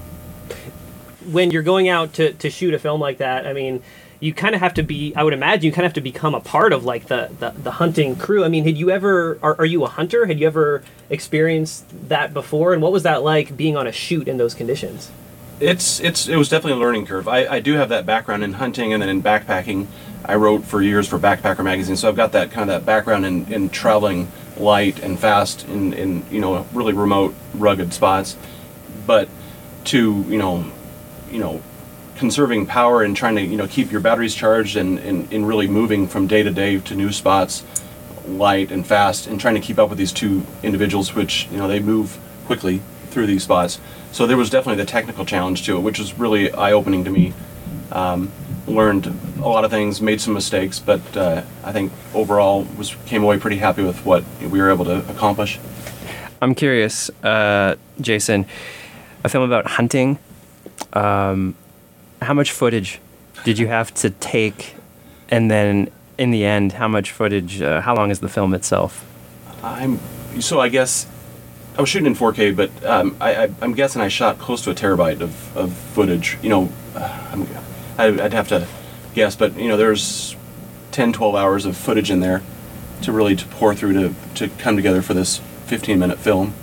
When 1.31 1.51
you're 1.51 1.63
going 1.63 1.89
out 1.89 2.13
to, 2.13 2.33
to 2.33 2.49
shoot 2.49 2.73
a 2.73 2.79
film 2.79 3.01
like 3.01 3.17
that 3.19 3.45
i 3.45 3.53
mean 3.53 3.83
you 4.19 4.33
kind 4.33 4.53
of 4.53 4.61
have 4.61 4.73
to 4.73 4.83
be 4.83 5.13
i 5.15 5.23
would 5.23 5.33
imagine 5.33 5.65
you 5.65 5.71
kind 5.71 5.85
of 5.85 5.89
have 5.89 5.93
to 5.93 6.01
become 6.01 6.35
a 6.35 6.39
part 6.39 6.73
of 6.73 6.83
like 6.83 7.07
the, 7.07 7.29
the, 7.39 7.51
the 7.51 7.71
hunting 7.71 8.15
crew. 8.15 8.43
I 8.43 8.49
mean 8.49 8.65
had 8.65 8.77
you 8.77 8.89
ever 8.89 9.39
are, 9.41 9.55
are, 9.59 9.65
you 9.65 9.83
a 9.83 9.87
hunter? 9.87 10.25
Had 10.25 10.39
you 10.39 10.47
ever 10.47 10.83
experienced 11.09 11.85
that 12.09 12.33
before? 12.33 12.73
And 12.73 12.81
what 12.81 12.91
was 12.91 13.03
that 13.03 13.23
like 13.23 13.55
being 13.55 13.77
on 13.77 13.87
a 13.87 13.91
shoot 13.91 14.27
in 14.27 14.37
those 14.37 14.53
conditions? 14.53 15.11
It's 15.59 15.99
it's 15.99 16.27
it 16.27 16.37
was 16.37 16.49
definitely 16.49 16.79
a 16.79 16.83
learning 16.83 17.05
curve. 17.05 17.27
I, 17.27 17.45
I 17.47 17.59
do 17.59 17.73
have 17.73 17.89
that 17.89 18.05
background 18.05 18.43
in 18.43 18.53
hunting 18.53 18.93
and 18.93 19.01
then 19.01 19.09
in 19.09 19.21
backpacking. 19.21 19.87
I 20.25 20.35
wrote 20.35 20.63
for 20.63 20.81
years 20.81 21.07
for 21.07 21.17
backpacker 21.17 21.63
magazine 21.63 21.95
so 21.95 22.09
i've 22.09 22.15
got 22.15 22.33
that 22.33 22.51
kind 22.51 22.69
of 22.69 22.81
that 22.81 22.85
background 22.85 23.25
in, 23.25 23.51
in 23.51 23.69
traveling 23.69 24.29
light 24.57 24.99
and 24.99 25.17
fast 25.17 25.65
in, 25.67 25.93
in 25.93 26.25
you 26.29 26.41
know 26.41 26.65
really 26.73 26.93
remote 26.93 27.35
rugged 27.53 27.93
spots. 27.93 28.37
But 29.07 29.29
to 29.85 30.25
you 30.27 30.37
know 30.37 30.65
you 31.31 31.39
know 31.39 31.61
conserving 32.19 32.65
power 32.65 33.01
and 33.01 33.15
trying 33.15 33.35
to 33.35 33.41
you 33.41 33.55
know 33.55 33.65
keep 33.65 33.91
your 33.91 34.01
batteries 34.01 34.35
charged 34.35 34.75
and, 34.75 34.99
and, 34.99 35.47
really 35.47 35.67
moving 35.67 36.05
from 36.05 36.27
day 36.27 36.43
to 36.43 36.51
day 36.51 36.77
to 36.77 36.93
new 36.93 37.11
spots 37.13 37.63
light 38.27 38.71
and 38.71 38.85
fast 38.85 39.25
and 39.25 39.39
trying 39.39 39.55
to 39.55 39.61
keep 39.61 39.79
up 39.79 39.89
with 39.89 39.97
these 39.97 40.11
two 40.11 40.45
individuals 40.61 41.15
which 41.15 41.47
you 41.49 41.57
know 41.57 41.67
they 41.67 41.79
move 41.79 42.19
quickly 42.45 42.81
through 43.09 43.25
these 43.25 43.43
spots. 43.43 43.79
So 44.11 44.27
there 44.27 44.37
was 44.37 44.49
definitely 44.49 44.83
the 44.83 44.91
technical 44.91 45.23
challenge 45.23 45.65
to 45.65 45.77
it 45.77 45.79
which 45.79 45.97
was 45.97 46.19
really 46.19 46.51
eye-opening 46.51 47.05
to 47.05 47.09
me. 47.09 47.33
Um, 47.91 48.31
learned 48.67 49.07
a 49.37 49.47
lot 49.47 49.63
of 49.63 49.71
things 49.71 49.99
made 49.99 50.21
some 50.21 50.35
mistakes 50.35 50.77
but 50.77 51.01
uh, 51.17 51.41
i 51.63 51.71
think 51.71 51.91
overall 52.13 52.67
was 52.77 52.95
came 53.07 53.23
away 53.23 53.39
pretty 53.39 53.57
happy 53.57 53.81
with 53.81 54.05
what 54.05 54.23
we 54.41 54.61
were 54.61 54.69
able 54.69 54.85
to 54.85 54.97
accomplish. 55.09 55.59
I'm 56.39 56.53
curious 56.53 57.09
uh, 57.23 57.77
jason 57.99 58.45
a 59.23 59.29
film 59.29 59.43
about 59.43 59.65
hunting 59.65 60.19
um, 60.93 61.55
how 62.21 62.33
much 62.33 62.51
footage 62.51 62.99
did 63.43 63.57
you 63.57 63.67
have 63.67 63.93
to 63.95 64.09
take, 64.09 64.75
and 65.29 65.49
then 65.49 65.89
in 66.17 66.31
the 66.31 66.45
end, 66.45 66.73
how 66.73 66.87
much 66.87 67.11
footage? 67.11 67.61
Uh, 67.61 67.81
how 67.81 67.95
long 67.95 68.11
is 68.11 68.19
the 68.19 68.29
film 68.29 68.53
itself? 68.53 69.05
I'm 69.63 69.99
so 70.39 70.59
I 70.59 70.69
guess 70.69 71.07
I 71.77 71.81
was 71.81 71.89
shooting 71.89 72.07
in 72.07 72.15
4K, 72.15 72.55
but 72.55 72.85
um, 72.85 73.15
I, 73.21 73.49
am 73.61 73.73
guessing 73.73 74.01
I 74.01 74.09
shot 74.09 74.37
close 74.37 74.61
to 74.63 74.71
a 74.71 74.75
terabyte 74.75 75.21
of, 75.21 75.57
of 75.57 75.73
footage. 75.73 76.37
You 76.41 76.49
know, 76.49 76.69
uh, 76.95 77.45
I'd 77.97 78.33
have 78.33 78.49
to 78.49 78.67
guess, 79.13 79.35
but 79.35 79.55
you 79.57 79.69
know, 79.69 79.77
there's 79.77 80.35
10, 80.91 81.13
12 81.13 81.35
hours 81.35 81.65
of 81.65 81.77
footage 81.77 82.11
in 82.11 82.19
there 82.19 82.41
to 83.03 83.11
really 83.13 83.35
to 83.35 83.45
pour 83.45 83.73
through 83.73 83.93
to 83.93 84.15
to 84.35 84.49
come 84.57 84.75
together 84.75 85.01
for 85.01 85.13
this 85.13 85.37
15 85.67 85.97
minute 85.97 86.19
film. 86.19 86.53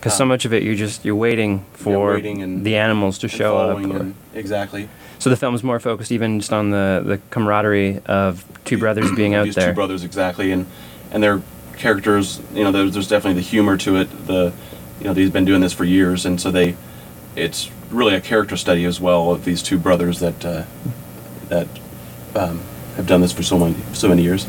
Because 0.00 0.14
um, 0.14 0.18
so 0.18 0.24
much 0.24 0.46
of 0.46 0.54
it, 0.54 0.62
you're 0.62 0.74
just 0.74 1.04
you're 1.04 1.14
waiting 1.14 1.66
for 1.74 2.14
waiting 2.14 2.62
the 2.62 2.76
animals 2.76 3.18
to 3.18 3.28
show 3.28 3.58
up. 3.58 3.84
Or, 3.84 4.14
exactly. 4.32 4.88
So 5.18 5.28
the 5.28 5.36
film's 5.36 5.62
more 5.62 5.78
focused 5.78 6.10
even 6.10 6.40
just 6.40 6.54
on 6.54 6.70
the, 6.70 7.02
the 7.04 7.20
camaraderie 7.28 8.00
of 8.06 8.42
two 8.64 8.78
brothers 8.78 9.12
being 9.12 9.34
out 9.34 9.44
These 9.44 9.56
there. 9.56 9.68
Two 9.68 9.74
brothers, 9.74 10.02
exactly, 10.02 10.52
and 10.52 10.66
and 11.10 11.22
their 11.22 11.42
characters. 11.76 12.40
You 12.54 12.64
know, 12.64 12.72
there's, 12.72 12.94
there's 12.94 13.08
definitely 13.08 13.42
the 13.42 13.46
humor 13.46 13.76
to 13.76 13.96
it. 13.96 14.26
The 14.26 14.54
you 15.00 15.04
know 15.04 15.12
they've 15.12 15.32
been 15.32 15.44
doing 15.44 15.60
this 15.60 15.74
for 15.74 15.84
years, 15.84 16.24
and 16.24 16.40
so 16.40 16.50
they 16.50 16.76
it's 17.36 17.70
really 17.90 18.14
a 18.14 18.20
character 18.22 18.56
study 18.56 18.86
as 18.86 19.00
well 19.00 19.30
of 19.30 19.44
these 19.44 19.62
two 19.62 19.78
brothers 19.78 20.20
that 20.20 20.44
uh, 20.44 20.64
that 21.48 21.68
um, 22.34 22.62
have 22.96 23.06
done 23.06 23.20
this 23.20 23.32
for 23.32 23.42
so 23.42 23.58
many 23.58 23.74
so 23.92 24.08
many 24.08 24.22
years. 24.22 24.46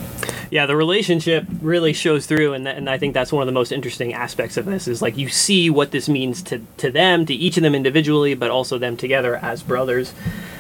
Yeah, 0.49 0.65
the 0.65 0.75
relationship 0.75 1.45
really 1.61 1.93
shows 1.93 2.25
through, 2.25 2.53
and, 2.53 2.65
th- 2.65 2.75
and 2.75 2.89
I 2.89 2.97
think 2.97 3.13
that's 3.13 3.31
one 3.31 3.41
of 3.41 3.45
the 3.45 3.53
most 3.53 3.71
interesting 3.71 4.13
aspects 4.13 4.57
of 4.57 4.65
this 4.65 4.85
is 4.85 5.01
like 5.01 5.17
you 5.17 5.29
see 5.29 5.69
what 5.69 5.91
this 5.91 6.09
means 6.09 6.43
to 6.43 6.61
to 6.77 6.91
them, 6.91 7.25
to 7.25 7.33
each 7.33 7.57
of 7.57 7.63
them 7.63 7.73
individually, 7.73 8.33
but 8.33 8.49
also 8.51 8.77
them 8.77 8.97
together 8.97 9.37
as 9.37 9.63
brothers. 9.63 10.13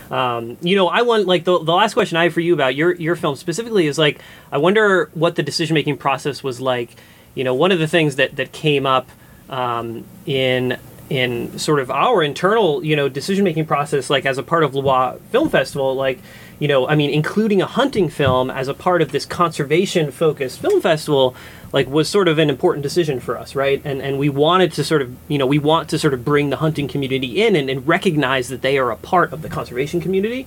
Um, 0.09 0.57
you 0.61 0.75
know, 0.75 0.87
I 0.87 1.01
want 1.01 1.25
like 1.27 1.43
the, 1.45 1.57
the 1.57 1.73
last 1.73 1.93
question 1.93 2.17
I 2.17 2.23
have 2.23 2.33
for 2.33 2.41
you 2.41 2.53
about 2.53 2.75
your 2.75 2.93
your 2.95 3.15
film 3.15 3.35
specifically 3.35 3.87
is 3.87 3.97
like 3.97 4.21
I 4.51 4.57
wonder 4.57 5.09
what 5.13 5.35
the 5.35 5.43
decision 5.43 5.73
making 5.73 5.97
process 5.97 6.43
was 6.43 6.61
like. 6.61 6.95
You 7.35 7.43
know, 7.45 7.53
one 7.53 7.71
of 7.71 7.79
the 7.79 7.87
things 7.87 8.17
that 8.17 8.35
that 8.35 8.51
came 8.51 8.85
up 8.85 9.09
um, 9.49 10.05
in 10.25 10.77
in 11.09 11.59
sort 11.59 11.81
of 11.81 11.91
our 11.91 12.23
internal 12.23 12.83
you 12.83 12.95
know 12.95 13.09
decision 13.09 13.43
making 13.43 13.65
process, 13.65 14.09
like 14.09 14.25
as 14.25 14.37
a 14.37 14.43
part 14.43 14.63
of 14.63 14.73
Les 14.73 14.81
Bois 14.81 15.15
Film 15.31 15.49
Festival, 15.49 15.95
like 15.95 16.19
you 16.61 16.67
know, 16.67 16.87
I 16.87 16.93
mean, 16.93 17.09
including 17.09 17.59
a 17.59 17.65
hunting 17.65 18.07
film 18.07 18.51
as 18.51 18.67
a 18.67 18.75
part 18.75 19.01
of 19.01 19.11
this 19.11 19.25
conservation 19.25 20.11
focused 20.11 20.59
film 20.59 20.79
festival 20.79 21.35
like 21.73 21.87
was 21.87 22.07
sort 22.07 22.27
of 22.27 22.37
an 22.37 22.51
important 22.51 22.83
decision 22.83 23.19
for 23.19 23.35
us, 23.35 23.55
right? 23.55 23.81
And 23.83 23.99
and 23.99 24.19
we 24.19 24.29
wanted 24.29 24.71
to 24.73 24.83
sort 24.83 25.01
of 25.01 25.15
you 25.27 25.39
know 25.39 25.47
we 25.47 25.57
want 25.57 25.89
to 25.89 25.97
sort 25.97 26.13
of 26.13 26.23
bring 26.23 26.51
the 26.51 26.57
hunting 26.57 26.87
community 26.87 27.41
in 27.41 27.55
and, 27.55 27.67
and 27.67 27.87
recognize 27.87 28.49
that 28.49 28.61
they 28.61 28.77
are 28.77 28.91
a 28.91 28.95
part 28.95 29.33
of 29.33 29.41
the 29.41 29.49
conservation 29.49 30.01
community. 30.01 30.45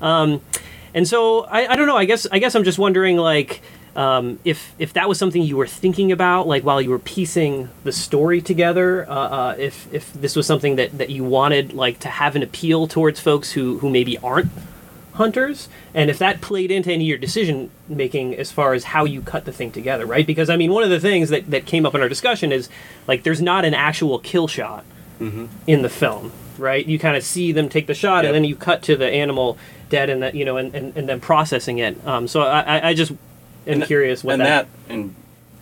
Um, 0.00 0.40
and 0.94 1.08
so 1.08 1.46
I, 1.46 1.72
I 1.72 1.74
don't 1.74 1.88
know. 1.88 1.96
I 1.96 2.04
guess 2.04 2.28
I 2.30 2.38
guess 2.38 2.54
I'm 2.54 2.64
just 2.64 2.78
wondering 2.78 3.16
like. 3.16 3.60
Um, 3.96 4.38
if 4.44 4.74
if 4.78 4.92
that 4.92 5.08
was 5.08 5.18
something 5.18 5.40
you 5.40 5.56
were 5.56 5.66
thinking 5.66 6.12
about, 6.12 6.46
like 6.46 6.64
while 6.64 6.82
you 6.82 6.90
were 6.90 6.98
piecing 6.98 7.70
the 7.82 7.92
story 7.92 8.42
together, 8.42 9.08
uh, 9.08 9.14
uh, 9.14 9.54
if 9.58 9.90
if 9.90 10.12
this 10.12 10.36
was 10.36 10.46
something 10.46 10.76
that, 10.76 10.98
that 10.98 11.08
you 11.08 11.24
wanted 11.24 11.72
like 11.72 12.00
to 12.00 12.08
have 12.08 12.36
an 12.36 12.42
appeal 12.42 12.86
towards 12.86 13.20
folks 13.20 13.52
who, 13.52 13.78
who 13.78 13.88
maybe 13.88 14.18
aren't 14.18 14.50
hunters 15.16 15.68
and 15.94 16.08
if 16.10 16.18
that 16.18 16.40
played 16.40 16.70
into 16.70 16.90
any 16.92 17.04
of 17.04 17.08
your 17.08 17.18
decision 17.18 17.70
making 17.88 18.34
as 18.34 18.50
far 18.52 18.72
as 18.74 18.84
how 18.84 19.04
you 19.04 19.20
cut 19.20 19.44
the 19.44 19.52
thing 19.52 19.70
together 19.72 20.06
right 20.06 20.26
because 20.26 20.48
i 20.50 20.56
mean 20.56 20.70
one 20.72 20.82
of 20.82 20.90
the 20.90 21.00
things 21.00 21.28
that, 21.30 21.50
that 21.50 21.66
came 21.66 21.84
up 21.86 21.94
in 21.94 22.00
our 22.00 22.08
discussion 22.08 22.52
is 22.52 22.68
like 23.06 23.22
there's 23.22 23.42
not 23.42 23.64
an 23.64 23.74
actual 23.74 24.18
kill 24.18 24.46
shot 24.48 24.84
in 25.20 25.82
the 25.82 25.88
film 25.88 26.30
right 26.58 26.86
you 26.86 26.98
kind 26.98 27.16
of 27.16 27.22
see 27.24 27.50
them 27.52 27.68
take 27.68 27.86
the 27.86 27.94
shot 27.94 28.24
Yep. 28.24 28.26
and 28.26 28.34
then 28.34 28.44
you 28.44 28.54
cut 28.56 28.82
to 28.82 28.96
the 28.96 29.06
animal 29.10 29.56
dead 29.88 30.10
and 30.10 30.22
that 30.22 30.34
you 30.34 30.44
know 30.44 30.56
and, 30.58 30.74
and, 30.74 30.96
and 30.96 31.08
then 31.08 31.20
processing 31.20 31.78
it 31.78 31.96
um, 32.06 32.28
so 32.28 32.42
I, 32.42 32.88
I- 32.90 32.94
just 32.94 33.12
am 33.12 33.18
And- 33.66 33.84
curious 33.84 34.22
what 34.22 34.34
and 34.34 34.42
that, 34.42 34.66
in 34.88 35.14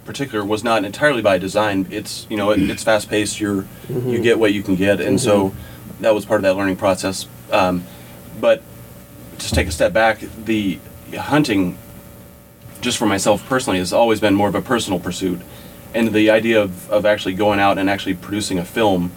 particular 0.05 0.45
was 0.45 0.63
not 0.63 0.85
entirely 0.85 1.23
by 1.23 1.39
design. 1.39 1.87
It's 1.91 2.27
you 2.29 2.37
know 2.37 2.51
it, 2.51 2.61
it's 2.69 2.83
fast 2.83 3.09
paced. 3.09 3.41
You're 3.41 3.65
you 3.89 4.21
get 4.21 4.39
what 4.39 4.53
you 4.53 4.63
can 4.63 4.75
get, 4.75 5.01
and 5.01 5.19
so 5.19 5.55
that 6.01 6.15
was 6.15 6.27
part 6.27 6.41
of 6.41 6.43
that 6.43 6.57
learning 6.57 6.77
process. 6.77 7.27
Um, 7.51 7.85
but 8.39 8.63
just 9.45 9.55
take 9.55 9.69
a 9.69 9.73
step 9.73 9.93
back. 9.93 10.21
The 10.45 10.79
hunting, 11.15 11.77
just 12.81 12.97
for 12.97 13.07
myself 13.07 13.47
personally, 13.47 13.79
has 13.79 13.93
always 13.93 14.21
been 14.21 14.35
more 14.35 14.49
of 14.49 14.55
a 14.55 14.63
personal 14.63 14.99
pursuit, 14.99 15.41
and 15.95 16.13
the 16.13 16.31
idea 16.31 16.63
of, 16.63 16.91
of 16.91 17.05
actually 17.05 17.35
going 17.35 17.61
out 17.61 17.79
and 17.79 17.91
actually 17.91 18.15
producing 18.15 18.59
a 18.59 18.65
film 18.65 19.13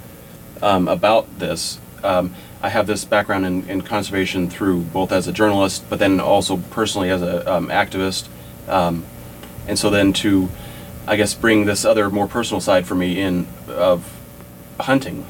um, 0.61 0.87
about 0.87 1.39
this. 1.39 1.79
Um, 2.03 2.35
I 2.61 2.69
have 2.69 2.87
this 2.87 3.05
background 3.05 3.45
in, 3.45 3.69
in 3.69 3.81
conservation 3.81 4.49
through 4.49 4.81
both 4.81 5.11
as 5.11 5.27
a 5.27 5.31
journalist, 5.31 5.89
but 5.89 5.99
then 5.99 6.19
also 6.19 6.57
personally 6.57 7.09
as 7.09 7.21
a 7.21 7.49
um, 7.51 7.69
activist. 7.69 8.27
Um, 8.67 9.05
and 9.65 9.79
so 9.79 9.89
then 9.89 10.11
to, 10.13 10.49
I 11.07 11.15
guess, 11.15 11.33
bring 11.33 11.65
this 11.65 11.85
other 11.85 12.09
more 12.09 12.27
personal 12.27 12.59
side 12.59 12.85
for 12.85 12.95
me 12.95 13.21
in 13.21 13.47
of 13.69 14.11
hunting, 14.79 15.25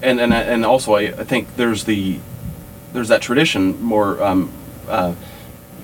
and 0.00 0.20
and 0.20 0.32
and 0.32 0.64
also 0.64 0.94
I, 0.94 1.02
I 1.02 1.24
think 1.24 1.56
there's 1.56 1.84
the 1.84 2.18
there's 2.92 3.08
that 3.08 3.22
tradition 3.22 3.82
more 3.82 4.22
um, 4.22 4.50
uh, 4.88 5.14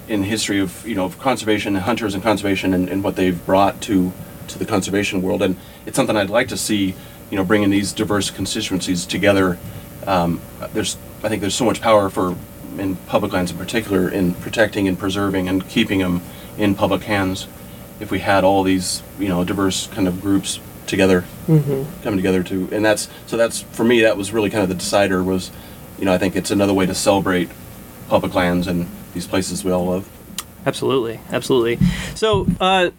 in 0.08 0.22
history 0.22 0.60
of 0.60 0.86
you 0.86 0.94
know 0.94 1.04
of 1.04 1.18
conservation 1.18 1.74
hunters 1.74 2.14
and 2.14 2.22
conservation 2.22 2.74
and, 2.74 2.88
and 2.88 3.04
what 3.04 3.16
they've 3.16 3.44
brought 3.46 3.80
to 3.82 4.12
to 4.48 4.58
the 4.58 4.64
conservation 4.64 5.22
world. 5.22 5.42
And 5.42 5.56
it's 5.86 5.96
something 5.96 6.16
I'd 6.16 6.30
like 6.30 6.48
to 6.48 6.56
see 6.56 6.94
you 7.30 7.36
know 7.36 7.44
bringing 7.44 7.70
these 7.70 7.92
diverse 7.92 8.30
constituencies 8.30 9.06
together. 9.06 9.58
Um, 10.06 10.40
there's 10.72 10.96
I 11.22 11.28
think 11.28 11.40
there's 11.40 11.54
so 11.54 11.64
much 11.64 11.80
power 11.80 12.08
for 12.08 12.36
in 12.78 12.96
public 12.96 13.32
lands 13.32 13.50
in 13.50 13.58
particular 13.58 14.08
in 14.08 14.34
protecting 14.34 14.86
and 14.86 14.98
preserving 14.98 15.48
and 15.48 15.68
keeping 15.68 15.98
them 15.98 16.22
in 16.56 16.74
public 16.74 17.02
hands 17.02 17.48
if 17.98 18.10
we 18.10 18.20
had 18.20 18.44
all 18.44 18.62
these 18.62 19.02
you 19.18 19.28
know 19.28 19.42
diverse 19.44 19.88
kind 19.88 20.06
of 20.06 20.20
groups 20.20 20.60
together 20.86 21.24
coming 22.02 22.16
together 22.18 22.42
to 22.44 22.68
and 22.70 22.84
that's 22.84 23.08
so 23.26 23.36
that's 23.36 23.62
for 23.62 23.84
me 23.84 24.00
that 24.02 24.16
was 24.16 24.32
really 24.32 24.48
kind 24.48 24.62
of 24.62 24.68
the 24.68 24.74
decider 24.76 25.24
was 25.24 25.50
you 25.98 26.04
know 26.04 26.12
I 26.12 26.18
think 26.18 26.36
it's 26.36 26.50
another 26.50 26.74
way 26.74 26.86
to 26.86 26.94
celebrate 26.94 27.50
public 28.08 28.34
lands 28.34 28.66
and 28.66 28.88
these 29.14 29.26
places 29.26 29.64
we 29.64 29.72
all 29.72 29.86
love 29.86 30.08
Absolutely, 30.66 31.20
absolutely. 31.30 31.78
So, 32.14 32.46
uh, 32.60 32.90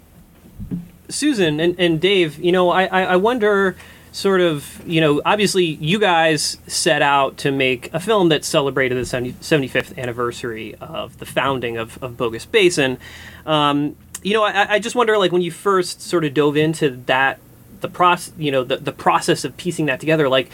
Susan 1.09 1.59
and, 1.59 1.79
and 1.79 1.99
Dave, 2.01 2.39
you 2.39 2.51
know, 2.51 2.69
I, 2.71 2.85
I 2.85 3.15
wonder, 3.15 3.75
sort 4.11 4.41
of, 4.41 4.81
you 4.87 5.01
know, 5.01 5.21
obviously 5.23 5.65
you 5.65 5.99
guys 5.99 6.57
set 6.65 7.03
out 7.03 7.37
to 7.37 7.51
make 7.51 7.93
a 7.93 7.99
film 7.99 8.29
that 8.29 8.43
celebrated 8.43 8.97
the 8.97 9.05
70, 9.05 9.33
75th 9.33 9.97
anniversary 9.97 10.75
of 10.81 11.17
the 11.19 11.25
founding 11.25 11.77
of, 11.77 12.01
of 12.03 12.17
Bogus 12.17 12.45
Basin. 12.45 12.97
Um, 13.45 13.95
you 14.23 14.33
know, 14.33 14.43
I, 14.43 14.73
I 14.73 14.79
just 14.79 14.95
wonder, 14.95 15.17
like, 15.17 15.31
when 15.31 15.41
you 15.41 15.51
first 15.51 16.01
sort 16.01 16.25
of 16.25 16.33
dove 16.33 16.57
into 16.57 16.89
that, 17.05 17.39
the 17.81 17.87
process, 17.87 18.33
you 18.37 18.51
know, 18.51 18.63
the, 18.63 18.77
the 18.77 18.91
process 18.91 19.45
of 19.45 19.55
piecing 19.57 19.85
that 19.85 19.99
together, 19.99 20.27
like, 20.27 20.49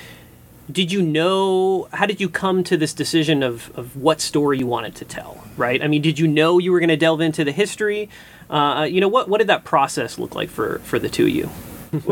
did 0.71 0.91
you 0.91 1.01
know 1.01 1.87
how 1.93 2.05
did 2.05 2.19
you 2.19 2.29
come 2.29 2.63
to 2.63 2.77
this 2.77 2.93
decision 2.93 3.43
of, 3.43 3.71
of 3.77 3.95
what 3.95 4.19
story 4.21 4.59
you 4.59 4.67
wanted 4.67 4.95
to 4.95 5.05
tell 5.05 5.43
right? 5.57 5.81
I 5.83 5.87
mean 5.87 6.01
did 6.01 6.19
you 6.19 6.27
know 6.27 6.59
you 6.59 6.71
were 6.71 6.79
going 6.79 6.89
to 6.89 6.97
delve 6.97 7.21
into 7.21 7.43
the 7.43 7.51
history? 7.51 8.09
Uh, 8.49 8.87
you 8.89 9.01
know 9.01 9.07
what 9.07 9.27
what 9.29 9.39
did 9.39 9.47
that 9.47 9.63
process 9.63 10.17
look 10.19 10.35
like 10.35 10.49
for 10.49 10.79
for 10.79 10.99
the 10.99 11.09
two 11.09 11.25
of 11.25 11.29
you? 11.29 11.49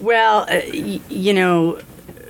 Well, 0.00 0.42
uh, 0.42 0.60
y- 0.72 1.00
you 1.08 1.32
know, 1.32 1.80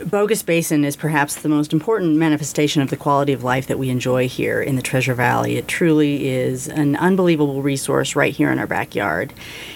Bogus 0.05 0.43
Basin 0.43 0.85
is 0.85 0.97
perhaps 0.97 1.37
the 1.37 1.49
most 1.49 1.73
important 1.73 2.17
manifestation 2.17 2.83
of 2.83 2.91
the 2.91 2.97
quality 2.97 3.33
of 3.33 3.43
life 3.43 3.67
that 3.67 3.79
we 3.79 3.91
enjoy 3.91 4.29
here 4.29 4.63
in 4.63 4.77
the 4.77 4.83
Treasure 4.83 5.15
Valley. 5.15 5.57
It 5.57 5.67
truly 5.67 6.29
is 6.29 6.69
an 6.69 6.95
unbelievable 6.97 7.63
resource 7.63 8.15
right 8.15 8.33
here 8.33 8.51
in 8.53 8.59
our 8.59 8.67
backyard. 8.67 9.33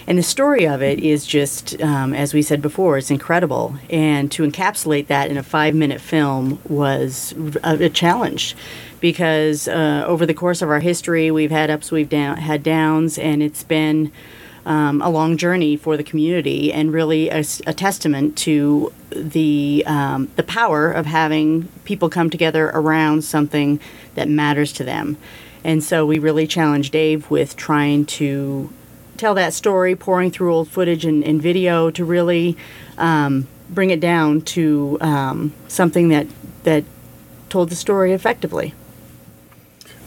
And 0.07 0.19
the 0.19 0.23
story 0.23 0.67
of 0.67 0.81
it 0.83 1.01
is 1.01 1.27
just, 1.27 1.81
um, 1.83 2.15
as 2.15 2.35
we 2.35 2.43
said 2.43 2.63
before, 2.63 2.99
it's 2.99 3.11
incredible. 3.11 3.75
And 3.91 4.31
to 4.33 4.45
encapsulate 4.45 5.09
that 5.09 5.31
in 5.31 5.37
a 5.37 5.43
five 5.43 5.75
minute 5.75 6.01
film 6.01 6.61
was 6.69 7.35
a, 7.65 7.85
a 7.85 7.91
challenge. 7.91 8.55
Because 9.01 9.67
uh, 9.67 10.05
over 10.07 10.25
the 10.25 10.35
course 10.35 10.63
of 10.63 10.71
our 10.71 10.79
history, 10.79 11.33
we've 11.33 11.51
had 11.51 11.71
ups, 11.71 11.91
we've 11.91 12.09
down, 12.09 12.37
had 12.37 12.63
downs, 12.63 13.19
and 13.19 13.43
it's 13.43 13.65
been 13.65 14.13
um, 14.65 15.03
a 15.03 15.11
long 15.11 15.37
journey 15.37 15.77
for 15.77 15.97
the 15.97 16.05
community 16.05 16.73
and 16.73 16.93
really 16.93 17.29
a 17.29 17.43
testament 17.43 18.37
to 18.39 18.93
the 19.11 19.83
um, 19.87 20.31
the 20.37 20.43
power 20.43 20.91
of 20.91 21.07
having 21.07 21.69
people 21.85 22.09
come 22.09 22.31
together 22.31 22.71
around 22.75 23.23
something 23.23 23.81
that 24.15 24.29
matters 24.29 24.73
to 24.75 24.85
them. 24.85 25.17
And 25.65 25.83
so 25.83 26.07
we 26.07 26.19
really 26.19 26.47
challenged 26.47 26.93
Dave 26.93 27.31
with 27.31 27.57
trying 27.57 28.07
to 28.07 28.73
tell 29.17 29.35
that 29.35 29.55
story, 29.55 29.95
pouring 29.95 30.31
through 30.31 30.53
old 30.53 30.69
footage 30.69 31.05
and, 31.05 31.23
and 31.23 31.41
video 31.41 31.91
to 31.91 32.05
really 32.05 32.57
um, 32.99 33.47
bring 33.71 33.91
it 33.91 34.01
down 34.01 34.43
to 34.43 34.99
um, 35.01 35.53
something 35.69 36.09
that 36.09 36.27
that 36.65 36.85
told 37.49 37.69
the 37.69 37.77
story 37.77 38.13
effectively. 38.13 38.75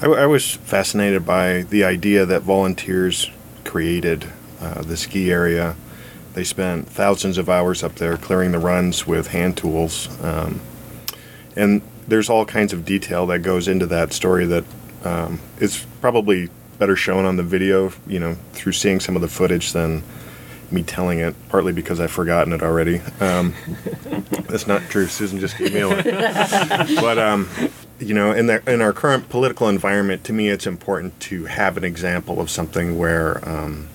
I, 0.02 0.08
I 0.08 0.26
was 0.26 0.52
fascinated 0.52 1.26
by 1.26 1.62
the 1.62 1.84
idea 1.84 2.26
that 2.26 2.42
volunteers 2.42 3.30
created 3.64 4.26
uh, 4.66 4.82
the 4.82 4.98
ski 4.98 5.32
area. 5.32 5.76
They 6.34 6.44
spent 6.44 6.90
thousands 6.90 7.38
of 7.38 7.50
hours 7.50 7.84
up 7.84 7.96
there 7.96 8.18
clearing 8.18 8.52
the 8.52 8.60
runs 8.60 9.08
with 9.08 9.28
hand 9.28 9.58
tools. 9.58 10.10
Um, 10.24 10.60
and 11.56 11.82
there's 12.08 12.30
all 12.30 12.46
kinds 12.46 12.74
of 12.74 12.86
detail 12.86 13.26
that 13.28 13.40
goes 13.40 13.68
into 13.68 13.86
that 13.88 14.12
story 14.12 14.46
that 14.46 14.66
um, 15.04 15.40
is 15.60 15.86
probably 16.02 16.50
better 16.78 16.96
shown 16.96 17.26
on 17.26 17.38
the 17.38 17.44
video, 17.44 17.94
you 18.06 18.20
know, 18.20 18.36
through 18.54 18.74
seeing 18.74 19.00
some 19.00 19.16
of 19.16 19.22
the 19.22 19.28
footage 19.28 19.72
than 19.72 20.04
me 20.72 20.84
telling 20.84 21.20
it, 21.20 21.36
partly 21.50 21.72
because 21.72 22.00
I've 22.00 22.12
forgotten 22.12 22.52
it 22.54 22.62
already. 22.62 23.00
Um, 23.20 23.54
that's 24.50 24.68
not 24.68 24.82
true. 24.90 25.08
Susan 25.08 25.40
just 25.40 25.58
gave 25.58 25.74
me 25.74 25.82
a 25.82 25.88
look. 25.88 26.04
but 26.04 27.18
um, 27.18 27.48
you 28.00 28.14
know, 28.14 28.32
in 28.32 28.48
the 28.48 28.62
in 28.72 28.82
our 28.82 28.94
current 28.94 29.30
political 29.30 29.70
environment, 29.70 30.24
to 30.26 30.34
me, 30.34 30.50
it's 30.50 30.68
important 30.68 31.20
to 31.22 31.46
have 31.46 31.78
an 31.78 31.84
example 31.84 32.42
of 32.42 32.50
something 32.50 32.98
where 32.98 33.48
um, 33.48 33.88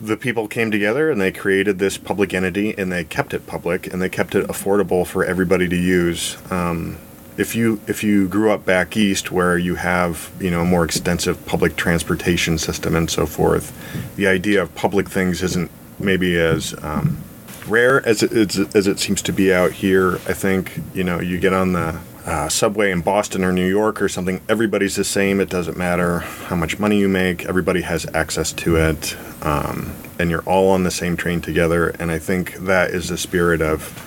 the 0.00 0.16
people 0.16 0.46
came 0.48 0.70
together 0.70 1.10
and 1.10 1.20
they 1.20 1.32
created 1.32 1.78
this 1.78 1.96
public 1.98 2.34
entity 2.34 2.74
and 2.76 2.92
they 2.92 3.04
kept 3.04 3.32
it 3.34 3.46
public 3.46 3.92
and 3.92 4.00
they 4.02 4.08
kept 4.08 4.34
it 4.34 4.46
affordable 4.48 5.06
for 5.06 5.24
everybody 5.24 5.68
to 5.68 5.76
use. 5.76 6.36
Um, 6.50 6.98
if 7.38 7.54
you 7.54 7.80
if 7.86 8.02
you 8.02 8.28
grew 8.28 8.50
up 8.50 8.64
back 8.64 8.96
east 8.96 9.30
where 9.30 9.58
you 9.58 9.74
have 9.74 10.30
you 10.40 10.50
know 10.50 10.62
a 10.62 10.64
more 10.64 10.84
extensive 10.84 11.44
public 11.46 11.76
transportation 11.76 12.56
system 12.58 12.94
and 12.96 13.10
so 13.10 13.26
forth, 13.26 13.72
the 14.16 14.26
idea 14.26 14.62
of 14.62 14.74
public 14.74 15.08
things 15.10 15.42
isn't 15.42 15.70
maybe 15.98 16.38
as 16.38 16.74
um, 16.82 17.18
rare 17.66 18.06
as 18.06 18.22
it, 18.22 18.32
as, 18.74 18.86
it- 18.86 18.98
seems 18.98 19.20
to 19.22 19.32
be 19.32 19.52
out 19.52 19.72
here. 19.72 20.14
I 20.26 20.32
think 20.32 20.80
you 20.94 21.04
know 21.04 21.20
you 21.20 21.38
get 21.38 21.52
on 21.52 21.72
the 21.74 21.98
uh, 22.26 22.48
subway 22.48 22.90
in 22.90 23.00
Boston 23.02 23.44
or 23.44 23.52
New 23.52 23.66
York 23.66 24.02
or 24.02 24.08
something. 24.08 24.40
Everybody's 24.48 24.96
the 24.96 25.04
same. 25.04 25.40
It 25.40 25.48
doesn't 25.48 25.76
matter 25.76 26.18
how 26.18 26.56
much 26.56 26.78
money 26.78 26.98
you 26.98 27.08
make. 27.08 27.46
Everybody 27.46 27.82
has 27.82 28.04
access 28.14 28.52
to 28.54 28.76
it, 28.76 29.16
um, 29.42 29.94
and 30.18 30.28
you're 30.28 30.42
all 30.42 30.70
on 30.70 30.82
the 30.82 30.90
same 30.90 31.16
train 31.16 31.40
together. 31.40 31.90
And 31.90 32.10
I 32.10 32.18
think 32.18 32.54
that 32.56 32.90
is 32.90 33.08
the 33.08 33.16
spirit 33.16 33.62
of 33.62 34.02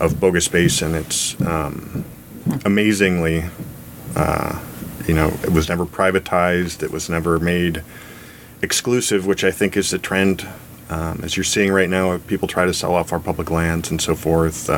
of 0.00 0.18
Bogus 0.18 0.48
Basin. 0.48 0.94
It's 0.94 1.40
um, 1.42 2.04
amazingly, 2.64 3.44
uh, 4.16 4.60
you 5.06 5.14
know, 5.14 5.28
it 5.44 5.52
was 5.52 5.68
never 5.68 5.84
privatized. 5.84 6.82
It 6.82 6.90
was 6.90 7.08
never 7.08 7.38
made 7.38 7.84
exclusive, 8.62 9.26
which 9.26 9.44
I 9.44 9.50
think 9.50 9.76
is 9.76 9.90
the 9.90 9.98
trend. 9.98 10.48
Um, 10.88 11.20
as 11.22 11.36
you're 11.36 11.44
seeing 11.44 11.70
right 11.72 11.88
now, 11.88 12.18
people 12.18 12.48
try 12.48 12.64
to 12.64 12.74
sell 12.74 12.94
off 12.94 13.12
our 13.12 13.20
public 13.20 13.50
lands 13.50 13.90
and 13.90 14.00
so 14.00 14.16
forth. 14.16 14.68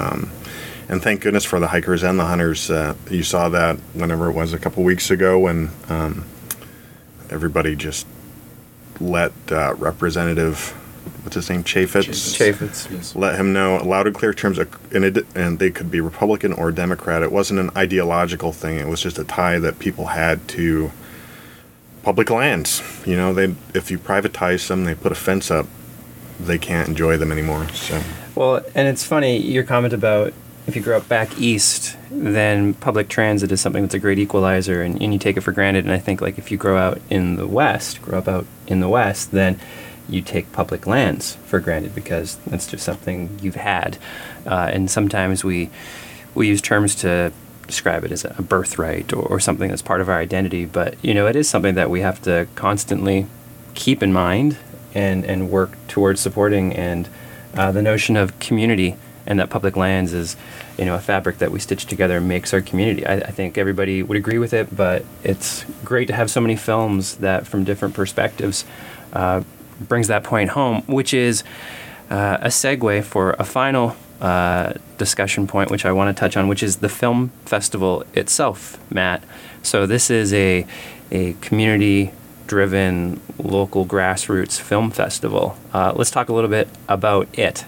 And 0.88 1.02
thank 1.02 1.22
goodness 1.22 1.44
for 1.44 1.58
the 1.60 1.68
hikers 1.68 2.02
and 2.02 2.18
the 2.18 2.26
hunters. 2.26 2.70
Uh, 2.70 2.94
you 3.10 3.22
saw 3.22 3.48
that 3.48 3.76
whenever 3.94 4.28
it 4.28 4.32
was 4.32 4.52
a 4.52 4.58
couple 4.58 4.84
weeks 4.84 5.10
ago 5.10 5.38
when 5.38 5.70
um, 5.88 6.24
everybody 7.30 7.74
just 7.74 8.06
let 9.00 9.32
uh, 9.50 9.74
Representative, 9.74 10.70
what's 11.22 11.36
his 11.36 11.48
name, 11.48 11.64
Chaffetz, 11.64 12.36
Chaffetz. 12.36 12.90
Yes. 12.90 13.16
let 13.16 13.36
him 13.36 13.52
know 13.52 13.76
loud 13.78 14.06
and 14.06 14.14
clear 14.14 14.34
terms, 14.34 14.58
of, 14.58 14.94
and, 14.94 15.04
it, 15.04 15.26
and 15.34 15.58
they 15.58 15.70
could 15.70 15.90
be 15.90 16.00
Republican 16.00 16.52
or 16.52 16.70
Democrat. 16.70 17.22
It 17.22 17.32
wasn't 17.32 17.60
an 17.60 17.70
ideological 17.76 18.52
thing. 18.52 18.78
It 18.78 18.86
was 18.86 19.00
just 19.00 19.18
a 19.18 19.24
tie 19.24 19.58
that 19.58 19.78
people 19.78 20.06
had 20.06 20.46
to 20.48 20.92
public 22.02 22.30
lands. 22.30 22.82
You 23.06 23.16
know, 23.16 23.32
they 23.32 23.54
if 23.74 23.90
you 23.90 23.98
privatize 23.98 24.68
them, 24.68 24.84
they 24.84 24.94
put 24.94 25.10
a 25.10 25.16
fence 25.16 25.50
up, 25.50 25.66
they 26.38 26.58
can't 26.58 26.88
enjoy 26.88 27.16
them 27.16 27.32
anymore. 27.32 27.68
So 27.70 28.00
Well, 28.34 28.64
and 28.74 28.86
it's 28.86 29.04
funny 29.04 29.38
your 29.38 29.64
comment 29.64 29.94
about 29.94 30.34
if 30.66 30.74
you 30.74 30.82
grow 30.82 30.96
up 30.96 31.08
back 31.08 31.38
east, 31.38 31.96
then 32.10 32.74
public 32.74 33.08
transit 33.08 33.52
is 33.52 33.60
something 33.60 33.82
that's 33.82 33.94
a 33.94 33.98
great 33.98 34.18
equalizer, 34.18 34.82
and, 34.82 35.00
and 35.02 35.12
you 35.12 35.18
take 35.18 35.36
it 35.36 35.42
for 35.42 35.52
granted. 35.52 35.84
And 35.84 35.92
I 35.92 35.98
think 35.98 36.20
like 36.20 36.38
if 36.38 36.50
you 36.50 36.56
grow 36.56 36.78
out 36.78 37.00
in 37.10 37.36
the 37.36 37.46
west, 37.46 38.00
grow 38.00 38.18
up 38.18 38.28
out 38.28 38.46
in 38.66 38.80
the 38.80 38.88
west, 38.88 39.32
then 39.32 39.60
you 40.08 40.22
take 40.22 40.52
public 40.52 40.86
lands 40.86 41.36
for 41.46 41.60
granted 41.60 41.94
because 41.94 42.36
that's 42.46 42.66
just 42.66 42.84
something 42.84 43.38
you've 43.42 43.54
had. 43.56 43.98
Uh, 44.46 44.70
and 44.72 44.90
sometimes 44.90 45.44
we 45.44 45.70
we 46.34 46.48
use 46.48 46.60
terms 46.60 46.94
to 46.96 47.32
describe 47.66 48.04
it 48.04 48.12
as 48.12 48.24
a 48.24 48.42
birthright 48.42 49.12
or, 49.12 49.22
or 49.22 49.40
something 49.40 49.68
that's 49.70 49.82
part 49.82 50.00
of 50.00 50.08
our 50.08 50.18
identity. 50.18 50.64
But 50.64 50.96
you 51.02 51.14
know, 51.14 51.26
it 51.26 51.36
is 51.36 51.48
something 51.48 51.74
that 51.74 51.90
we 51.90 52.00
have 52.00 52.20
to 52.22 52.46
constantly 52.54 53.26
keep 53.74 54.02
in 54.02 54.12
mind 54.12 54.56
and 54.94 55.24
and 55.24 55.50
work 55.50 55.76
towards 55.88 56.20
supporting. 56.20 56.72
And 56.72 57.08
uh, 57.54 57.70
the 57.70 57.82
notion 57.82 58.16
of 58.16 58.38
community 58.38 58.96
and 59.26 59.38
that 59.38 59.50
public 59.50 59.76
lands 59.76 60.12
is, 60.12 60.36
you 60.78 60.84
know, 60.84 60.94
a 60.94 61.00
fabric 61.00 61.38
that 61.38 61.50
we 61.50 61.58
stitch 61.58 61.86
together 61.86 62.18
and 62.18 62.28
makes 62.28 62.52
our 62.52 62.60
community. 62.60 63.06
I, 63.06 63.14
I 63.14 63.30
think 63.30 63.58
everybody 63.58 64.02
would 64.02 64.16
agree 64.16 64.38
with 64.38 64.52
it, 64.52 64.74
but 64.74 65.04
it's 65.22 65.64
great 65.84 66.08
to 66.08 66.14
have 66.14 66.30
so 66.30 66.40
many 66.40 66.56
films 66.56 67.16
that, 67.16 67.46
from 67.46 67.64
different 67.64 67.94
perspectives, 67.94 68.64
uh, 69.12 69.42
brings 69.80 70.08
that 70.08 70.24
point 70.24 70.50
home, 70.50 70.82
which 70.86 71.14
is 71.14 71.42
uh, 72.10 72.38
a 72.40 72.48
segue 72.48 73.04
for 73.04 73.34
a 73.38 73.44
final 73.44 73.96
uh, 74.20 74.74
discussion 74.98 75.46
point, 75.46 75.70
which 75.70 75.84
I 75.84 75.92
want 75.92 76.14
to 76.14 76.18
touch 76.18 76.36
on, 76.36 76.48
which 76.48 76.62
is 76.62 76.76
the 76.76 76.88
film 76.88 77.30
festival 77.44 78.04
itself, 78.14 78.78
Matt. 78.92 79.22
So 79.62 79.86
this 79.86 80.10
is 80.10 80.32
a 80.32 80.66
a 81.10 81.34
community 81.34 82.12
driven 82.46 83.20
local 83.38 83.86
grassroots 83.86 84.60
film 84.60 84.90
festival. 84.90 85.56
Uh, 85.72 85.92
let's 85.94 86.10
talk 86.10 86.28
a 86.28 86.32
little 86.32 86.50
bit 86.50 86.68
about 86.88 87.26
it. 87.38 87.64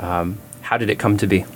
Um, 0.00 0.38
how 0.68 0.76
did 0.76 0.90
it 0.90 0.98
come 0.98 1.16
to 1.16 1.26
be? 1.26 1.46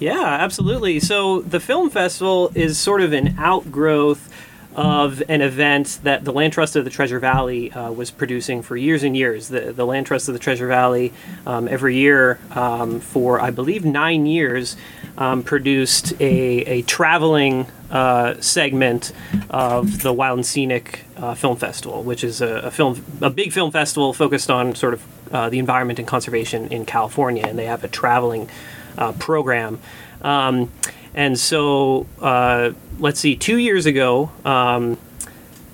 Yeah, 0.00 0.22
absolutely. 0.24 1.00
So 1.00 1.42
the 1.42 1.60
film 1.60 1.90
festival 1.90 2.50
is 2.54 2.78
sort 2.78 3.02
of 3.02 3.12
an 3.12 3.36
outgrowth 3.38 4.32
of 4.74 5.22
an 5.28 5.42
event 5.42 5.98
that 6.04 6.24
the 6.24 6.32
Land 6.32 6.54
Trust 6.54 6.74
of 6.74 6.84
the 6.84 6.90
Treasure 6.90 7.18
Valley 7.18 7.70
uh, 7.72 7.92
was 7.92 8.10
producing 8.10 8.62
for 8.62 8.74
years 8.74 9.02
and 9.02 9.14
years. 9.14 9.48
The, 9.48 9.74
the 9.74 9.84
Land 9.84 10.06
Trust 10.06 10.28
of 10.28 10.32
the 10.32 10.38
Treasure 10.38 10.66
Valley, 10.66 11.12
um, 11.46 11.68
every 11.68 11.96
year 11.96 12.38
um, 12.52 13.00
for 13.00 13.38
I 13.38 13.50
believe 13.50 13.84
nine 13.84 14.24
years, 14.24 14.76
um, 15.18 15.42
produced 15.42 16.12
a, 16.20 16.60
a 16.64 16.82
traveling 16.82 17.66
uh, 17.90 18.40
segment 18.40 19.12
of 19.50 20.02
the 20.02 20.12
Wild 20.12 20.38
and 20.38 20.46
Scenic 20.46 21.04
uh, 21.16 21.34
Film 21.34 21.56
Festival, 21.56 22.02
which 22.02 22.24
is 22.24 22.40
a, 22.40 22.48
a, 22.48 22.70
film, 22.70 23.04
a 23.20 23.30
big 23.30 23.52
film 23.52 23.70
festival 23.70 24.12
focused 24.12 24.50
on 24.50 24.74
sort 24.74 24.94
of 24.94 25.04
uh, 25.32 25.48
the 25.48 25.58
environment 25.58 25.98
and 25.98 26.08
conservation 26.08 26.68
in 26.68 26.84
California, 26.84 27.46
and 27.46 27.58
they 27.58 27.66
have 27.66 27.84
a 27.84 27.88
traveling 27.88 28.48
uh, 28.98 29.12
program. 29.12 29.78
Um, 30.22 30.70
and 31.14 31.38
so, 31.38 32.06
uh, 32.20 32.72
let's 32.98 33.20
see, 33.20 33.36
two 33.36 33.58
years 33.58 33.86
ago, 33.86 34.30
um, 34.44 34.98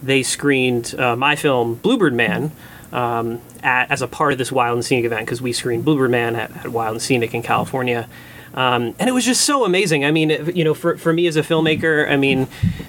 they 0.03 0.22
screened 0.22 0.94
uh, 0.98 1.16
my 1.16 1.37
film 1.37 1.74
Bluebird 1.77 2.14
Man 2.14 2.53
um, 2.92 3.40
at, 3.62 3.90
as 3.90 4.03
a 4.03 4.09
part 4.09 4.33
of 4.33 4.38
this 4.38 4.51
Wild 4.51 4.77
and 4.77 4.85
Scenic 4.85 5.05
event 5.05 5.27
because 5.27 5.42
we 5.42 5.53
screened 5.53 5.85
Bluebird 5.85 6.11
Man 6.11 6.37
at, 6.37 6.57
at, 6.57 6.68
Wild 6.68 6.94
and 6.94 7.03
Scenic 7.03 7.35
in 7.35 7.42
California. 7.42 8.09
Um, 8.54 8.94
and 8.98 9.08
it 9.08 9.12
was 9.12 9.24
just 9.24 9.42
so 9.42 9.64
amazing. 9.64 10.04
I 10.04 10.11
mean, 10.11 10.30
you 10.54 10.64
know, 10.64 10.74
for, 10.74 10.96
for 10.96 11.12
me 11.12 11.26
as 11.26 11.37
a 11.37 11.42
filmmaker, 11.42 12.11
I 12.11 12.16
mean, 12.16 12.48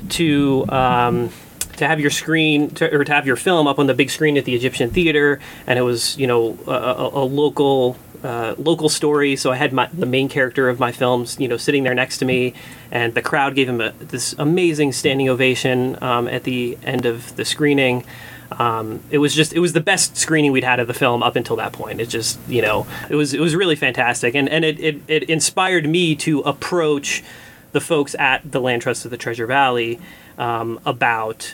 to 0.09 0.65
um, 0.69 1.29
to 1.77 1.87
have 1.87 1.99
your 1.99 2.11
screen 2.11 2.69
to, 2.71 2.93
or 2.93 3.03
to 3.03 3.13
have 3.13 3.25
your 3.25 3.35
film 3.35 3.67
up 3.67 3.79
on 3.79 3.87
the 3.87 3.93
big 3.93 4.09
screen 4.09 4.37
at 4.37 4.45
the 4.45 4.55
Egyptian 4.55 4.89
Theater, 4.89 5.39
and 5.65 5.79
it 5.79 5.81
was 5.81 6.17
you 6.17 6.27
know 6.27 6.57
a, 6.67 6.71
a, 6.71 7.07
a 7.07 7.25
local 7.25 7.97
uh, 8.23 8.55
local 8.57 8.89
story. 8.89 9.35
So 9.35 9.51
I 9.51 9.55
had 9.55 9.73
my, 9.73 9.87
the 9.93 10.05
main 10.05 10.29
character 10.29 10.69
of 10.69 10.79
my 10.79 10.91
films, 10.91 11.39
you 11.39 11.47
know, 11.47 11.57
sitting 11.57 11.83
there 11.83 11.95
next 11.95 12.17
to 12.19 12.25
me, 12.25 12.53
and 12.91 13.13
the 13.13 13.21
crowd 13.21 13.55
gave 13.55 13.69
him 13.69 13.81
a, 13.81 13.91
this 13.91 14.35
amazing 14.37 14.91
standing 14.91 15.29
ovation 15.29 16.01
um, 16.03 16.27
at 16.27 16.43
the 16.43 16.77
end 16.83 17.05
of 17.05 17.35
the 17.37 17.45
screening. 17.45 18.03
Um, 18.51 19.01
it 19.11 19.19
was 19.19 19.35
just 19.35 19.53
it 19.53 19.59
was 19.59 19.73
the 19.73 19.81
best 19.81 20.17
screening 20.17 20.51
we'd 20.51 20.63
had 20.63 20.79
of 20.79 20.87
the 20.87 20.93
film 20.93 21.21
up 21.21 21.35
until 21.35 21.55
that 21.57 21.71
point. 21.71 22.01
It 22.01 22.09
just 22.09 22.39
you 22.47 22.61
know 22.61 22.87
it 23.09 23.15
was 23.15 23.33
it 23.33 23.39
was 23.39 23.55
really 23.55 23.75
fantastic, 23.75 24.35
and 24.35 24.49
and 24.49 24.65
it 24.65 24.79
it, 24.79 25.01
it 25.07 25.23
inspired 25.23 25.87
me 25.87 26.15
to 26.17 26.41
approach 26.41 27.23
the 27.71 27.81
folks 27.81 28.15
at 28.15 28.51
the 28.51 28.59
Land 28.59 28.81
Trust 28.81 29.05
of 29.05 29.11
the 29.11 29.17
Treasure 29.17 29.45
Valley 29.45 29.99
um, 30.37 30.79
about 30.85 31.53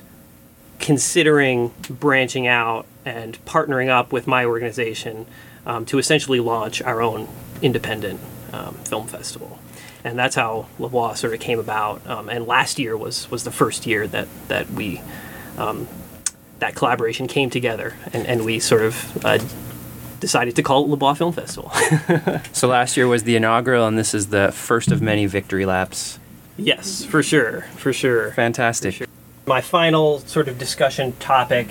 considering 0.80 1.74
branching 1.90 2.48
out 2.48 2.86
and 3.06 3.44
partnering 3.46 3.90
up 3.90 4.12
with 4.12 4.28
my 4.28 4.46
organization 4.46 5.26
um, 5.66 5.86
to 5.86 5.98
essentially 5.98 6.40
launch 6.40 6.82
our 6.82 7.02
own 7.02 7.28
independent 7.62 8.20
um, 8.54 8.76
film 8.86 9.08
festival. 9.08 9.60
And 10.04 10.20
that's 10.20 10.36
how 10.36 10.68
Les 10.78 10.90
Bois 10.90 11.14
sort 11.14 11.34
of 11.34 11.40
came 11.40 11.60
about. 11.60 12.06
Um, 12.08 12.30
and 12.30 12.46
last 12.46 12.78
year 12.78 12.96
was, 12.96 13.30
was 13.32 13.44
the 13.44 13.52
first 13.52 13.88
year 13.88 14.08
that, 14.08 14.28
that 14.48 14.70
we 14.70 15.02
um, 15.58 15.88
that 16.60 16.76
collaboration 16.76 17.28
came 17.28 17.50
together, 17.50 17.96
and, 18.14 18.26
and 18.26 18.46
we 18.46 18.60
sort 18.60 18.82
of 18.82 19.26
uh, 19.26 19.40
decided 20.20 20.56
to 20.56 20.64
call 20.64 20.84
it 20.84 20.88
Les 20.88 20.98
Bois 20.98 21.14
Film 21.14 21.34
Festival. 21.34 21.72
so 22.52 22.68
last 22.68 22.98
year 22.98 23.08
was 23.08 23.24
the 23.24 23.36
inaugural, 23.36 23.88
and 23.88 23.98
this 23.98 24.14
is 24.14 24.28
the 24.28 24.52
first 24.52 24.92
of 24.92 25.02
many 25.02 25.26
victory 25.26 25.66
laps. 25.66 26.20
Yes, 26.58 27.04
for 27.04 27.22
sure, 27.22 27.62
for 27.76 27.92
sure. 27.92 28.32
Fantastic. 28.32 28.94
For 28.94 28.98
sure. 29.00 29.08
My 29.46 29.62
final 29.62 30.20
sort 30.20 30.48
of 30.48 30.58
discussion 30.58 31.14
topic 31.20 31.68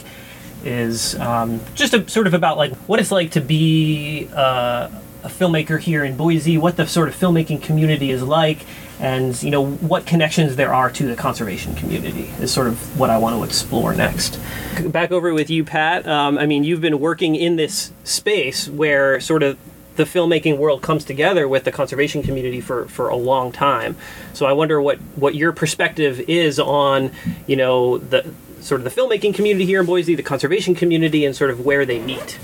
is 0.62 1.14
um, 1.16 1.60
just 1.74 1.94
a, 1.94 2.08
sort 2.08 2.26
of 2.26 2.34
about 2.34 2.56
like 2.56 2.72
what 2.86 3.00
it's 3.00 3.10
like 3.10 3.32
to 3.32 3.40
be 3.40 4.28
uh, 4.32 4.88
a 5.22 5.28
filmmaker 5.28 5.80
here 5.80 6.04
in 6.04 6.16
Boise, 6.16 6.58
what 6.58 6.76
the 6.76 6.86
sort 6.86 7.08
of 7.08 7.16
filmmaking 7.16 7.62
community 7.62 8.10
is 8.10 8.22
like, 8.22 8.64
and 9.00 9.40
you 9.42 9.50
know 9.50 9.66
what 9.66 10.06
connections 10.06 10.56
there 10.56 10.72
are 10.72 10.90
to 10.90 11.06
the 11.06 11.16
conservation 11.16 11.74
community 11.74 12.32
is 12.40 12.52
sort 12.52 12.66
of 12.66 12.98
what 12.98 13.10
I 13.10 13.18
want 13.18 13.36
to 13.36 13.44
explore 13.44 13.94
next. 13.94 14.38
Back 14.86 15.12
over 15.12 15.34
with 15.34 15.50
you, 15.50 15.64
Pat. 15.64 16.06
Um, 16.06 16.38
I 16.38 16.46
mean, 16.46 16.64
you've 16.64 16.80
been 16.80 17.00
working 17.00 17.34
in 17.34 17.56
this 17.56 17.92
space 18.04 18.68
where 18.68 19.20
sort 19.20 19.42
of 19.42 19.58
the 19.96 20.04
filmmaking 20.04 20.58
world 20.58 20.82
comes 20.82 21.04
together 21.04 21.46
with 21.46 21.64
the 21.64 21.72
conservation 21.72 22.22
community 22.22 22.60
for, 22.60 22.86
for 22.88 23.08
a 23.08 23.16
long 23.16 23.52
time. 23.52 23.96
So 24.32 24.46
I 24.46 24.52
wonder 24.52 24.80
what, 24.80 24.98
what 25.16 25.34
your 25.34 25.52
perspective 25.52 26.20
is 26.28 26.58
on, 26.58 27.12
you 27.46 27.56
know, 27.56 27.98
the 27.98 28.34
sort 28.60 28.80
of 28.80 28.84
the 28.84 28.90
filmmaking 28.90 29.34
community 29.34 29.66
here 29.66 29.80
in 29.80 29.86
Boise, 29.86 30.14
the 30.14 30.22
conservation 30.22 30.74
community, 30.74 31.24
and 31.24 31.36
sort 31.36 31.50
of 31.50 31.64
where 31.64 31.86
they 31.86 32.00
meet. 32.00 32.38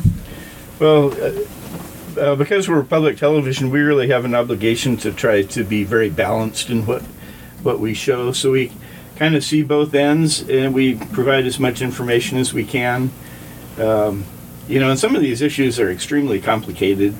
Well, 0.79 1.13
uh, 1.13 1.33
uh, 2.19 2.35
because 2.37 2.69
we're 2.69 2.83
public 2.83 3.17
television, 3.17 3.71
we 3.71 3.81
really 3.81 4.09
have 4.09 4.25
an 4.25 4.35
obligation 4.35 4.97
to 4.99 5.13
try 5.13 5.43
to 5.43 5.65
be 5.65 5.85
very 5.85 6.11
balanced 6.11 6.71
in 6.71 6.87
what 6.87 7.03
what 7.63 7.79
we 7.79 7.95
show. 7.95 8.33
So 8.33 8.53
we 8.53 8.73
kind 9.17 9.35
of 9.35 9.45
see 9.45 9.63
both 9.63 9.95
ends, 9.95 10.49
and 10.49 10.75
we 10.75 10.95
provide 10.95 11.47
as 11.47 11.61
much 11.61 11.83
information 11.83 12.39
as 12.39 12.55
we 12.55 12.65
can. 12.65 13.11
Um, 13.79 14.25
you 14.69 14.81
know, 14.81 14.91
and 14.91 14.99
some 14.99 15.15
of 15.17 15.21
these 15.21 15.43
issues 15.43 15.79
are 15.79 15.91
extremely 15.91 16.41
complicated. 16.41 17.15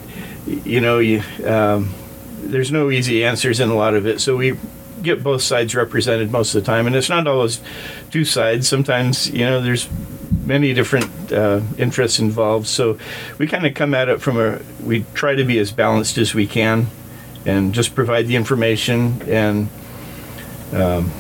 You 0.47 0.81
know, 0.81 0.99
you, 0.99 1.23
um, 1.45 1.93
there's 2.39 2.73
no 2.73 2.91
easy 2.91 3.25
answers 3.25 3.61
in 3.61 3.69
a 3.69 3.75
lot 3.75 3.95
of 3.95 4.07
it. 4.07 4.21
So 4.21 4.37
we 4.37 4.57
get 5.03 5.23
both 5.23 5.43
sides 5.43 5.75
represented 5.75 6.31
most 6.31 6.55
of 6.55 6.63
the 6.63 6.67
time, 6.67 6.87
and 6.87 6.97
it's 6.97 7.09
not 7.09 7.27
always 7.27 7.61
two 8.11 8.25
sides. 8.25 8.69
Sometimes, 8.69 9.31
you 9.31 9.45
know, 9.45 9.61
there's 9.61 9.89
many 10.51 10.75
different 10.75 11.33
uh, 11.33 11.61
interests 11.79 12.19
involved. 12.19 12.67
So 12.67 12.99
we 13.39 13.47
kind 13.47 13.65
of 13.65 13.73
come 13.75 13.95
at 13.95 14.09
it 14.09 14.21
from 14.21 14.37
a. 14.39 14.61
We 14.85 15.05
try 15.15 15.35
to 15.37 15.45
be 15.45 15.59
as 15.59 15.73
balanced 15.73 16.19
as 16.19 16.35
we 16.35 16.47
can, 16.47 16.89
and 17.47 17.73
just 17.73 17.95
provide 17.95 18.27
the 18.27 18.37
information 18.37 19.23
and. 19.23 19.69
Um, 20.73 21.11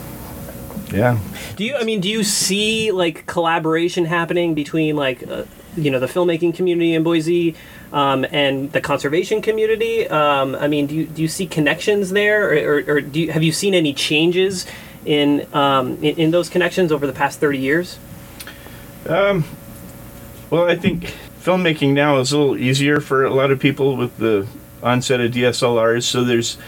yeah. 0.92 1.18
Do 1.56 1.64
you? 1.64 1.76
I 1.76 1.84
mean, 1.84 2.00
do 2.00 2.08
you 2.08 2.24
see 2.24 2.90
like 2.90 3.24
collaboration 3.26 4.04
happening 4.04 4.54
between 4.54 4.96
like 4.96 5.22
uh, 5.26 5.44
you 5.76 5.90
know 5.90 6.00
the 6.00 6.06
filmmaking 6.06 6.54
community 6.54 6.94
in 6.94 7.02
Boise 7.02 7.54
um, 7.92 8.26
and 8.30 8.72
the 8.72 8.80
conservation 8.80 9.42
community. 9.42 10.08
Um, 10.08 10.54
I 10.54 10.68
mean, 10.68 10.86
do 10.86 10.94
you, 10.94 11.06
do 11.06 11.22
you 11.22 11.28
see 11.28 11.46
connections 11.46 12.10
there, 12.10 12.50
or, 12.50 12.78
or, 12.78 12.96
or 12.96 13.00
do 13.00 13.20
you, 13.20 13.32
have 13.32 13.42
you 13.42 13.52
seen 13.52 13.74
any 13.74 13.94
changes 13.94 14.66
in, 15.04 15.46
um, 15.54 15.96
in, 16.02 16.16
in 16.16 16.30
those 16.30 16.48
connections 16.48 16.92
over 16.92 17.06
the 17.06 17.12
past 17.12 17.40
thirty 17.40 17.58
years? 17.58 17.98
Um, 19.10 19.44
well, 20.50 20.70
I 20.70 20.76
think 20.76 21.12
filmmaking 21.42 21.94
now 21.94 22.18
is 22.18 22.30
a 22.30 22.38
little 22.38 22.56
easier 22.56 23.00
for 23.00 23.24
a 23.24 23.34
lot 23.34 23.50
of 23.50 23.58
people 23.58 23.96
with 23.96 24.16
the 24.18 24.46
onset 24.84 25.20
of 25.20 25.32
DSLRs. 25.32 26.04
So 26.04 26.22
there's 26.22 26.58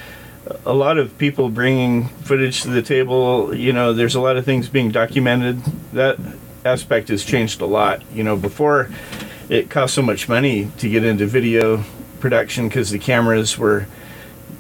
a 0.67 0.73
lot 0.73 0.99
of 0.99 1.17
people 1.19 1.51
bringing 1.51 2.09
footage 2.09 2.63
to 2.63 2.69
the 2.69 2.83
table. 2.83 3.55
You 3.55 3.73
know, 3.73 3.93
there's 3.93 4.17
a 4.17 4.21
lot 4.21 4.37
of 4.37 4.45
things 4.45 4.69
being 4.69 4.91
documented. 4.91 5.63
That 5.93 6.19
aspect 6.65 7.11
has 7.11 7.25
changed 7.25 7.61
a 7.61 7.67
lot. 7.67 8.03
You 8.13 8.25
know, 8.25 8.37
before 8.37 8.91
it 9.49 9.71
cost 9.71 9.95
so 9.95 10.03
much 10.03 10.29
money 10.29 10.69
to 10.79 10.89
get 10.89 11.05
into 11.05 11.27
video 11.27 11.85
production 12.19 12.67
because 12.67 12.91
the 12.91 12.99
cameras 12.99 13.57
were, 13.57 13.87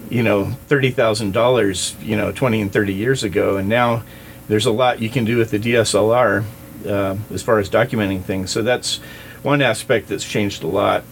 you 0.09 0.22
know, 0.22 0.52
thirty 0.68 0.92
thousand 0.92 1.32
dollars, 1.32 1.96
you 2.00 2.16
know, 2.16 2.30
twenty 2.30 2.61
and 2.61 2.72
thirty 2.72 2.94
years 2.94 3.24
ago, 3.24 3.56
and 3.56 3.68
now 3.68 4.04
there's 4.46 4.66
a 4.66 4.72
lot 4.72 5.02
you 5.02 5.11
can 5.11 5.24
do 5.24 5.36
with 5.36 5.50
the 5.50 5.59
DSLR 5.59 6.44
uh, 6.86 7.16
as 7.32 7.42
far 7.42 7.58
as 7.58 7.68
documenting 7.68 8.22
things. 8.22 8.50
So 8.50 8.62
that's 8.62 8.98
one 9.42 9.62
aspect 9.62 10.08
that's 10.08 10.24
changed 10.24 10.62
a 10.62 10.68
lot. 10.68 11.04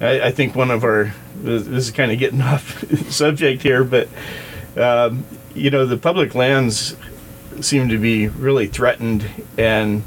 I, 0.00 0.20
I 0.20 0.30
think 0.30 0.54
one 0.54 0.70
of 0.70 0.84
our 0.84 1.14
this 1.36 1.66
is 1.66 1.90
kind 1.90 2.12
of 2.12 2.18
getting 2.18 2.42
off 2.42 2.84
subject 3.10 3.62
here, 3.62 3.84
but 3.84 4.08
um, 4.76 5.24
you 5.54 5.70
know 5.70 5.86
the 5.86 5.96
public 5.96 6.34
lands 6.34 6.96
seem 7.60 7.88
to 7.88 7.98
be 7.98 8.28
really 8.28 8.66
threatened, 8.66 9.28
and 9.56 10.02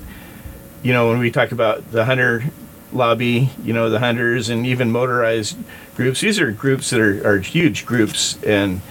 you 0.83 0.93
know 0.93 1.09
when 1.09 1.19
we 1.19 1.31
talk 1.31 1.51
about 1.51 1.91
the 1.91 2.05
hunter 2.05 2.43
lobby, 2.91 3.51
you 3.63 3.73
know 3.73 3.89
the 3.89 3.99
hunters 3.99 4.49
and 4.49 4.65
even 4.65 4.91
motorized 4.91 5.57
groups, 5.95 6.21
these 6.21 6.39
are 6.39 6.51
groups 6.51 6.89
that 6.91 6.99
are, 6.99 7.27
are 7.27 7.39
huge 7.39 7.85
groups, 7.85 8.41
and 8.43 8.81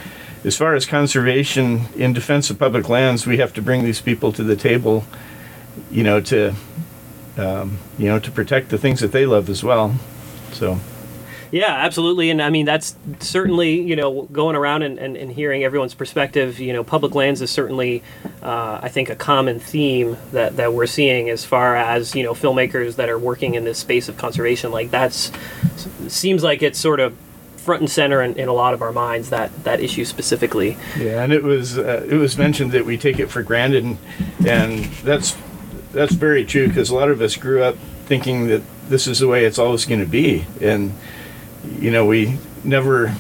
as 0.45 0.57
far 0.57 0.75
as 0.75 0.87
conservation 0.87 1.83
in 1.97 2.13
defense 2.13 2.49
of 2.51 2.59
public 2.59 2.89
lands, 2.89 3.27
we 3.27 3.39
have 3.39 3.53
to 3.55 3.63
bring 3.63 3.85
these 3.85 4.01
people 4.01 4.33
to 4.33 4.43
the 4.43 4.57
table, 4.57 5.05
you 5.91 6.03
know 6.03 6.21
to 6.21 6.55
um, 7.37 7.79
you 7.99 8.07
know 8.07 8.19
to 8.19 8.31
protect 8.31 8.69
the 8.69 8.79
things 8.79 9.01
that 9.01 9.13
they 9.13 9.27
love 9.27 9.49
as 9.49 9.63
well. 9.63 9.95
So. 10.53 10.79
Yeah, 11.51 11.73
absolutely. 11.73 12.29
And 12.29 12.43
I 12.43 12.51
mean, 12.51 12.67
that's 12.67 12.95
certainly, 13.21 13.81
you 13.81 13.97
know, 13.97 14.25
going 14.25 14.55
around 14.55 14.83
and, 14.83 14.99
and, 14.99 15.17
and 15.17 15.33
hearing 15.33 15.65
everyone's 15.65 15.95
perspective, 15.95 16.61
you 16.61 16.75
know, 16.75 16.85
public 16.85 17.15
lands 17.15 17.41
is 17.41 17.51
certainly, 17.51 18.03
uh, 18.43 18.81
I 18.83 18.91
think, 18.91 19.09
a 19.09 19.17
common 19.17 19.59
theme 19.59 20.19
that, 20.33 20.59
that 20.59 20.75
we're 20.75 20.87
seeing 20.87 21.31
as 21.31 21.47
far 21.47 21.75
as, 21.75 22.15
you 22.15 22.23
know, 22.23 22.35
filmmakers 22.35 22.97
that 22.97 23.09
are 23.09 23.19
working 23.19 23.55
in 23.55 23.65
this 23.65 23.79
space 23.79 24.11
of 24.11 24.19
conservation. 24.19 24.73
Like, 24.73 24.91
that's, 24.91 25.33
seems 26.09 26.43
like 26.43 26.63
it's 26.63 26.79
sort 26.79 27.01
of 27.01 27.17
front 27.57 27.81
and 27.81 27.91
center 27.91 28.21
in, 28.21 28.35
in 28.39 28.49
a 28.49 28.53
lot 28.53 28.75
of 28.75 28.83
our 28.83 28.93
minds, 28.93 29.31
that, 29.31 29.65
that 29.65 29.81
issue 29.81 30.05
specifically. 30.05 30.77
Yeah, 30.99 31.23
and 31.23 31.33
it 31.33 31.43
was, 31.43 31.79
uh, 31.79 32.07
it 32.07 32.17
was 32.17 32.37
mentioned 32.37 32.73
that 32.73 32.85
we 32.85 32.99
take 32.99 33.19
it 33.19 33.29
for 33.31 33.43
granted, 33.43 33.85
and, 33.85 33.99
and 34.47 34.85
that's, 35.03 35.35
that's 35.99 36.15
very 36.15 36.45
true 36.45 36.69
because 36.69 36.91
a 36.91 36.95
lot 36.95 37.11
of 37.11 37.21
us 37.21 37.35
grew 37.37 37.63
up 37.63 37.75
thinking 38.07 38.47
that 38.47 38.63
this 38.89 39.09
is 39.09 39.19
the 39.19 39.27
way 39.27 39.45
it's 39.45 39.59
always 39.59 39.85
going 39.85 40.01
to 40.01 40.07
be. 40.07 40.47
And, 40.61 40.95
you 41.79 41.91
know, 41.91 42.07
we 42.07 42.39
never 42.63 43.15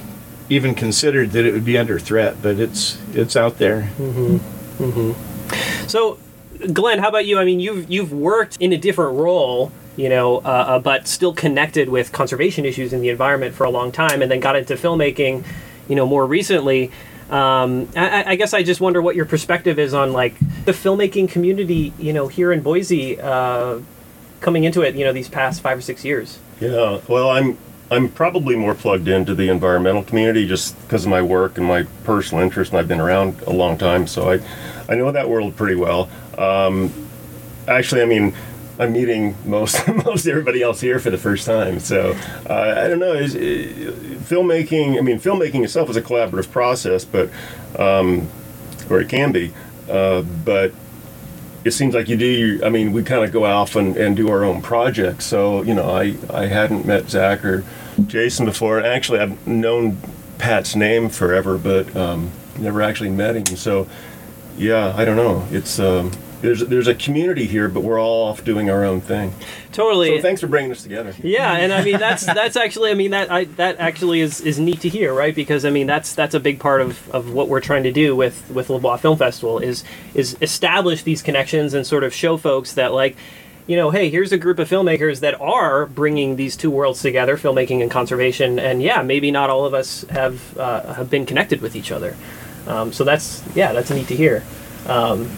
even 0.49 0.75
considered 0.77 1.33
that 1.33 1.45
it 1.45 1.53
would 1.53 1.65
be 1.65 1.77
under 1.77 1.99
threat, 1.99 2.37
but 2.41 2.59
it's 2.59 2.97
it's 3.13 3.37
out 3.37 3.59
there. 3.59 3.91
So, 5.89 6.19
Glenn, 6.73 7.01
how 7.01 7.09
about 7.09 7.27
you? 7.27 7.39
I 7.39 7.45
mean, 7.45 7.59
you've 7.59 7.91
you've 7.91 8.13
worked 8.13 8.57
in 8.61 8.73
a 8.73 8.79
different 8.79 9.17
role, 9.17 9.73
you 9.97 10.09
know, 10.09 10.39
uh, 10.39 10.41
uh, 10.41 10.79
but 10.79 11.09
still 11.09 11.35
connected 11.35 11.89
with 11.89 12.13
conservation 12.13 12.65
issues 12.65 12.93
in 12.93 13.01
the 13.01 13.09
environment 13.09 13.55
for 13.57 13.65
a 13.65 13.71
long 13.71 13.91
time, 13.91 14.23
and 14.23 14.31
then 14.31 14.39
got 14.39 14.55
into 14.55 14.75
filmmaking, 14.75 15.45
you 15.89 15.97
know, 15.97 16.07
more 16.07 16.25
recently. 16.27 16.93
Um, 17.31 17.89
I, 17.95 18.33
I 18.33 18.37
guess 18.37 18.55
I 18.55 18.63
just 18.63 18.81
wonder 18.81 19.03
what 19.03 19.15
your 19.15 19.27
perspective 19.27 19.79
is 19.79 19.93
on 19.93 20.13
like 20.13 20.39
the 20.65 20.73
filmmaking 20.73 21.29
community, 21.29 21.93
you 21.99 22.13
know, 22.13 22.29
here 22.29 22.53
in 22.53 22.63
Boise, 22.63 23.21
uh, 23.21 23.81
coming 24.41 24.65
into 24.65 24.83
it, 24.83 24.95
you 24.95 25.05
know, 25.05 25.13
these 25.13 25.29
past 25.29 25.61
five 25.61 25.79
or 25.79 25.83
six 25.83 26.05
years. 26.05 26.39
Yeah, 26.61 27.01
well, 27.07 27.31
I'm 27.31 27.59
I'm 27.91 28.09
probably 28.09 28.57
more 28.57 28.75
plugged 28.75 29.09
into 29.09 29.35
the 29.35 29.49
environmental 29.49 30.03
community 30.03 30.47
just 30.47 30.81
because 30.83 31.05
of 31.05 31.11
my 31.11 31.23
work 31.23 31.59
and 31.59 31.67
my 31.67 31.85
personal 32.05 32.43
interest, 32.43 32.73
and 32.73 32.79
I've 32.79 32.89
been 32.89 33.01
around 33.01 33.41
a 33.43 33.53
long 33.53 33.79
time, 33.79 34.07
so 34.07 34.31
I 34.31 34.41
I 34.89 34.95
know 34.95 35.13
that 35.13 35.29
world 35.29 35.57
pretty 35.57 35.75
well. 35.75 36.09
Um, 36.37 36.93
actually, 37.67 38.03
I 38.03 38.07
mean, 38.07 38.35
I'm 38.79 38.93
meeting 38.93 39.37
most 39.45 39.87
most 40.05 40.27
everybody 40.27 40.63
else 40.63 40.81
here 40.81 40.99
for 40.99 41.11
the 41.11 41.19
first 41.19 41.47
time, 41.47 41.81
so 41.81 42.17
uh, 42.49 42.75
I 42.77 42.89
don't 42.89 43.01
know. 43.01 43.13
Is, 43.13 43.35
uh, 43.35 43.39
filmmaking? 44.25 44.99
I 44.99 45.01
mean, 45.01 45.19
filmmaking 45.19 45.65
itself 45.65 45.91
is 45.91 45.97
a 45.97 46.03
collaborative 46.03 46.51
process, 46.51 47.05
but 47.05 47.31
um, 47.79 48.29
or 48.89 49.01
it 49.01 49.09
can 49.09 49.33
be, 49.33 49.53
uh, 49.91 50.23
but 50.23 50.73
it 51.65 51.73
seems 51.73 51.95
like 51.95 52.09
you 52.09 52.17
do. 52.17 52.61
I 52.65 52.69
mean, 52.69 52.93
we 52.93 53.03
kind 53.03 53.25
of 53.25 53.33
go 53.33 53.45
off 53.45 53.75
and, 53.75 53.97
and 53.97 54.17
do 54.17 54.31
our 54.31 54.45
own 54.45 54.63
projects. 54.63 55.27
So 55.27 55.63
you 55.63 55.75
know, 55.75 55.91
I 55.91 56.17
I 56.31 56.47
hadn't 56.47 56.87
met 56.87 57.11
Zach 57.11 57.45
or 57.45 57.65
Jason 58.07 58.47
before. 58.47 58.81
Actually, 58.81 59.21
I've 59.21 59.47
known 59.47 59.99
Pat's 60.39 60.77
name 60.77 61.09
forever, 61.09 61.59
but 61.59 61.95
um, 61.97 62.31
never 62.59 62.81
actually 62.81 63.11
met 63.11 63.35
him. 63.35 63.57
So 63.57 63.89
yeah, 64.57 64.95
I 64.97 65.05
don't 65.05 65.17
know. 65.17 65.47
It's 65.51 65.79
um, 65.79 66.13
there's 66.41 66.61
there's 66.61 66.87
a 66.87 66.95
community 66.95 67.47
here, 67.47 67.69
but 67.69 67.83
we're 67.83 68.01
all 68.01 68.29
off 68.29 68.45
doing 68.45 68.71
our 68.71 68.85
own 68.85 69.01
thing. 69.01 69.35
Totally. 69.73 70.17
So 70.17 70.23
thanks 70.23 70.41
for 70.41 70.47
bringing 70.47 70.71
us 70.71 70.83
together. 70.83 71.15
Yeah, 71.23 71.57
and 71.57 71.73
I 71.73 71.83
mean 71.83 71.99
that's 71.99 72.25
that's 72.27 72.57
actually 72.57 72.91
I 72.91 72.95
mean 72.95 73.11
that 73.11 73.31
I, 73.31 73.45
that 73.45 73.79
actually 73.79 74.21
is, 74.21 74.41
is 74.41 74.59
neat 74.59 74.81
to 74.83 74.89
hear, 74.89 75.13
right? 75.13 75.35
Because 75.35 75.65
I 75.65 75.71
mean 75.71 75.87
that's 75.87 76.15
that's 76.15 76.35
a 76.35 76.41
big 76.41 76.61
part 76.61 76.81
of, 76.81 77.11
of 77.11 77.33
what 77.33 77.49
we're 77.49 77.61
trying 77.61 77.83
to 77.85 77.93
do 77.93 78.15
with 78.15 78.51
with 78.51 78.71
Les 78.71 78.79
Bois 78.79 78.97
Film 78.97 79.19
Festival 79.19 79.59
is 79.59 79.85
is 80.15 80.37
establish 80.41 81.03
these 81.03 81.23
connections 81.23 81.75
and 81.75 81.87
sort 81.87 82.05
of 82.05 82.15
show 82.15 82.37
folks 82.37 82.75
that 82.75 82.93
like 82.93 83.17
you 83.67 83.77
know, 83.77 83.91
hey, 83.91 84.09
here's 84.09 84.33
a 84.33 84.39
group 84.39 84.59
of 84.59 84.69
filmmakers 84.69 85.21
that 85.21 85.39
are 85.43 85.85
bringing 85.85 86.37
these 86.37 86.57
two 86.57 86.71
worlds 86.71 87.03
together, 87.03 87.37
filmmaking 87.37 87.83
and 87.83 87.91
conservation, 87.91 88.59
and 88.59 88.83
yeah, 88.83 89.03
maybe 89.03 89.31
not 89.31 89.51
all 89.51 89.67
of 89.67 89.75
us 89.75 90.05
have 90.05 90.57
uh, 90.57 90.95
have 90.95 91.11
been 91.11 91.27
connected 91.27 91.61
with 91.61 91.77
each 91.77 91.93
other. 91.93 92.17
Um, 92.67 92.93
so 92.95 93.05
that's 93.05 93.45
yeah, 93.55 93.75
that's 93.75 93.91
neat 93.91 94.09
to 94.09 94.17
hear. 94.17 94.43
Um, 94.87 95.31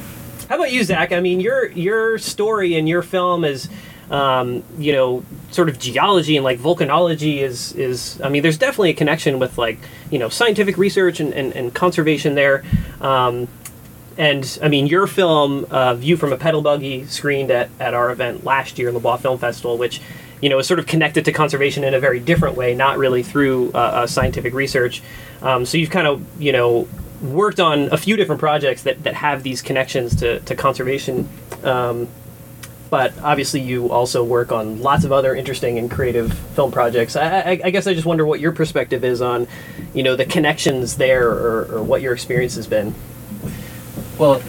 how 0.51 0.57
about 0.57 0.73
you, 0.73 0.83
Zach? 0.83 1.13
I 1.13 1.21
mean, 1.21 1.39
your 1.39 1.71
your 1.71 2.19
story 2.19 2.75
and 2.75 2.89
your 2.89 3.03
film 3.03 3.45
is, 3.45 3.69
um, 4.11 4.65
you 4.79 4.93
know, 4.93 5.23
sort 5.53 5.69
of 5.69 5.79
geology 5.79 6.37
and 6.37 6.43
like 6.43 6.59
volcanology 6.59 7.39
is 7.39 7.73
is. 7.75 8.21
I 8.21 8.29
mean, 8.31 8.43
there's 8.43 8.59
definitely 8.59 8.91
a 8.91 8.95
connection 8.95 9.39
with 9.39 9.57
like 9.59 9.79
you 10.11 10.19
know 10.19 10.29
scientific 10.29 10.77
research 10.77 11.21
and, 11.21 11.33
and, 11.33 11.55
and 11.55 11.73
conservation 11.73 12.35
there. 12.35 12.65
Um, 13.01 13.47
and 14.19 14.59
I 14.61 14.67
mean, 14.67 14.89
your 14.89 15.07
film, 15.07 15.67
uh, 15.71 15.95
View 15.95 16.17
from 16.17 16.33
a 16.33 16.37
Pedal 16.37 16.63
Buggy, 16.63 17.07
screened 17.07 17.53
at, 17.53 17.71
at 17.79 17.95
our 17.95 18.11
event 18.11 18.43
last 18.43 18.77
year, 18.77 18.91
Les 18.91 18.99
Bois 18.99 19.19
Film 19.19 19.39
Festival, 19.39 19.79
which 19.79 20.01
you 20.43 20.49
know 20.49 20.59
is 20.59 20.67
sort 20.67 20.81
of 20.81 20.87
connected 20.89 21.25
to 21.27 21.33
conservation 21.33 21.85
in 21.85 21.95
a 21.95 22.01
very 22.01 22.19
different 22.19 22.57
way, 22.57 22.75
not 22.75 22.99
really 22.99 23.23
through 23.23 23.71
uh, 23.73 23.79
uh, 23.79 24.07
scientific 24.09 24.53
research. 24.53 25.01
Um, 25.43 25.65
so 25.65 25.79
you've 25.79 25.91
kind 25.91 26.09
of 26.09 26.43
you 26.43 26.51
know 26.51 26.89
worked 27.23 27.61
on 27.61 27.93
a 27.93 27.97
few 27.97 28.17
different 28.17 28.41
projects 28.41 28.83
that, 28.85 29.03
that 29.05 29.15
have 29.15 29.43
these 29.43 29.63
connections 29.63 30.17
to, 30.17 30.41
to 30.41 30.55
conservation. 30.55 31.29
Um, 31.63 32.09
but 32.89 33.17
obviously, 33.23 33.61
you 33.61 33.93
also 33.93 34.25
work 34.25 34.51
on 34.51 34.83
lots 34.83 35.05
of 35.05 35.13
other 35.13 35.35
interesting 35.35 35.79
and 35.79 35.89
creative 35.91 36.33
film 36.33 36.73
projects. 36.73 37.15
I, 37.15 37.41
I, 37.41 37.61
I 37.65 37.71
guess 37.71 37.87
I 37.87 37.95
just 37.95 38.07
wonder 38.07 38.27
what 38.27 38.41
your 38.41 38.53
perspective 38.53 39.05
is 39.05 39.23
on, 39.23 39.47
you 39.95 40.03
know, 40.03 40.17
the 40.17 40.25
connections 40.25 40.97
there, 40.97 41.31
or, 41.31 41.77
or 41.77 41.83
what 41.83 42.03
your 42.03 42.13
experience 42.13 42.57
has 42.57 42.67
been. 42.67 42.95
Well, 44.19 44.43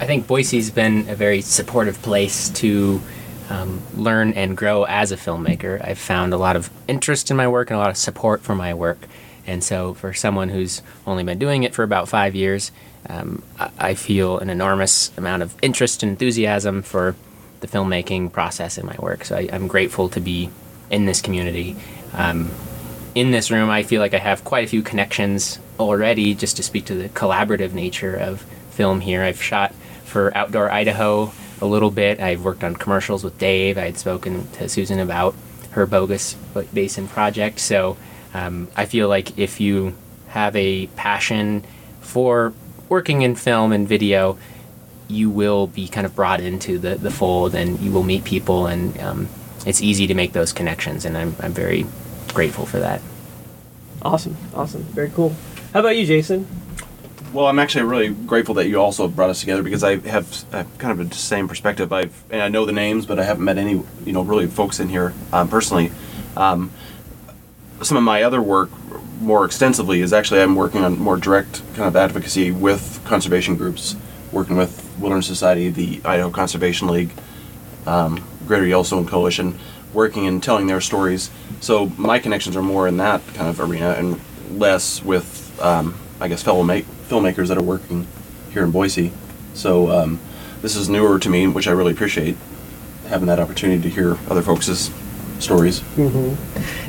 I 0.00 0.06
think 0.06 0.26
Boise's 0.26 0.70
been 0.70 1.08
a 1.08 1.14
very 1.14 1.40
supportive 1.40 2.02
place 2.02 2.50
to 2.50 3.00
um, 3.48 3.80
learn 3.94 4.32
and 4.32 4.56
grow 4.56 4.84
as 4.84 5.12
a 5.12 5.16
filmmaker. 5.16 5.82
I've 5.84 5.98
found 5.98 6.32
a 6.32 6.36
lot 6.36 6.56
of 6.56 6.70
interest 6.88 7.30
in 7.30 7.36
my 7.36 7.48
work 7.48 7.70
and 7.70 7.76
a 7.76 7.80
lot 7.80 7.90
of 7.90 7.96
support 7.96 8.42
for 8.42 8.54
my 8.54 8.74
work. 8.74 8.98
And 9.48 9.64
so, 9.64 9.94
for 9.94 10.12
someone 10.12 10.50
who's 10.50 10.82
only 11.06 11.24
been 11.24 11.38
doing 11.38 11.62
it 11.62 11.74
for 11.74 11.82
about 11.82 12.08
five 12.08 12.34
years, 12.34 12.70
um, 13.08 13.42
I, 13.78 13.94
feel 13.94 14.38
an 14.38 14.50
enormous 14.50 15.16
amount 15.16 15.42
of 15.42 15.56
interest 15.62 16.02
and 16.02 16.10
enthusiasm 16.10 16.82
for 16.82 17.16
the 17.60 17.66
filmmaking 17.66 18.30
process 18.30 18.76
in 18.76 18.84
my 18.84 18.96
work. 18.98 19.24
So, 19.24 19.36
I, 19.36 19.48
I'm 19.50 19.66
grateful 19.66 20.10
to 20.10 20.20
be 20.20 20.50
in 20.90 21.06
this 21.06 21.22
community. 21.22 21.76
Um, 22.12 22.50
in 23.14 23.30
this 23.30 23.50
room, 23.50 23.70
I 23.70 23.84
feel 23.84 24.02
like 24.02 24.12
I 24.12 24.18
have 24.18 24.44
quite 24.44 24.64
a 24.64 24.68
few 24.68 24.82
connections 24.82 25.58
already 25.80 26.34
just 26.34 26.58
to 26.58 26.62
speak 26.62 26.84
to 26.86 26.94
the 26.94 27.08
collaborative 27.08 27.72
nature 27.72 28.14
of 28.14 28.42
film 28.70 29.00
here. 29.00 29.22
I've 29.22 29.42
shot 29.42 29.74
for 30.04 30.36
Outdoor 30.36 30.70
Idaho 30.70 31.32
a 31.62 31.66
little 31.66 31.90
bit. 31.90 32.20
I've 32.20 32.44
worked 32.44 32.62
on 32.62 32.76
commercials 32.76 33.24
with 33.24 33.38
Dave. 33.38 33.78
I 33.78 33.86
had 33.86 33.96
spoken 33.96 34.46
to 34.52 34.68
Susan 34.68 34.98
about 34.98 35.34
her 35.70 35.86
Bogus 35.86 36.34
Basin 36.74 37.08
project. 37.08 37.60
So 37.60 37.96
um, 38.34 38.68
I 38.76 38.84
feel 38.84 39.08
like 39.08 39.38
if 39.38 39.60
you 39.60 39.94
have 40.28 40.54
a 40.56 40.86
passion 40.88 41.64
for 42.00 42.52
working 42.88 43.22
in 43.22 43.34
film 43.34 43.72
and 43.72 43.88
video, 43.88 44.38
you 45.08 45.30
will 45.30 45.66
be 45.66 45.88
kind 45.88 46.06
of 46.06 46.14
brought 46.14 46.40
into 46.40 46.78
the, 46.78 46.96
the 46.96 47.10
fold 47.10 47.54
and 47.54 47.78
you 47.80 47.90
will 47.90 48.02
meet 48.02 48.24
people 48.24 48.66
and 48.66 48.98
um, 49.00 49.28
it's 49.66 49.80
easy 49.82 50.06
to 50.06 50.14
make 50.14 50.32
those 50.32 50.52
connections 50.52 51.04
and 51.04 51.16
I'm, 51.16 51.34
I'm 51.40 51.52
very 51.52 51.86
grateful 52.34 52.66
for 52.66 52.78
that. 52.78 53.00
Awesome, 54.02 54.36
awesome, 54.54 54.82
very 54.82 55.10
cool. 55.10 55.34
How 55.72 55.80
about 55.80 55.96
you, 55.96 56.06
Jason? 56.06 56.46
Well, 57.32 57.46
I'm 57.46 57.58
actually 57.58 57.84
really 57.84 58.08
grateful 58.08 58.54
that 58.54 58.68
you 58.68 58.80
also 58.80 59.06
brought 59.06 59.28
us 59.28 59.40
together 59.40 59.62
because 59.62 59.84
I 59.84 59.96
have, 60.08 60.44
I 60.52 60.58
have 60.58 60.78
kind 60.78 60.98
of 60.98 61.10
the 61.10 61.14
same 61.14 61.46
perspective. 61.46 61.92
I've 61.92 62.22
and 62.30 62.40
I 62.40 62.48
know 62.48 62.64
the 62.64 62.72
names, 62.72 63.04
but 63.04 63.18
I 63.18 63.24
haven't 63.24 63.44
met 63.44 63.58
any, 63.58 63.72
you 64.04 64.12
know, 64.12 64.22
really 64.22 64.46
folks 64.46 64.80
in 64.80 64.88
here 64.88 65.12
um, 65.32 65.48
personally. 65.48 65.92
Um, 66.36 66.70
some 67.82 67.96
of 67.96 68.02
my 68.02 68.22
other 68.22 68.42
work, 68.42 68.70
more 69.20 69.44
extensively, 69.44 70.00
is 70.00 70.12
actually 70.12 70.40
I'm 70.40 70.54
working 70.54 70.84
on 70.84 70.98
more 70.98 71.16
direct 71.16 71.62
kind 71.74 71.88
of 71.88 71.96
advocacy 71.96 72.50
with 72.50 73.00
conservation 73.04 73.56
groups, 73.56 73.96
working 74.32 74.56
with 74.56 74.96
Wilderness 74.98 75.26
Society, 75.26 75.70
the 75.70 76.00
Idaho 76.04 76.30
Conservation 76.30 76.88
League, 76.88 77.12
um, 77.86 78.24
Greater 78.46 78.66
Yellowstone 78.66 79.06
Coalition, 79.06 79.58
working 79.92 80.26
and 80.26 80.42
telling 80.42 80.66
their 80.66 80.80
stories. 80.80 81.30
So 81.60 81.86
my 81.96 82.18
connections 82.18 82.56
are 82.56 82.62
more 82.62 82.88
in 82.88 82.96
that 82.98 83.22
kind 83.34 83.48
of 83.48 83.60
arena 83.60 83.90
and 83.92 84.20
less 84.50 85.02
with, 85.02 85.58
um, 85.60 85.98
I 86.20 86.28
guess, 86.28 86.42
fellow 86.42 86.62
make, 86.62 86.86
filmmakers 87.08 87.48
that 87.48 87.58
are 87.58 87.62
working 87.62 88.06
here 88.52 88.64
in 88.64 88.70
Boise. 88.70 89.12
So 89.54 89.90
um, 89.90 90.20
this 90.62 90.76
is 90.76 90.88
newer 90.88 91.18
to 91.18 91.28
me, 91.28 91.46
which 91.46 91.68
I 91.68 91.72
really 91.72 91.92
appreciate 91.92 92.36
having 93.08 93.26
that 93.26 93.38
opportunity 93.38 93.82
to 93.82 93.88
hear 93.88 94.18
other 94.28 94.42
folks' 94.42 94.90
stories. 95.40 95.82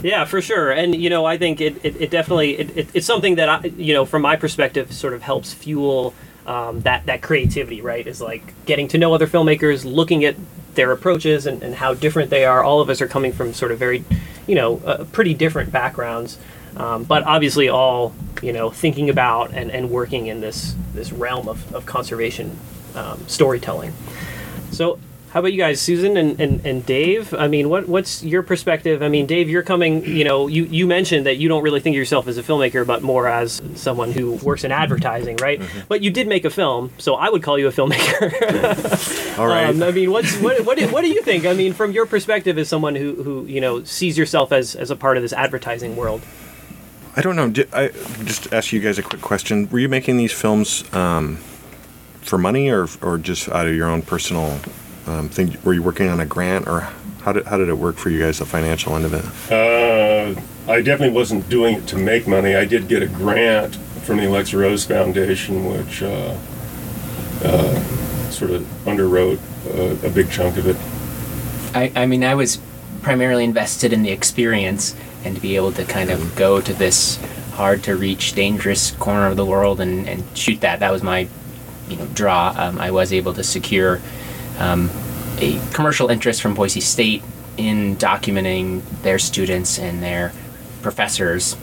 Yeah, 0.03 0.25
for 0.25 0.41
sure. 0.41 0.71
And 0.71 0.95
you 0.95 1.09
know, 1.09 1.25
I 1.25 1.37
think 1.37 1.61
it, 1.61 1.83
it, 1.83 2.01
it 2.01 2.11
definitely 2.11 2.57
it, 2.57 2.77
it, 2.77 2.87
it's 2.93 3.05
something 3.05 3.35
that 3.35 3.49
I 3.49 3.65
you 3.65 3.93
know 3.93 4.05
from 4.05 4.21
my 4.21 4.35
perspective 4.35 4.93
sort 4.93 5.13
of 5.13 5.21
helps 5.21 5.53
fuel 5.53 6.13
um, 6.45 6.81
that 6.81 7.05
that 7.05 7.21
creativity. 7.21 7.81
Right, 7.81 8.05
is 8.05 8.21
like 8.21 8.53
getting 8.65 8.87
to 8.89 8.97
know 8.97 9.13
other 9.13 9.27
filmmakers, 9.27 9.85
looking 9.85 10.25
at 10.25 10.35
their 10.75 10.91
approaches 10.91 11.45
and, 11.45 11.61
and 11.61 11.75
how 11.75 11.93
different 11.93 12.29
they 12.29 12.45
are. 12.45 12.63
All 12.63 12.81
of 12.81 12.89
us 12.89 13.01
are 13.01 13.07
coming 13.07 13.33
from 13.33 13.53
sort 13.53 13.71
of 13.71 13.79
very, 13.79 14.03
you 14.47 14.55
know, 14.55 14.77
uh, 14.85 15.03
pretty 15.05 15.33
different 15.33 15.71
backgrounds, 15.71 16.37
um, 16.77 17.03
but 17.03 17.23
obviously 17.23 17.69
all 17.69 18.13
you 18.41 18.53
know 18.53 18.69
thinking 18.69 19.09
about 19.09 19.51
and, 19.53 19.71
and 19.71 19.89
working 19.89 20.27
in 20.27 20.41
this 20.41 20.75
this 20.93 21.11
realm 21.11 21.47
of, 21.47 21.73
of 21.73 21.85
conservation 21.85 22.57
um, 22.95 23.23
storytelling. 23.27 23.93
So, 24.71 24.99
how 25.31 25.41
about 25.41 25.53
you 25.53 25.59
guys, 25.59 25.79
Susan 25.79 26.17
and, 26.17 26.39
and, 26.39 26.65
and 26.65 26.83
Dave? 26.85 27.35
I 27.35 27.47
mean, 27.47 27.69
what 27.69 27.87
what's 27.87 28.23
your 28.23 28.41
perspective? 28.41 29.03
I 29.03 29.09
mean, 29.09 29.27
Dave, 29.27 29.47
you're 29.47 29.61
coming. 29.61 30.03
You 30.03 30.23
know, 30.23 30.47
you, 30.47 30.63
you 30.65 30.87
mentioned 30.87 31.27
that 31.27 31.37
you 31.37 31.47
don't 31.47 31.61
really 31.61 31.79
think 31.79 31.93
of 31.93 31.97
yourself 31.97 32.27
as 32.27 32.39
a 32.39 32.43
filmmaker, 32.43 32.85
but 32.85 33.03
more 33.03 33.27
as 33.27 33.61
someone 33.75 34.11
who 34.11 34.33
works 34.37 34.63
in 34.63 34.71
advertising, 34.71 35.37
right? 35.37 35.61
But 35.87 36.01
you 36.01 36.09
did 36.09 36.27
make 36.27 36.45
a 36.45 36.49
film, 36.49 36.91
so 36.97 37.13
I 37.13 37.29
would 37.29 37.43
call 37.43 37.59
you 37.59 37.67
a 37.67 37.71
filmmaker. 37.71 39.37
All 39.37 39.45
right. 39.45 39.69
Um, 39.69 39.83
I 39.83 39.91
mean, 39.91 40.09
what's 40.09 40.35
what, 40.37 40.65
what, 40.65 40.79
do, 40.79 40.87
what 40.87 41.01
do 41.01 41.09
you 41.09 41.21
think? 41.21 41.45
I 41.45 41.53
mean, 41.53 41.73
from 41.73 41.91
your 41.91 42.07
perspective 42.07 42.57
as 42.57 42.67
someone 42.67 42.95
who, 42.95 43.21
who 43.21 43.45
you 43.45 43.61
know 43.61 43.83
sees 43.83 44.17
yourself 44.17 44.51
as, 44.51 44.75
as 44.75 44.89
a 44.89 44.95
part 44.95 45.15
of 45.15 45.21
this 45.21 45.33
advertising 45.33 45.95
world. 45.95 46.23
I 47.15 47.21
don't 47.21 47.35
know. 47.35 47.49
Did, 47.51 47.71
I 47.71 47.89
just 48.23 48.51
ask 48.51 48.73
you 48.73 48.79
guys 48.79 48.97
a 48.97 49.03
quick 49.03 49.21
question. 49.21 49.69
Were 49.69 49.79
you 49.79 49.89
making 49.89 50.17
these 50.17 50.33
films 50.33 50.91
um, 50.91 51.37
for 52.21 52.39
money, 52.39 52.69
or 52.71 52.87
or 53.03 53.19
just 53.19 53.47
out 53.49 53.67
of 53.67 53.75
your 53.75 53.89
own 53.89 54.01
personal 54.01 54.59
um, 55.09 55.29
thing? 55.29 55.57
Were 55.63 55.73
you 55.73 55.83
working 55.83 56.07
on 56.09 56.19
a 56.19 56.25
grant, 56.25 56.67
or 56.67 56.81
how 57.21 57.33
did 57.33 57.45
how 57.45 57.57
did 57.57 57.69
it 57.69 57.77
work 57.77 57.97
for 57.97 58.09
you 58.09 58.19
guys, 58.19 58.39
the 58.39 58.45
financial 58.45 58.95
end 58.95 59.05
of 59.05 59.13
it? 59.13 59.25
Uh, 59.51 60.39
I 60.71 60.81
definitely 60.81 61.15
wasn't 61.15 61.49
doing 61.49 61.75
it 61.75 61.87
to 61.87 61.97
make 61.97 62.27
money. 62.27 62.55
I 62.55 62.65
did 62.65 62.87
get 62.87 63.01
a 63.01 63.07
grant 63.07 63.75
from 63.75 64.17
the 64.17 64.27
Alexa 64.27 64.57
Rose 64.57 64.85
Foundation, 64.85 65.65
which 65.65 66.03
uh, 66.03 66.37
uh, 67.43 67.79
sort 68.29 68.51
of 68.51 68.61
underwrote 68.85 69.39
uh, 69.67 70.07
a 70.07 70.09
big 70.09 70.29
chunk 70.29 70.57
of 70.57 70.67
it. 70.67 70.77
I, 71.75 71.91
I 71.95 72.05
mean, 72.05 72.23
I 72.23 72.35
was 72.35 72.59
primarily 73.01 73.43
invested 73.43 73.93
in 73.93 74.01
the 74.01 74.11
experience 74.11 74.95
and 75.23 75.35
to 75.35 75.41
be 75.41 75.55
able 75.55 75.71
to 75.73 75.85
kind 75.85 76.09
of 76.09 76.35
go 76.35 76.61
to 76.61 76.73
this 76.73 77.17
hard 77.53 77.83
to 77.83 77.95
reach, 77.95 78.33
dangerous 78.33 78.91
corner 78.91 79.27
of 79.27 79.35
the 79.35 79.45
world 79.45 79.81
and, 79.81 80.07
and 80.07 80.23
shoot 80.37 80.61
that. 80.61 80.79
That 80.79 80.91
was 80.91 81.03
my, 81.03 81.27
you 81.89 81.97
know, 81.97 82.05
draw. 82.07 82.53
Um, 82.57 82.79
I 82.79 82.91
was 82.91 83.11
able 83.11 83.33
to 83.33 83.43
secure 83.43 84.01
um, 84.59 84.89
a 85.39 85.59
commercial 85.73 86.09
interest 86.09 86.41
from 86.41 86.53
Boise 86.53 86.81
State 86.81 87.23
in 87.57 87.95
documenting 87.97 88.81
their 89.01 89.19
students 89.19 89.79
and 89.79 90.03
their 90.03 90.31
professors 90.81 91.57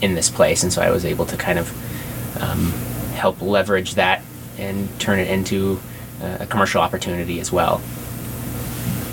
in 0.00 0.14
this 0.14 0.30
place, 0.30 0.62
and 0.62 0.72
so 0.72 0.82
I 0.82 0.90
was 0.90 1.04
able 1.04 1.26
to 1.26 1.36
kind 1.36 1.58
of 1.58 2.42
um, 2.42 2.70
help 3.14 3.40
leverage 3.40 3.94
that 3.94 4.22
and 4.58 4.88
turn 5.00 5.18
it 5.18 5.28
into 5.28 5.80
uh, 6.22 6.38
a 6.40 6.46
commercial 6.46 6.80
opportunity 6.80 7.40
as 7.40 7.50
well. 7.50 7.80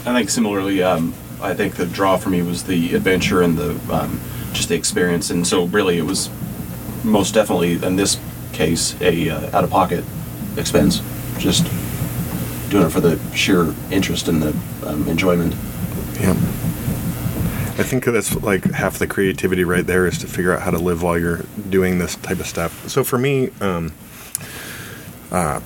I 0.05 0.13
think 0.13 0.29
similarly, 0.29 0.83
um, 0.83 1.13
I 1.41 1.53
think 1.53 1.75
the 1.75 1.85
draw 1.85 2.17
for 2.17 2.29
me 2.29 2.41
was 2.41 2.63
the 2.63 2.95
adventure 2.95 3.41
and 3.41 3.57
the 3.57 3.71
um, 3.93 4.19
just 4.53 4.69
the 4.69 4.75
experience, 4.75 5.29
and 5.29 5.45
so 5.45 5.65
really 5.65 5.97
it 5.97 6.05
was 6.05 6.29
most 7.03 7.33
definitely 7.33 7.73
in 7.73 7.95
this 7.95 8.19
case 8.53 8.99
a 9.01 9.29
uh, 9.29 9.57
out 9.57 9.63
of 9.63 9.69
pocket 9.69 10.03
expense, 10.55 11.01
just 11.37 11.65
doing 12.69 12.85
it 12.85 12.89
for 12.89 13.01
the 13.01 13.19
sheer 13.35 13.73
interest 13.91 14.27
and 14.27 14.41
the 14.41 14.49
um, 14.85 15.07
enjoyment. 15.07 15.53
Yeah. 16.19 16.31
I 17.79 17.83
think 17.83 18.05
that's 18.05 18.35
like 18.41 18.63
half 18.71 18.97
the 18.97 19.05
creativity 19.05 19.63
right 19.63 19.85
there 19.85 20.07
is 20.07 20.17
to 20.19 20.27
figure 20.27 20.51
out 20.51 20.63
how 20.63 20.71
to 20.71 20.79
live 20.79 21.03
while 21.03 21.17
you're 21.17 21.43
doing 21.69 21.99
this 21.99 22.15
type 22.15 22.39
of 22.39 22.47
stuff. 22.47 22.89
So 22.89 23.03
for 23.03 23.19
me, 23.19 23.51
um, 23.61 23.93
uh, 25.31 25.59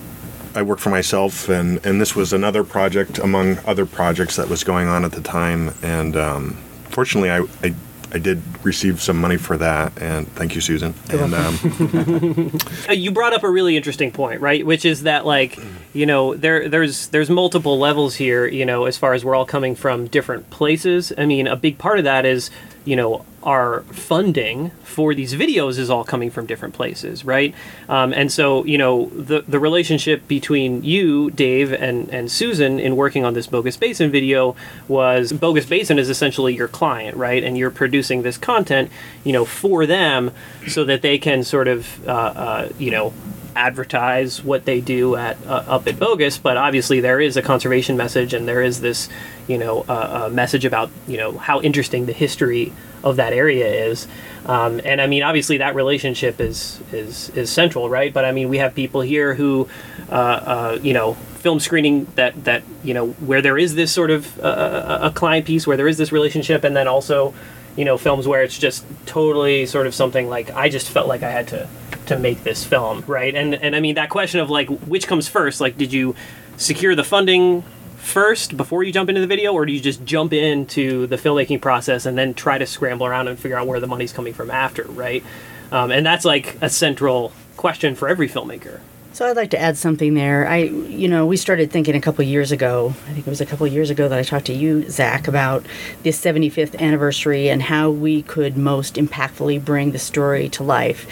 I 0.54 0.62
work 0.62 0.80
for 0.80 0.90
myself, 0.90 1.48
and, 1.48 1.84
and 1.86 2.02
this 2.02 2.14
was 2.14 2.34
another 2.34 2.66
project 2.66 3.18
among 3.20 3.60
other 3.60 3.86
projects 3.86 4.36
that 4.36 4.50
was 4.50 4.66
going 4.66 4.90
on 4.90 5.06
at 5.06 5.14
the 5.14 5.22
time. 5.22 5.74
And 5.82 6.18
um, 6.18 6.58
fortunately, 6.90 7.32
I, 7.32 7.46
I 7.64 7.74
I 8.14 8.18
did 8.20 8.42
receive 8.64 9.02
some 9.02 9.20
money 9.20 9.38
for 9.38 9.58
that, 9.58 9.94
and 10.02 10.28
thank 10.34 10.56
you, 10.56 10.62
Susan. 10.62 10.94
And 11.10 11.34
um, 11.34 12.60
Uh, 12.90 12.94
you 12.94 13.12
brought 13.12 13.34
up 13.34 13.44
a 13.44 13.50
really 13.50 13.78
interesting 13.78 14.12
point, 14.12 14.42
right? 14.42 14.66
Which 14.66 14.86
is 14.86 15.04
that 15.04 15.26
like, 15.26 15.58
you 15.94 16.06
know, 16.06 16.36
there 16.36 16.68
there's 16.68 17.08
there's 17.08 17.30
multiple 17.30 17.80
levels 17.80 18.16
here, 18.16 18.48
you 18.48 18.66
know, 18.66 18.86
as 18.86 18.98
far 18.98 19.14
as 19.14 19.24
we're 19.24 19.36
all 19.36 19.46
coming 19.46 19.76
from 19.76 20.08
different 20.08 20.50
places. 20.50 21.14
I 21.18 21.26
mean, 21.26 21.48
a 21.48 21.56
big 21.56 21.78
part 21.78 22.00
of 22.00 22.06
that 22.06 22.26
is, 22.26 22.50
you 22.86 22.96
know, 22.96 23.26
our 23.44 23.82
funding 23.92 24.72
for 24.84 25.14
these 25.14 25.34
videos 25.34 25.78
is 25.78 25.90
all 25.90 26.04
coming 26.04 26.30
from 26.30 26.46
different 26.46 26.74
places, 26.74 27.26
right? 27.26 27.54
Um, 27.90 28.14
and 28.14 28.32
so, 28.32 28.64
you 28.66 28.78
know, 28.78 29.08
the 29.10 29.42
the 29.42 29.60
relationship 29.60 30.28
between 30.28 30.84
you, 30.84 31.32
Dave, 31.32 31.72
and 31.74 32.10
and 32.10 32.32
Susan 32.32 32.80
in 32.80 32.96
working 32.96 33.26
on 33.26 33.34
this 33.34 33.48
Bogus 33.48 33.78
Basin 33.78 34.12
video 34.12 34.56
was 34.88 35.32
Bogus 35.32 35.66
Basin 35.66 36.00
is 36.00 36.10
essentially 36.10 36.56
your 36.56 36.68
client, 36.68 37.18
right? 37.18 37.44
And 37.44 37.58
you're 37.58 37.72
producing 37.72 38.22
this 38.22 38.38
content, 38.38 38.92
you 39.24 39.34
know, 39.34 39.46
for 39.46 39.86
them 39.86 40.32
so 40.68 40.84
that 40.86 41.02
they 41.02 41.18
can 41.18 41.44
sort 41.44 41.68
of, 41.68 42.08
uh, 42.08 42.12
uh, 42.12 42.70
you 42.78 42.92
know, 42.92 43.14
advertise 43.56 44.44
what 44.44 44.66
they 44.66 44.82
do 44.82 45.16
at 45.16 45.38
uh, 45.46 45.64
up 45.68 45.88
at 45.88 46.00
Bogus, 46.00 46.38
but 46.38 46.58
obviously 46.58 47.00
there 47.00 47.20
is 47.20 47.38
a 47.38 47.42
conservation 47.42 47.98
message 47.98 48.34
and 48.34 48.48
there 48.48 48.62
is 48.62 48.82
this, 48.82 49.10
you 49.48 49.58
know, 49.58 49.86
uh, 49.88 50.26
uh, 50.26 50.30
message 50.32 50.66
about 50.66 50.90
you 51.08 51.18
know 51.18 51.38
how 51.38 51.62
interesting 51.62 52.06
the 52.06 52.14
history 52.14 52.74
of 53.04 53.16
that 53.16 53.34
area 53.34 53.68
is. 53.68 54.08
Um, 54.46 54.82
and 54.84 55.00
I 55.00 55.08
mean, 55.08 55.24
obviously 55.24 55.58
that 55.58 55.76
relationship 55.76 56.40
is 56.40 56.82
is 56.92 57.30
is 57.30 57.52
central, 57.52 57.90
right? 57.90 58.14
But 58.14 58.26
I 58.26 58.32
mean, 58.32 58.50
we 58.50 58.58
have 58.58 58.74
people 58.74 59.02
here 59.02 59.36
who, 59.36 59.68
uh, 60.10 60.14
uh, 60.14 60.80
you 60.82 60.94
know, 60.94 61.14
film 61.14 61.60
screening 61.60 62.06
that 62.16 62.44
that 62.46 62.64
you 62.84 62.94
know 62.94 63.10
where 63.10 63.42
there 63.42 63.58
is 63.58 63.76
this 63.76 63.92
sort 63.92 64.12
of 64.12 64.40
uh, 64.40 65.00
a 65.02 65.12
client 65.12 65.46
piece 65.46 65.68
where 65.68 65.78
there 65.78 65.88
is 65.88 65.98
this 65.98 66.12
relationship, 66.12 66.64
and 66.64 66.76
then 66.76 66.88
also 66.88 67.34
you 67.76 67.86
know 67.86 67.98
films 67.98 68.28
where 68.28 68.44
it's 68.44 68.58
just 68.58 68.86
totally 69.06 69.66
sort 69.66 69.88
of 69.88 69.94
something 69.94 70.30
like 70.30 70.52
I 70.52 70.70
just 70.70 70.90
felt 70.90 71.08
like 71.08 71.24
I 71.24 71.32
had 71.32 71.48
to 71.50 71.68
to 72.12 72.20
make 72.20 72.44
this 72.44 72.64
film, 72.64 73.04
right? 73.08 73.34
And 73.34 73.56
and 73.56 73.76
I 73.76 73.80
mean 73.80 73.96
that 73.96 74.10
question 74.10 74.40
of 74.40 74.50
like 74.50 74.70
which 74.82 75.08
comes 75.08 75.28
first? 75.28 75.62
Like, 75.62 75.78
did 75.78 75.94
you 75.94 76.16
secure 76.58 76.94
the 76.96 77.04
funding 77.04 77.64
first 77.98 78.58
before 78.58 78.84
you 78.84 78.92
jump 78.92 79.10
into 79.10 79.22
the 79.22 79.28
video, 79.28 79.54
or 79.54 79.66
do 79.66 79.72
you 79.72 79.80
just 79.80 80.04
jump 80.04 80.34
into 80.34 81.08
the 81.08 81.16
filmmaking 81.16 81.62
process 81.62 82.06
and 82.06 82.18
then 82.18 82.34
try 82.34 82.58
to 82.58 82.66
scramble 82.66 83.06
around 83.06 83.28
and 83.28 83.40
figure 83.40 83.58
out 83.58 83.68
where 83.68 83.80
the 83.80 83.88
money's 83.88 84.12
coming 84.12 84.34
from 84.34 84.52
after, 84.52 84.84
right? 84.84 85.24
Um, 85.72 85.92
and 85.92 86.06
that's 86.06 86.26
like 86.26 86.58
a 86.62 86.70
central 86.70 87.32
question 87.56 87.96
for 87.96 88.10
every 88.10 88.28
filmmaker. 88.28 88.82
So 89.14 89.28
I'd 89.28 89.36
like 89.36 89.50
to 89.50 89.60
add 89.60 89.78
something 89.78 90.14
there. 90.14 90.48
I, 90.48 90.60
you 90.60 91.10
know, 91.10 91.26
we 91.26 91.36
started 91.36 91.70
thinking 91.70 91.96
a 91.96 92.02
couple 92.02 92.24
years 92.24 92.54
ago. 92.54 92.94
I 93.10 93.12
think 93.12 93.28
it 93.28 93.30
was 93.30 93.42
a 93.42 93.46
couple 93.46 93.68
years 93.68 93.90
ago 93.90 94.08
that 94.08 94.18
I 94.18 94.24
talked 94.24 94.46
to 94.46 94.54
you, 94.54 94.90
Zach, 94.90 95.28
about 95.28 95.66
the 96.04 96.12
75th 96.12 96.80
anniversary 96.80 97.50
and 97.50 97.62
how 97.62 97.90
we 97.90 98.22
could 98.22 98.56
most 98.56 98.96
impactfully 98.96 99.66
bring 99.66 99.92
the 99.92 100.00
story 100.00 100.48
to 100.50 100.64
life. 100.64 101.06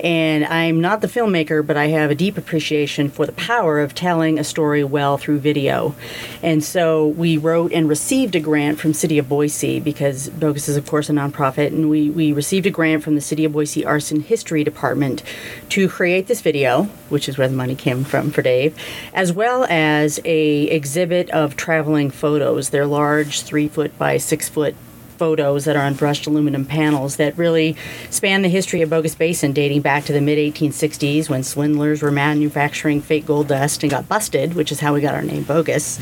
And 0.00 0.46
I'm 0.46 0.80
not 0.80 1.02
the 1.02 1.08
filmmaker, 1.08 1.64
but 1.64 1.76
I 1.76 1.88
have 1.88 2.10
a 2.10 2.14
deep 2.14 2.38
appreciation 2.38 3.10
for 3.10 3.26
the 3.26 3.32
power 3.32 3.80
of 3.80 3.94
telling 3.94 4.38
a 4.38 4.44
story 4.44 4.82
well 4.82 5.18
through 5.18 5.40
video. 5.40 5.94
And 6.42 6.64
so 6.64 7.06
we 7.06 7.36
wrote 7.36 7.70
and 7.72 7.86
received 7.86 8.34
a 8.34 8.40
grant 8.40 8.80
from 8.80 8.94
City 8.94 9.18
of 9.18 9.28
Boise 9.28 9.78
because 9.78 10.30
Bogus 10.30 10.70
is, 10.70 10.78
of 10.78 10.86
course, 10.86 11.10
a 11.10 11.12
nonprofit, 11.12 11.66
and 11.66 11.90
we 11.90 12.08
we 12.08 12.32
received 12.32 12.64
a 12.64 12.70
grant 12.70 13.02
from 13.02 13.14
the 13.14 13.20
City 13.20 13.44
of 13.44 13.52
Boise 13.52 13.84
Arts 13.84 14.10
and 14.10 14.22
History 14.22 14.64
Department 14.64 15.22
to 15.68 15.86
create 15.86 16.28
this 16.28 16.40
video, 16.40 16.84
which 17.10 17.28
is 17.28 17.38
where 17.42 17.48
the 17.48 17.56
money 17.56 17.74
came 17.74 18.04
from 18.04 18.30
for 18.30 18.40
Dave, 18.40 18.72
as 19.12 19.32
well 19.32 19.66
as 19.68 20.20
a 20.24 20.62
exhibit 20.68 21.28
of 21.30 21.56
traveling 21.56 22.08
photos. 22.08 22.70
They're 22.70 22.86
large, 22.86 23.42
three 23.42 23.66
foot 23.66 23.98
by 23.98 24.18
six 24.18 24.48
foot 24.48 24.76
photos 25.18 25.64
that 25.64 25.74
are 25.74 25.84
on 25.84 25.94
brushed 25.94 26.26
aluminum 26.28 26.64
panels 26.64 27.16
that 27.16 27.36
really 27.36 27.76
span 28.10 28.42
the 28.42 28.48
history 28.48 28.80
of 28.80 28.90
Bogus 28.90 29.16
Basin, 29.16 29.52
dating 29.52 29.80
back 29.80 30.04
to 30.04 30.12
the 30.12 30.20
mid 30.20 30.38
1860s 30.38 31.28
when 31.28 31.42
swindlers 31.42 32.00
were 32.00 32.12
manufacturing 32.12 33.00
fake 33.00 33.26
gold 33.26 33.48
dust 33.48 33.82
and 33.82 33.90
got 33.90 34.08
busted, 34.08 34.54
which 34.54 34.70
is 34.70 34.78
how 34.78 34.94
we 34.94 35.00
got 35.00 35.16
our 35.16 35.22
name 35.22 35.42
Bogus. 35.42 35.98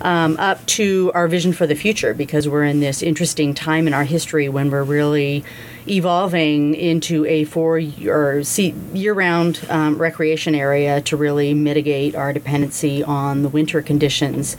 Um, 0.00 0.36
up 0.40 0.66
to 0.66 1.12
our 1.14 1.28
vision 1.28 1.52
for 1.52 1.68
the 1.68 1.76
future 1.76 2.12
because 2.12 2.48
we're 2.48 2.64
in 2.64 2.80
this 2.80 3.04
interesting 3.04 3.54
time 3.54 3.86
in 3.86 3.94
our 3.94 4.02
history 4.02 4.48
when 4.48 4.68
we're 4.68 4.82
really 4.82 5.44
evolving 5.88 6.74
into 6.74 7.24
a 7.26 7.44
four 7.44 7.76
or 7.76 7.78
year 7.78 9.12
round 9.12 9.64
um, 9.68 9.98
recreation 9.98 10.54
area 10.54 11.00
to 11.02 11.16
really 11.16 11.54
mitigate 11.54 12.14
our 12.14 12.32
dependency 12.32 13.02
on 13.02 13.42
the 13.42 13.48
winter 13.48 13.82
conditions 13.82 14.56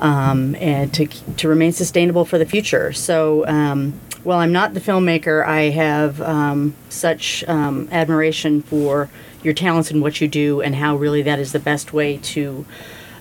um, 0.00 0.54
and 0.56 0.92
to, 0.94 1.06
to 1.36 1.48
remain 1.48 1.72
sustainable 1.72 2.24
for 2.24 2.38
the 2.38 2.46
future. 2.46 2.92
So, 2.92 3.46
um, 3.46 3.94
while 4.22 4.38
I'm 4.38 4.52
not 4.52 4.74
the 4.74 4.80
filmmaker, 4.80 5.44
I 5.44 5.62
have 5.70 6.20
um, 6.20 6.76
such 6.88 7.42
um, 7.48 7.88
admiration 7.90 8.62
for 8.62 9.10
your 9.42 9.52
talents 9.52 9.90
and 9.90 10.00
what 10.00 10.20
you 10.20 10.28
do 10.28 10.60
and 10.60 10.76
how 10.76 10.94
really 10.94 11.22
that 11.22 11.40
is 11.40 11.50
the 11.50 11.58
best 11.58 11.92
way 11.92 12.18
to 12.18 12.64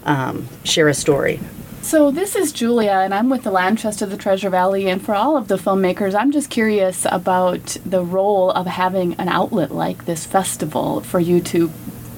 um, 0.03 0.47
share 0.63 0.87
a 0.87 0.93
story. 0.93 1.39
So 1.83 2.11
this 2.11 2.35
is 2.35 2.51
Julia, 2.51 2.91
and 2.91 3.13
I'm 3.13 3.29
with 3.29 3.43
the 3.43 3.51
Land 3.51 3.79
Trust 3.79 4.03
of 4.03 4.11
the 4.11 4.17
Treasure 4.17 4.51
Valley. 4.51 4.87
And 4.87 5.03
for 5.03 5.15
all 5.15 5.35
of 5.35 5.47
the 5.47 5.57
filmmakers, 5.57 6.13
I'm 6.13 6.31
just 6.31 6.49
curious 6.49 7.05
about 7.09 7.77
the 7.85 8.03
role 8.03 8.51
of 8.51 8.67
having 8.67 9.15
an 9.15 9.27
outlet 9.27 9.71
like 9.71 10.05
this 10.05 10.25
festival 10.25 11.01
for 11.01 11.19
you 11.19 11.41
to 11.41 11.71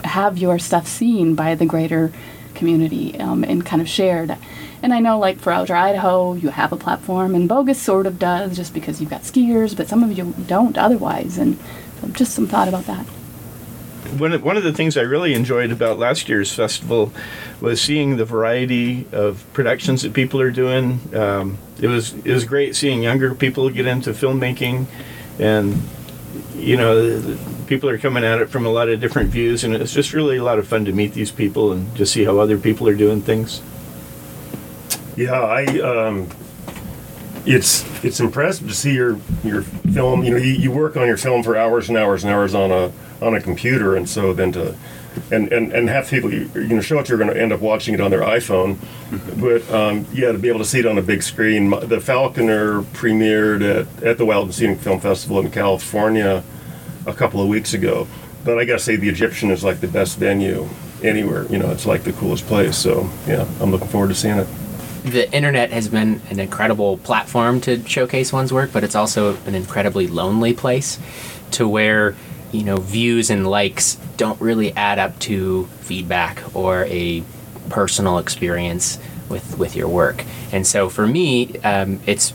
have 0.04 0.38
your 0.38 0.60
stuff 0.60 0.86
seen 0.86 1.34
by 1.34 1.56
the 1.56 1.66
greater 1.66 2.12
community 2.54 3.18
um, 3.20 3.44
and 3.44 3.66
kind 3.66 3.82
of 3.82 3.88
shared. 3.88 4.36
And 4.84 4.94
I 4.94 5.00
know, 5.00 5.18
like 5.18 5.40
for 5.40 5.52
Outdoor 5.52 5.78
Idaho, 5.78 6.34
you 6.34 6.50
have 6.50 6.74
a 6.74 6.78
platform, 6.78 7.34
and 7.34 7.48
Bogus 7.48 7.82
sort 7.82 8.06
of 8.06 8.20
does, 8.20 8.58
just 8.58 8.74
because 8.74 9.00
you've 9.00 9.10
got 9.10 9.22
skiers, 9.22 9.76
but 9.76 9.88
some 9.88 10.04
of 10.04 10.16
you 10.16 10.36
don't 10.46 10.78
otherwise. 10.78 11.38
And 11.38 11.58
so 12.02 12.10
just 12.10 12.36
some 12.36 12.48
thought 12.48 12.68
about 12.68 12.86
that 12.86 13.08
one 14.20 14.42
one 14.42 14.58
of 14.58 14.64
the 14.64 14.74
things 14.74 14.98
I 14.98 15.02
really 15.02 15.34
enjoyed 15.34 15.72
about 15.72 16.00
last 16.00 16.30
year's 16.30 16.52
festival 16.52 17.12
was 17.62 17.82
seeing 17.82 18.18
the 18.18 18.26
variety 18.26 19.06
of 19.12 19.46
productions 19.54 20.02
that 20.04 20.14
people 20.14 20.42
are 20.42 20.52
doing. 20.52 21.00
Um, 21.16 21.58
it 21.82 21.88
was 21.88 22.14
it 22.14 22.34
was 22.34 22.46
great 22.46 22.76
seeing 22.76 23.04
younger 23.04 23.36
people 23.36 23.70
get 23.70 23.86
into 23.86 24.12
filmmaking, 24.12 24.86
and 25.40 25.82
you 26.56 26.78
know, 26.78 27.38
people 27.68 27.90
are 27.90 27.98
coming 27.98 28.24
at 28.24 28.40
it 28.40 28.50
from 28.50 28.66
a 28.66 28.70
lot 28.70 28.90
of 28.90 29.00
different 29.00 29.30
views, 29.30 29.64
and 29.64 29.76
it's 29.76 29.94
just 29.94 30.14
really 30.14 30.38
a 30.38 30.44
lot 30.44 30.60
of 30.60 30.68
fun 30.68 30.86
to 30.86 30.92
meet 30.92 31.14
these 31.14 31.32
people 31.32 31.72
and 31.72 31.94
just 31.96 32.14
see 32.14 32.24
how 32.24 32.40
other 32.40 32.58
people 32.58 32.88
are 32.88 32.96
doing 32.96 33.22
things. 33.22 33.62
Yeah, 35.16 35.34
I. 35.34 35.66
Um, 35.80 36.30
it's 37.46 37.84
it's 38.04 38.20
impressive 38.20 38.68
to 38.68 38.74
see 38.74 38.94
your 38.94 39.20
your 39.44 39.64
film. 39.64 40.24
You 40.24 40.32
know, 40.32 40.38
you, 40.38 40.54
you 40.54 40.72
work 40.72 40.96
on 40.96 41.08
your 41.08 41.18
film 41.18 41.44
for 41.44 41.58
hours 41.58 41.90
and 41.90 41.98
hours 41.98 42.24
and 42.24 42.34
hours 42.34 42.56
on 42.56 42.72
a 42.72 42.92
on 43.24 43.36
a 43.36 43.42
computer, 43.42 43.96
and 43.96 44.08
so 44.10 44.34
then 44.34 44.52
to 44.54 44.76
and, 45.32 45.52
and, 45.52 45.72
and 45.72 45.90
have 45.90 46.10
people 46.10 46.34
you, 46.34 46.46
are 46.56 46.66
going 46.66 46.70
to 46.70 46.82
show 46.82 47.00
it 47.00 47.10
you're 47.10 47.18
going 47.18 47.30
to 47.30 47.40
end 47.40 47.54
up 47.54 47.62
watching 47.62 47.94
it 47.94 48.02
on 48.02 48.12
their 48.12 48.22
iPhone, 48.22 48.76
mm-hmm. 48.76 49.42
but 49.42 49.72
um, 49.72 50.06
yeah, 50.12 50.32
to 50.32 50.38
be 50.38 50.50
able 50.50 50.60
to 50.60 50.66
see 50.66 50.80
it 50.80 50.86
on 50.86 50.98
a 50.98 51.02
big 51.02 51.24
screen. 51.24 51.70
The 51.70 52.00
Falconer 52.00 52.82
premiered 52.82 53.62
at, 53.62 54.04
at 54.04 54.18
the 54.18 54.26
Wild 54.26 54.46
and 54.46 54.56
Scenic 54.56 54.80
Film 54.80 55.00
Festival 55.00 55.40
in 55.40 55.52
California 55.52 56.44
a 57.06 57.14
couple 57.14 57.42
of 57.42 57.48
weeks 57.48 57.74
ago. 57.74 58.08
But 58.44 58.60
I 58.60 58.66
got 58.66 58.74
to 58.74 58.80
say, 58.80 58.96
the 58.96 59.10
Egyptian 59.10 59.52
is 59.52 59.64
like 59.64 59.80
the 59.80 59.88
best 59.88 60.18
venue 60.18 60.68
anywhere. 61.02 61.46
You 61.48 61.60
know, 61.60 61.72
it's 61.72 61.86
like 61.86 62.04
the 62.04 62.14
coolest 62.14 62.46
place. 62.48 62.78
So 62.78 63.10
yeah, 63.28 63.48
I'm 63.62 63.72
looking 63.72 63.88
forward 63.88 64.10
to 64.10 64.16
seeing 64.16 64.38
it. 64.38 64.48
The 65.04 65.32
internet 65.34 65.72
has 65.72 65.90
been 65.90 66.22
an 66.30 66.40
incredible 66.40 66.98
platform 66.98 67.60
to 67.62 67.86
showcase 67.88 68.32
one's 68.32 68.54
work, 68.54 68.72
but 68.72 68.86
it's 68.86 68.96
also 68.96 69.36
an 69.46 69.54
incredibly 69.54 70.08
lonely 70.08 70.54
place 70.54 70.98
to 71.52 71.68
where 71.68 72.16
you 72.54 72.64
know 72.64 72.78
views 72.78 73.30
and 73.30 73.46
likes 73.46 73.96
don't 74.16 74.40
really 74.40 74.72
add 74.74 75.00
up 75.00 75.18
to 75.20 75.66
feedback 75.82 76.42
or 76.56 76.86
a 76.86 77.24
personal 77.70 78.20
experience 78.20 79.00
with 79.28 79.58
with 79.58 79.76
your 79.76 79.88
work. 79.88 80.24
And 80.52 80.66
so 80.66 80.88
for 80.88 81.08
me, 81.08 81.58
um, 81.60 82.00
it's 82.06 82.34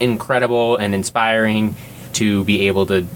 incredible 0.00 0.76
and 0.76 0.94
inspiring 0.94 1.76
to 2.14 2.44
be 2.44 2.66
able 2.66 2.86
to 2.86 3.06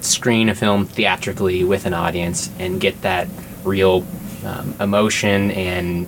screen 0.00 0.48
a 0.48 0.54
film 0.54 0.86
theatrically 0.86 1.64
with 1.64 1.84
an 1.84 1.92
audience 1.92 2.50
and 2.58 2.80
get 2.80 3.02
that 3.02 3.26
real 3.64 4.06
um, 4.44 4.74
emotion 4.78 5.50
and 5.50 6.06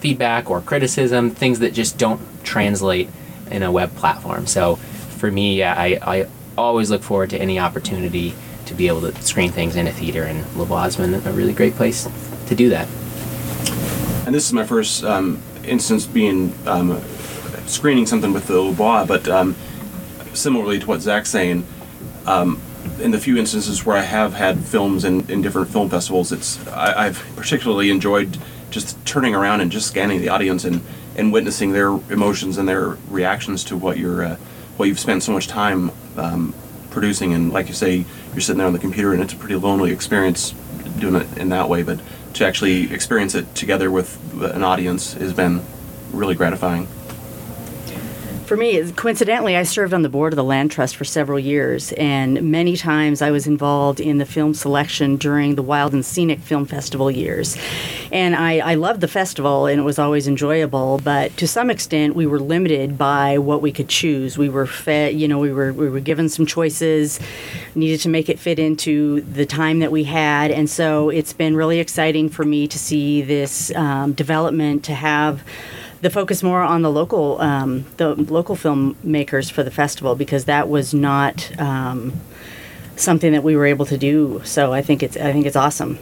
feedback 0.00 0.50
or 0.50 0.62
criticism, 0.62 1.30
things 1.30 1.58
that 1.58 1.74
just 1.74 1.98
don't 1.98 2.20
translate 2.44 3.10
in 3.50 3.62
a 3.62 3.70
web 3.70 3.94
platform. 3.96 4.46
So 4.46 4.76
for 4.76 5.30
me, 5.30 5.62
I, 5.62 5.98
I 6.02 6.28
always 6.56 6.90
look 6.90 7.02
forward 7.02 7.30
to 7.30 7.38
any 7.38 7.58
opportunity 7.58 8.34
to 8.66 8.74
be 8.74 8.88
able 8.88 9.00
to 9.00 9.22
screen 9.22 9.50
things 9.50 9.76
in 9.76 9.86
a 9.86 9.92
theater, 9.92 10.24
and 10.24 10.44
Les 10.56 10.66
Bois 10.66 10.82
has 10.82 10.96
been 10.96 11.14
a 11.14 11.32
really 11.32 11.52
great 11.52 11.74
place 11.74 12.08
to 12.46 12.54
do 12.54 12.68
that. 12.68 12.86
And 14.26 14.34
this 14.34 14.46
is 14.46 14.52
my 14.52 14.64
first 14.64 15.04
um, 15.04 15.40
instance 15.64 16.06
being 16.06 16.52
um, 16.66 17.00
screening 17.66 18.06
something 18.06 18.32
with 18.32 18.46
the 18.46 18.60
Le 18.60 19.06
but 19.06 19.28
um, 19.28 19.54
similarly 20.34 20.78
to 20.78 20.86
what 20.86 21.00
Zach's 21.00 21.30
saying, 21.30 21.66
um, 22.26 22.60
in 23.00 23.10
the 23.10 23.18
few 23.18 23.36
instances 23.36 23.84
where 23.84 23.96
I 23.96 24.02
have 24.02 24.34
had 24.34 24.58
films 24.60 25.04
in, 25.04 25.28
in 25.30 25.42
different 25.42 25.68
film 25.68 25.90
festivals, 25.90 26.32
it's 26.32 26.64
I, 26.68 27.04
have 27.04 27.24
particularly 27.36 27.90
enjoyed 27.90 28.38
just 28.70 29.04
turning 29.04 29.34
around 29.34 29.60
and 29.60 29.70
just 29.70 29.88
scanning 29.88 30.20
the 30.20 30.28
audience 30.28 30.64
and, 30.64 30.80
and 31.16 31.32
witnessing 31.32 31.72
their 31.72 31.88
emotions 31.88 32.58
and 32.58 32.68
their 32.68 32.90
reactions 33.08 33.64
to 33.64 33.76
what 33.76 33.98
you're 33.98 34.24
uh, 34.24 34.36
what 34.76 34.86
you've 34.86 35.00
spent 35.00 35.22
so 35.22 35.32
much 35.32 35.46
time 35.46 35.90
um, 36.16 36.54
producing. 36.96 37.34
And 37.34 37.52
like 37.52 37.68
you 37.68 37.74
say, 37.74 38.06
you're 38.32 38.40
sitting 38.40 38.56
there 38.56 38.66
on 38.66 38.72
the 38.72 38.78
computer, 38.78 39.12
and 39.12 39.22
it's 39.22 39.34
a 39.34 39.36
pretty 39.36 39.56
lonely 39.56 39.92
experience 39.92 40.52
doing 40.98 41.16
it 41.16 41.36
in 41.36 41.50
that 41.50 41.68
way. 41.68 41.82
But 41.82 42.00
to 42.34 42.46
actually 42.46 42.90
experience 42.90 43.34
it 43.34 43.54
together 43.54 43.90
with 43.90 44.18
an 44.42 44.64
audience 44.64 45.12
has 45.12 45.34
been 45.34 45.62
really 46.10 46.34
gratifying. 46.34 46.88
For 48.46 48.56
me, 48.56 48.92
coincidentally, 48.92 49.56
I 49.56 49.64
served 49.64 49.92
on 49.92 50.02
the 50.02 50.08
board 50.08 50.32
of 50.32 50.36
the 50.36 50.44
Land 50.44 50.70
Trust 50.70 50.94
for 50.94 51.04
several 51.04 51.36
years, 51.36 51.92
and 51.94 52.40
many 52.52 52.76
times 52.76 53.20
I 53.20 53.32
was 53.32 53.48
involved 53.48 53.98
in 53.98 54.18
the 54.18 54.24
film 54.24 54.54
selection 54.54 55.16
during 55.16 55.56
the 55.56 55.64
Wild 55.64 55.92
and 55.92 56.06
Scenic 56.06 56.38
Film 56.38 56.64
Festival 56.64 57.10
years. 57.10 57.56
And 58.12 58.36
I, 58.36 58.58
I 58.58 58.74
loved 58.76 59.00
the 59.00 59.08
festival, 59.08 59.66
and 59.66 59.80
it 59.80 59.82
was 59.82 59.98
always 59.98 60.28
enjoyable, 60.28 61.00
but 61.02 61.36
to 61.38 61.48
some 61.48 61.70
extent, 61.70 62.14
we 62.14 62.24
were 62.24 62.38
limited 62.38 62.96
by 62.96 63.36
what 63.36 63.62
we 63.62 63.72
could 63.72 63.88
choose. 63.88 64.38
We 64.38 64.48
were 64.48 64.68
fed, 64.68 65.16
you 65.16 65.26
know, 65.26 65.40
we 65.40 65.52
were, 65.52 65.72
we 65.72 65.90
were 65.90 65.98
given 65.98 66.28
some 66.28 66.46
choices, 66.46 67.18
needed 67.74 67.98
to 68.02 68.08
make 68.08 68.28
it 68.28 68.38
fit 68.38 68.60
into 68.60 69.22
the 69.22 69.44
time 69.44 69.80
that 69.80 69.90
we 69.90 70.04
had, 70.04 70.52
and 70.52 70.70
so 70.70 71.10
it's 71.10 71.32
been 71.32 71.56
really 71.56 71.80
exciting 71.80 72.28
for 72.28 72.44
me 72.44 72.68
to 72.68 72.78
see 72.78 73.22
this 73.22 73.74
um, 73.74 74.12
development 74.12 74.84
to 74.84 74.94
have 74.94 75.42
the 76.06 76.10
focus 76.10 76.40
more 76.40 76.62
on 76.62 76.82
the 76.82 76.90
local 76.90 77.40
um, 77.40 77.84
the 77.96 78.14
local 78.14 78.54
filmmakers 78.54 79.50
for 79.50 79.64
the 79.64 79.72
festival 79.72 80.14
because 80.14 80.44
that 80.44 80.68
was 80.68 80.94
not 80.94 81.50
um, 81.60 82.12
something 82.94 83.32
that 83.32 83.42
we 83.42 83.56
were 83.56 83.66
able 83.66 83.84
to 83.84 83.98
do. 83.98 84.40
So 84.44 84.72
I 84.72 84.82
think 84.82 85.02
it's 85.02 85.16
I 85.16 85.32
think 85.32 85.46
it's 85.46 85.56
awesome. 85.56 85.98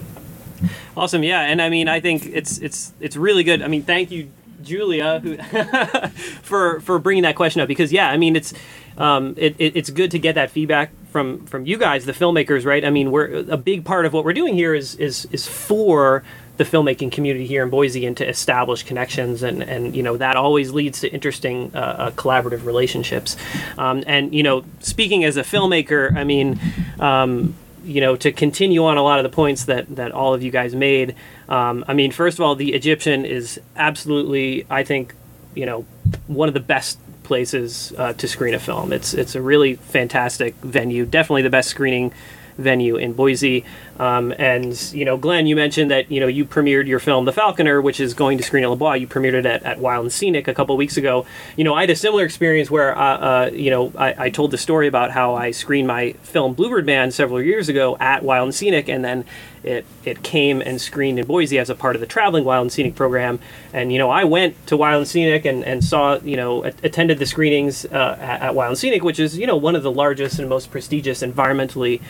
Awesome, 0.94 1.22
yeah, 1.22 1.40
and 1.40 1.62
I 1.62 1.70
mean 1.70 1.88
I 1.88 2.00
think 2.00 2.26
it's 2.26 2.58
it's 2.58 2.92
it's 3.00 3.16
really 3.16 3.44
good. 3.44 3.62
I 3.62 3.68
mean, 3.68 3.82
thank 3.82 4.10
you, 4.10 4.30
Julia, 4.62 5.20
who, 5.20 5.38
for 6.42 6.80
for 6.80 6.98
bringing 6.98 7.22
that 7.22 7.34
question 7.34 7.62
up 7.62 7.68
because 7.68 7.90
yeah, 7.90 8.10
I 8.10 8.18
mean 8.18 8.36
it's 8.36 8.52
um, 8.98 9.32
it, 9.38 9.56
it, 9.58 9.74
it's 9.74 9.88
good 9.88 10.10
to 10.10 10.18
get 10.18 10.34
that 10.34 10.50
feedback 10.50 10.90
from 11.10 11.46
from 11.46 11.64
you 11.64 11.78
guys, 11.78 12.04
the 12.04 12.12
filmmakers, 12.12 12.66
right? 12.66 12.84
I 12.84 12.90
mean, 12.90 13.10
we're 13.10 13.46
a 13.50 13.56
big 13.56 13.86
part 13.86 14.04
of 14.04 14.12
what 14.12 14.22
we're 14.22 14.34
doing 14.34 14.54
here 14.54 14.74
is 14.74 14.96
is 14.96 15.26
is 15.32 15.48
for 15.48 16.22
the 16.56 16.64
filmmaking 16.64 17.10
community 17.10 17.46
here 17.46 17.62
in 17.62 17.70
Boise 17.70 18.06
and 18.06 18.16
to 18.16 18.28
establish 18.28 18.82
connections 18.82 19.42
and 19.42 19.62
and 19.62 19.96
you 19.96 20.02
know 20.02 20.16
that 20.16 20.36
always 20.36 20.70
leads 20.70 21.00
to 21.00 21.12
interesting 21.12 21.70
uh, 21.74 21.78
uh, 21.78 22.10
collaborative 22.12 22.64
relationships. 22.64 23.36
Um, 23.76 24.04
and 24.06 24.34
you 24.34 24.42
know, 24.42 24.64
speaking 24.80 25.24
as 25.24 25.36
a 25.36 25.42
filmmaker, 25.42 26.14
I 26.16 26.24
mean. 26.24 26.60
Um, 27.00 27.54
you 27.84 28.00
know, 28.00 28.16
to 28.16 28.32
continue 28.32 28.82
on 28.86 28.96
a 28.96 29.02
lot 29.02 29.18
of 29.18 29.24
the 29.24 29.28
points 29.28 29.66
that, 29.66 29.96
that 29.96 30.10
all 30.10 30.32
of 30.32 30.42
you 30.42 30.50
guys 30.50 30.74
made, 30.74 31.14
um, 31.50 31.84
I 31.86 31.92
mean, 31.92 32.12
first 32.12 32.38
of 32.38 32.42
all, 32.42 32.54
the 32.54 32.72
Egyptian 32.72 33.26
is 33.26 33.60
absolutely, 33.76 34.64
I 34.70 34.84
think, 34.84 35.14
you 35.54 35.66
know, 35.66 35.84
one 36.26 36.48
of 36.48 36.54
the 36.54 36.60
best 36.60 36.98
places 37.24 37.92
uh, 37.98 38.14
to 38.14 38.28
screen 38.28 38.54
a 38.54 38.58
film. 38.58 38.92
It's 38.92 39.12
it's 39.12 39.34
a 39.34 39.42
really 39.42 39.74
fantastic 39.74 40.54
venue, 40.56 41.04
definitely 41.04 41.42
the 41.42 41.50
best 41.50 41.68
screening 41.68 42.12
venue 42.58 42.96
in 42.96 43.12
Boise. 43.12 43.64
Um, 43.98 44.34
and 44.38 44.80
you 44.92 45.04
know, 45.04 45.16
Glenn, 45.16 45.46
you 45.46 45.54
mentioned 45.54 45.90
that 45.90 46.10
you 46.10 46.20
know 46.20 46.26
you 46.26 46.44
premiered 46.44 46.86
your 46.86 46.98
film 46.98 47.24
The 47.24 47.32
Falconer, 47.32 47.80
which 47.80 48.00
is 48.00 48.14
going 48.14 48.38
to 48.38 48.44
screen 48.44 48.64
at 48.64 48.70
Les 48.70 48.76
Bois. 48.76 48.94
You 48.94 49.06
premiered 49.06 49.34
it 49.34 49.46
at, 49.46 49.62
at 49.62 49.78
Wild 49.78 50.04
and 50.04 50.12
Scenic 50.12 50.48
a 50.48 50.54
couple 50.54 50.76
weeks 50.76 50.96
ago. 50.96 51.26
You 51.56 51.64
know, 51.64 51.74
I 51.74 51.82
had 51.82 51.90
a 51.90 51.96
similar 51.96 52.24
experience 52.24 52.70
where 52.70 52.96
uh, 52.96 53.18
uh, 53.18 53.50
you 53.52 53.70
know 53.70 53.92
I, 53.96 54.24
I, 54.24 54.30
told 54.30 54.50
the 54.50 54.58
story 54.58 54.88
about 54.88 55.12
how 55.12 55.34
I 55.34 55.52
screened 55.52 55.86
my 55.86 56.12
film 56.22 56.54
Bluebird 56.54 56.86
Man 56.86 57.10
several 57.10 57.40
years 57.40 57.68
ago 57.68 57.96
at 58.00 58.24
Wild 58.24 58.46
and 58.46 58.54
Scenic, 58.54 58.88
and 58.88 59.04
then 59.04 59.24
it 59.62 59.86
it 60.04 60.22
came 60.22 60.60
and 60.60 60.80
screened 60.80 61.18
in 61.18 61.26
Boise 61.26 61.58
as 61.58 61.70
a 61.70 61.74
part 61.74 61.96
of 61.96 62.00
the 62.00 62.06
traveling 62.06 62.44
Wild 62.44 62.62
and 62.62 62.72
Scenic 62.72 62.94
program. 62.94 63.38
And 63.72 63.92
you 63.92 63.98
know, 63.98 64.10
I 64.10 64.24
went 64.24 64.66
to 64.66 64.76
Wild 64.76 64.98
and 64.98 65.08
Scenic 65.08 65.44
and, 65.44 65.64
and 65.64 65.82
saw 65.82 66.18
you 66.18 66.36
know 66.36 66.64
a- 66.64 66.72
attended 66.82 67.18
the 67.18 67.26
screenings 67.26 67.84
uh, 67.86 68.18
at, 68.20 68.42
at 68.42 68.54
Wild 68.54 68.70
and 68.70 68.78
Scenic, 68.78 69.02
which 69.02 69.18
is 69.18 69.38
you 69.38 69.46
know 69.46 69.56
one 69.56 69.74
of 69.74 69.82
the 69.82 69.92
largest 69.92 70.38
and 70.38 70.48
most 70.48 70.70
prestigious 70.70 71.22
environmentally 71.22 72.00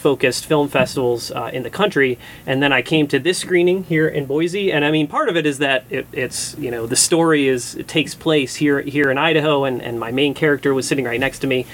focused 0.00 0.46
film 0.46 0.68
festivals 0.68 1.30
uh, 1.30 1.50
in 1.52 1.62
the 1.62 1.70
country. 1.70 2.18
And 2.46 2.62
then 2.62 2.72
I 2.72 2.82
came 2.82 3.06
to 3.08 3.18
this 3.18 3.38
screening 3.38 3.84
here 3.84 4.08
in 4.08 4.26
Boise, 4.26 4.72
and 4.72 4.84
I 4.84 4.90
mean, 4.90 5.06
part 5.06 5.28
of 5.28 5.36
it 5.36 5.46
is 5.46 5.58
that 5.58 5.84
it, 5.90 6.06
it's 6.12 6.56
you 6.58 6.70
know 6.70 6.86
the 6.86 6.96
story 6.96 7.46
is 7.46 7.74
it 7.76 7.86
takes 7.86 8.14
place 8.14 8.56
here 8.56 8.80
here 8.80 9.10
in 9.10 9.18
Idaho, 9.18 9.64
and 9.64 9.80
and 9.82 10.00
my 10.00 10.10
main 10.10 10.34
character 10.34 10.74
was 10.74 10.88
sitting 10.88 11.04
right 11.04 11.20
next 11.20 11.40
to 11.40 11.46
me. 11.46 11.66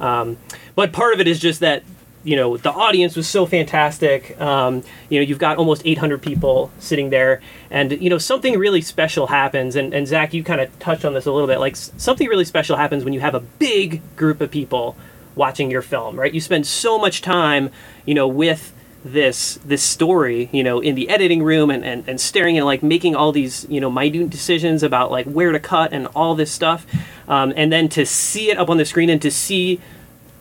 Um, 0.00 0.38
but 0.74 0.92
part 0.92 1.14
of 1.14 1.20
it 1.20 1.28
is 1.28 1.38
just 1.38 1.60
that 1.60 1.84
you 2.24 2.36
know 2.36 2.56
the 2.56 2.72
audience 2.72 3.16
was 3.16 3.28
so 3.28 3.46
fantastic. 3.46 4.40
Um, 4.40 4.82
you 5.08 5.20
know 5.20 5.24
you've 5.24 5.38
got 5.38 5.58
almost 5.58 5.82
800 5.84 6.22
people 6.22 6.72
sitting 6.78 7.10
there. 7.10 7.40
And 7.70 7.92
you 7.92 8.10
know 8.10 8.18
something 8.18 8.58
really 8.58 8.80
special 8.80 9.28
happens. 9.28 9.76
And, 9.76 9.94
and 9.94 10.08
zach 10.08 10.34
you 10.34 10.42
kind 10.42 10.60
of 10.60 10.76
touched 10.78 11.04
on 11.04 11.14
this 11.14 11.26
a 11.26 11.32
little 11.32 11.46
bit. 11.46 11.60
Like 11.60 11.76
something 11.76 12.28
really 12.28 12.44
special 12.44 12.76
happens 12.76 13.04
when 13.04 13.12
you 13.12 13.20
have 13.20 13.34
a 13.34 13.40
big 13.40 14.00
group 14.16 14.40
of 14.40 14.50
people 14.50 14.96
watching 15.34 15.70
your 15.70 15.82
film, 15.82 16.18
right? 16.18 16.32
You 16.32 16.40
spend 16.40 16.66
so 16.66 16.98
much 16.98 17.22
time, 17.22 17.70
you 18.04 18.14
know, 18.14 18.28
with 18.28 18.72
this 19.04 19.56
this 19.64 19.82
story, 19.82 20.48
you 20.52 20.64
know, 20.64 20.80
in 20.80 20.94
the 20.94 21.10
editing 21.10 21.42
room 21.42 21.70
and, 21.70 21.84
and, 21.84 22.08
and 22.08 22.20
staring 22.20 22.56
at 22.56 22.64
like 22.64 22.82
making 22.82 23.14
all 23.14 23.32
these, 23.32 23.66
you 23.68 23.80
know, 23.80 23.90
minute 23.90 24.30
decisions 24.30 24.82
about 24.82 25.10
like 25.10 25.26
where 25.26 25.52
to 25.52 25.60
cut 25.60 25.92
and 25.92 26.06
all 26.08 26.34
this 26.34 26.50
stuff. 26.50 26.86
Um, 27.28 27.52
and 27.56 27.72
then 27.72 27.88
to 27.90 28.06
see 28.06 28.50
it 28.50 28.58
up 28.58 28.70
on 28.70 28.78
the 28.78 28.84
screen 28.84 29.10
and 29.10 29.20
to 29.22 29.30
see 29.30 29.80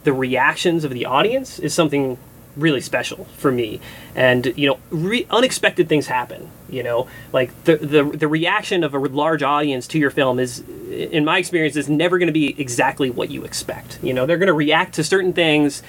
the 0.04 0.14
reactions 0.14 0.84
of 0.84 0.92
the 0.92 1.06
audience 1.06 1.60
is 1.60 1.74
something 1.74 2.18
really 2.56 2.82
special 2.82 3.26
for 3.38 3.52
me 3.52 3.80
and 4.16 4.54
you 4.56 4.68
know 4.68 4.78
re- 4.92 5.26
unexpected 5.32 5.90
things 5.90 6.06
happen 6.06 6.50
you 6.74 6.84
know? 6.84 7.08
Like 7.32 7.52
the, 7.64 7.78
the 7.78 8.04
the 8.04 8.28
reaction 8.28 8.84
of 8.84 8.94
a 8.94 9.00
large 9.00 9.44
audience 9.44 9.88
to 9.88 10.00
your 10.00 10.10
film 10.10 10.40
is 10.40 10.64
in 10.90 11.24
my 11.24 11.38
experience 11.38 11.76
is 11.76 11.90
never 11.90 12.18
going 12.18 12.28
to 12.28 12.34
be 12.34 12.60
exactly 12.60 13.10
what 13.10 13.30
you 13.30 13.44
expect. 13.44 14.00
You 14.04 14.14
know 14.14 14.26
they're 14.26 14.38
going 14.38 14.48
to 14.48 14.54
react 14.54 14.96
to 14.96 15.04
certain 15.04 15.34
things 15.34 15.84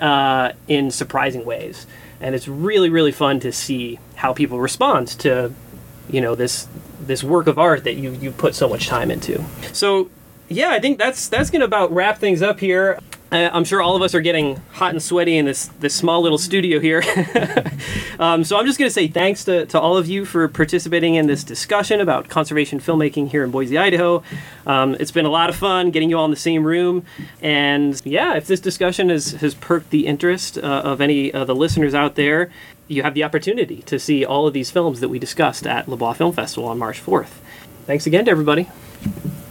uh, 0.00 0.52
in 0.68 0.90
surprising 0.90 1.44
ways. 1.44 1.86
And 2.20 2.34
it's 2.34 2.48
really 2.48 2.90
really 2.90 3.12
fun 3.12 3.40
to 3.40 3.52
see 3.52 3.98
how 4.16 4.32
people 4.32 4.60
respond 4.60 5.08
to 5.20 5.52
you 6.08 6.20
know 6.20 6.34
this 6.34 6.68
this 7.00 7.22
work 7.24 7.46
of 7.46 7.58
art 7.58 7.84
that 7.84 7.94
you 7.94 8.12
you 8.12 8.30
put 8.30 8.54
so 8.54 8.68
much 8.68 8.86
time 8.86 9.10
into. 9.10 9.44
So 9.72 10.10
yeah 10.48 10.70
i 10.70 10.80
think 10.80 10.98
that's 10.98 11.28
that's 11.28 11.50
gonna 11.50 11.64
about 11.64 11.92
wrap 11.92 12.18
things 12.18 12.42
up 12.42 12.60
here 12.60 12.98
uh, 13.32 13.50
I'm 13.52 13.64
sure 13.64 13.82
all 13.82 13.96
of 13.96 14.02
us 14.02 14.14
are 14.14 14.20
getting 14.20 14.56
hot 14.72 14.92
and 14.92 15.02
sweaty 15.02 15.36
in 15.36 15.46
this 15.46 15.66
this 15.80 15.94
small 15.94 16.22
little 16.22 16.38
studio 16.38 16.78
here. 16.78 17.02
um, 18.20 18.44
so 18.44 18.56
I'm 18.56 18.66
just 18.66 18.78
going 18.78 18.88
to 18.88 18.92
say 18.92 19.08
thanks 19.08 19.44
to, 19.44 19.66
to 19.66 19.80
all 19.80 19.96
of 19.96 20.06
you 20.06 20.24
for 20.24 20.46
participating 20.46 21.16
in 21.16 21.26
this 21.26 21.42
discussion 21.42 22.00
about 22.00 22.28
conservation 22.28 22.78
filmmaking 22.78 23.30
here 23.30 23.42
in 23.42 23.50
Boise, 23.50 23.76
Idaho. 23.76 24.22
Um, 24.64 24.96
it's 25.00 25.10
been 25.10 25.26
a 25.26 25.30
lot 25.30 25.50
of 25.50 25.56
fun 25.56 25.90
getting 25.90 26.08
you 26.08 26.18
all 26.18 26.24
in 26.24 26.30
the 26.30 26.36
same 26.36 26.64
room. 26.64 27.04
And 27.42 28.00
yeah, 28.04 28.36
if 28.36 28.46
this 28.46 28.60
discussion 28.60 29.08
has, 29.08 29.32
has 29.32 29.54
perked 29.54 29.90
the 29.90 30.06
interest 30.06 30.58
uh, 30.58 30.60
of 30.60 31.00
any 31.00 31.32
of 31.32 31.48
the 31.48 31.54
listeners 31.54 31.94
out 31.94 32.14
there, 32.14 32.50
you 32.86 33.02
have 33.02 33.14
the 33.14 33.24
opportunity 33.24 33.82
to 33.82 33.98
see 33.98 34.24
all 34.24 34.46
of 34.46 34.54
these 34.54 34.70
films 34.70 35.00
that 35.00 35.08
we 35.08 35.18
discussed 35.18 35.66
at 35.66 35.88
Les 35.88 35.96
Bois 35.96 36.12
Film 36.12 36.32
Festival 36.32 36.68
on 36.68 36.78
March 36.78 37.04
4th. 37.04 37.40
Thanks 37.86 38.06
again 38.06 38.24
to 38.26 38.30
everybody. 38.30 38.64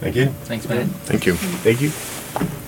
Thank 0.00 0.16
you. 0.16 0.26
Thanks, 0.26 0.66
man. 0.68 0.88
Thank 0.88 1.26
you. 1.26 1.34
Thank 1.34 1.80
you. 2.62 2.65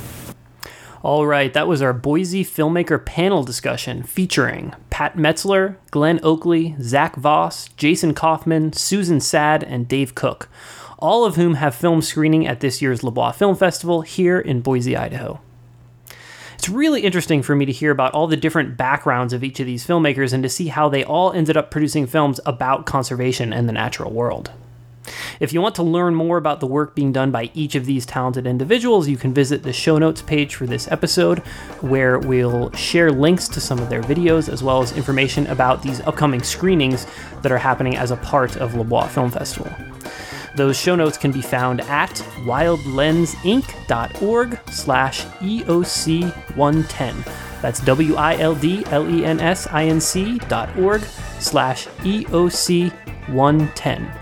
All 1.08 1.26
right, 1.26 1.54
that 1.54 1.66
was 1.66 1.80
our 1.80 1.94
Boise 1.94 2.44
filmmaker 2.44 3.02
panel 3.02 3.42
discussion 3.42 4.02
featuring 4.02 4.74
Pat 4.90 5.16
Metzler, 5.16 5.76
Glenn 5.90 6.20
Oakley, 6.22 6.76
Zach 6.82 7.16
Voss, 7.16 7.68
Jason 7.78 8.12
Kaufman, 8.12 8.74
Susan 8.74 9.18
Saad, 9.18 9.64
and 9.64 9.88
Dave 9.88 10.14
Cook, 10.14 10.50
all 10.98 11.24
of 11.24 11.36
whom 11.36 11.54
have 11.54 11.74
film 11.74 12.02
screening 12.02 12.46
at 12.46 12.60
this 12.60 12.82
year's 12.82 13.02
Les 13.02 13.10
Bois 13.10 13.32
Film 13.32 13.56
Festival 13.56 14.02
here 14.02 14.38
in 14.38 14.60
Boise, 14.60 14.98
Idaho. 14.98 15.40
It's 16.56 16.68
really 16.68 17.00
interesting 17.00 17.42
for 17.42 17.56
me 17.56 17.64
to 17.64 17.72
hear 17.72 17.90
about 17.90 18.12
all 18.12 18.26
the 18.26 18.36
different 18.36 18.76
backgrounds 18.76 19.32
of 19.32 19.42
each 19.42 19.60
of 19.60 19.66
these 19.66 19.86
filmmakers 19.86 20.34
and 20.34 20.42
to 20.42 20.50
see 20.50 20.66
how 20.66 20.90
they 20.90 21.04
all 21.04 21.32
ended 21.32 21.56
up 21.56 21.70
producing 21.70 22.06
films 22.06 22.38
about 22.44 22.84
conservation 22.84 23.50
and 23.54 23.66
the 23.66 23.72
natural 23.72 24.12
world. 24.12 24.50
If 25.40 25.52
you 25.52 25.60
want 25.60 25.74
to 25.76 25.82
learn 25.82 26.14
more 26.14 26.36
about 26.36 26.60
the 26.60 26.66
work 26.66 26.94
being 26.94 27.12
done 27.12 27.30
by 27.30 27.50
each 27.54 27.74
of 27.74 27.86
these 27.86 28.04
talented 28.04 28.46
individuals, 28.46 29.08
you 29.08 29.16
can 29.16 29.32
visit 29.32 29.62
the 29.62 29.72
show 29.72 29.96
notes 29.98 30.20
page 30.20 30.56
for 30.56 30.66
this 30.66 30.90
episode, 30.90 31.38
where 31.80 32.18
we'll 32.18 32.72
share 32.72 33.12
links 33.12 33.48
to 33.48 33.60
some 33.60 33.78
of 33.78 33.88
their 33.88 34.02
videos 34.02 34.48
as 34.48 34.62
well 34.62 34.82
as 34.82 34.96
information 34.96 35.46
about 35.46 35.82
these 35.82 36.00
upcoming 36.00 36.42
screenings 36.42 37.06
that 37.42 37.52
are 37.52 37.58
happening 37.58 37.96
as 37.96 38.10
a 38.10 38.16
part 38.16 38.56
of 38.56 38.74
Les 38.74 38.84
Bois 38.84 39.06
Film 39.06 39.30
Festival. 39.30 39.72
Those 40.56 40.76
show 40.76 40.96
notes 40.96 41.16
can 41.16 41.30
be 41.30 41.42
found 41.42 41.82
at 41.82 42.10
wildlensinc.org 42.44 44.60
slash 44.70 45.22
EOC 45.22 46.56
110. 46.56 47.24
That's 47.62 47.78
W 47.80 48.16
I 48.16 48.36
L 48.38 48.56
D 48.56 48.82
L 48.86 49.08
E 49.08 49.24
N 49.24 49.38
S 49.38 49.68
I 49.68 49.84
N 49.84 50.00
C 50.00 50.38
dot 50.48 50.76
org 50.76 51.02
slash 51.38 51.86
EOC 51.86 52.90
110. 53.28 54.17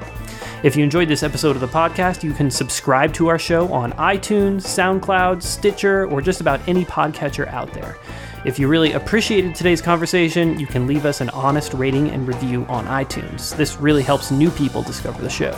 If 0.66 0.74
you 0.74 0.82
enjoyed 0.82 1.06
this 1.06 1.22
episode 1.22 1.54
of 1.54 1.60
the 1.60 1.68
podcast, 1.68 2.24
you 2.24 2.32
can 2.32 2.50
subscribe 2.50 3.12
to 3.12 3.28
our 3.28 3.38
show 3.38 3.72
on 3.72 3.92
iTunes, 3.92 4.62
SoundCloud, 4.62 5.40
Stitcher, 5.40 6.08
or 6.08 6.20
just 6.20 6.40
about 6.40 6.60
any 6.66 6.84
podcatcher 6.84 7.46
out 7.46 7.72
there. 7.72 7.96
If 8.44 8.58
you 8.58 8.66
really 8.66 8.90
appreciated 8.90 9.54
today's 9.54 9.80
conversation, 9.80 10.58
you 10.58 10.66
can 10.66 10.88
leave 10.88 11.06
us 11.06 11.20
an 11.20 11.30
honest 11.30 11.72
rating 11.72 12.10
and 12.10 12.26
review 12.26 12.66
on 12.68 12.84
iTunes. 12.86 13.56
This 13.56 13.76
really 13.76 14.02
helps 14.02 14.32
new 14.32 14.50
people 14.50 14.82
discover 14.82 15.22
the 15.22 15.30
show. 15.30 15.52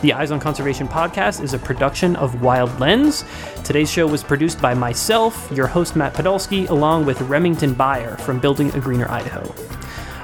The 0.00 0.14
Eyes 0.14 0.30
on 0.30 0.40
Conservation 0.40 0.88
podcast 0.88 1.44
is 1.44 1.52
a 1.52 1.58
production 1.58 2.16
of 2.16 2.40
Wild 2.40 2.80
Lens. 2.80 3.26
Today's 3.64 3.92
show 3.92 4.06
was 4.06 4.24
produced 4.24 4.62
by 4.62 4.72
myself, 4.72 5.52
your 5.52 5.66
host 5.66 5.94
Matt 5.94 6.14
Podolsky, 6.14 6.70
along 6.70 7.04
with 7.04 7.20
Remington 7.20 7.74
Buyer 7.74 8.16
from 8.16 8.40
Building 8.40 8.72
a 8.74 8.80
Greener 8.80 9.10
Idaho. 9.10 9.42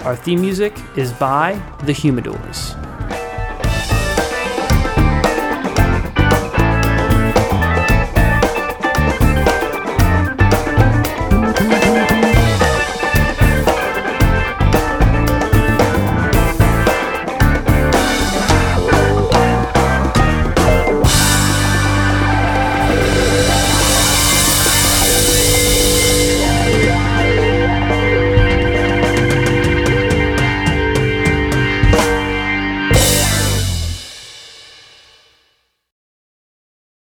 Our 0.02 0.16
theme 0.16 0.40
music 0.40 0.74
is 0.96 1.12
by 1.12 1.60
The 1.82 1.92
Humidors. 1.92 2.85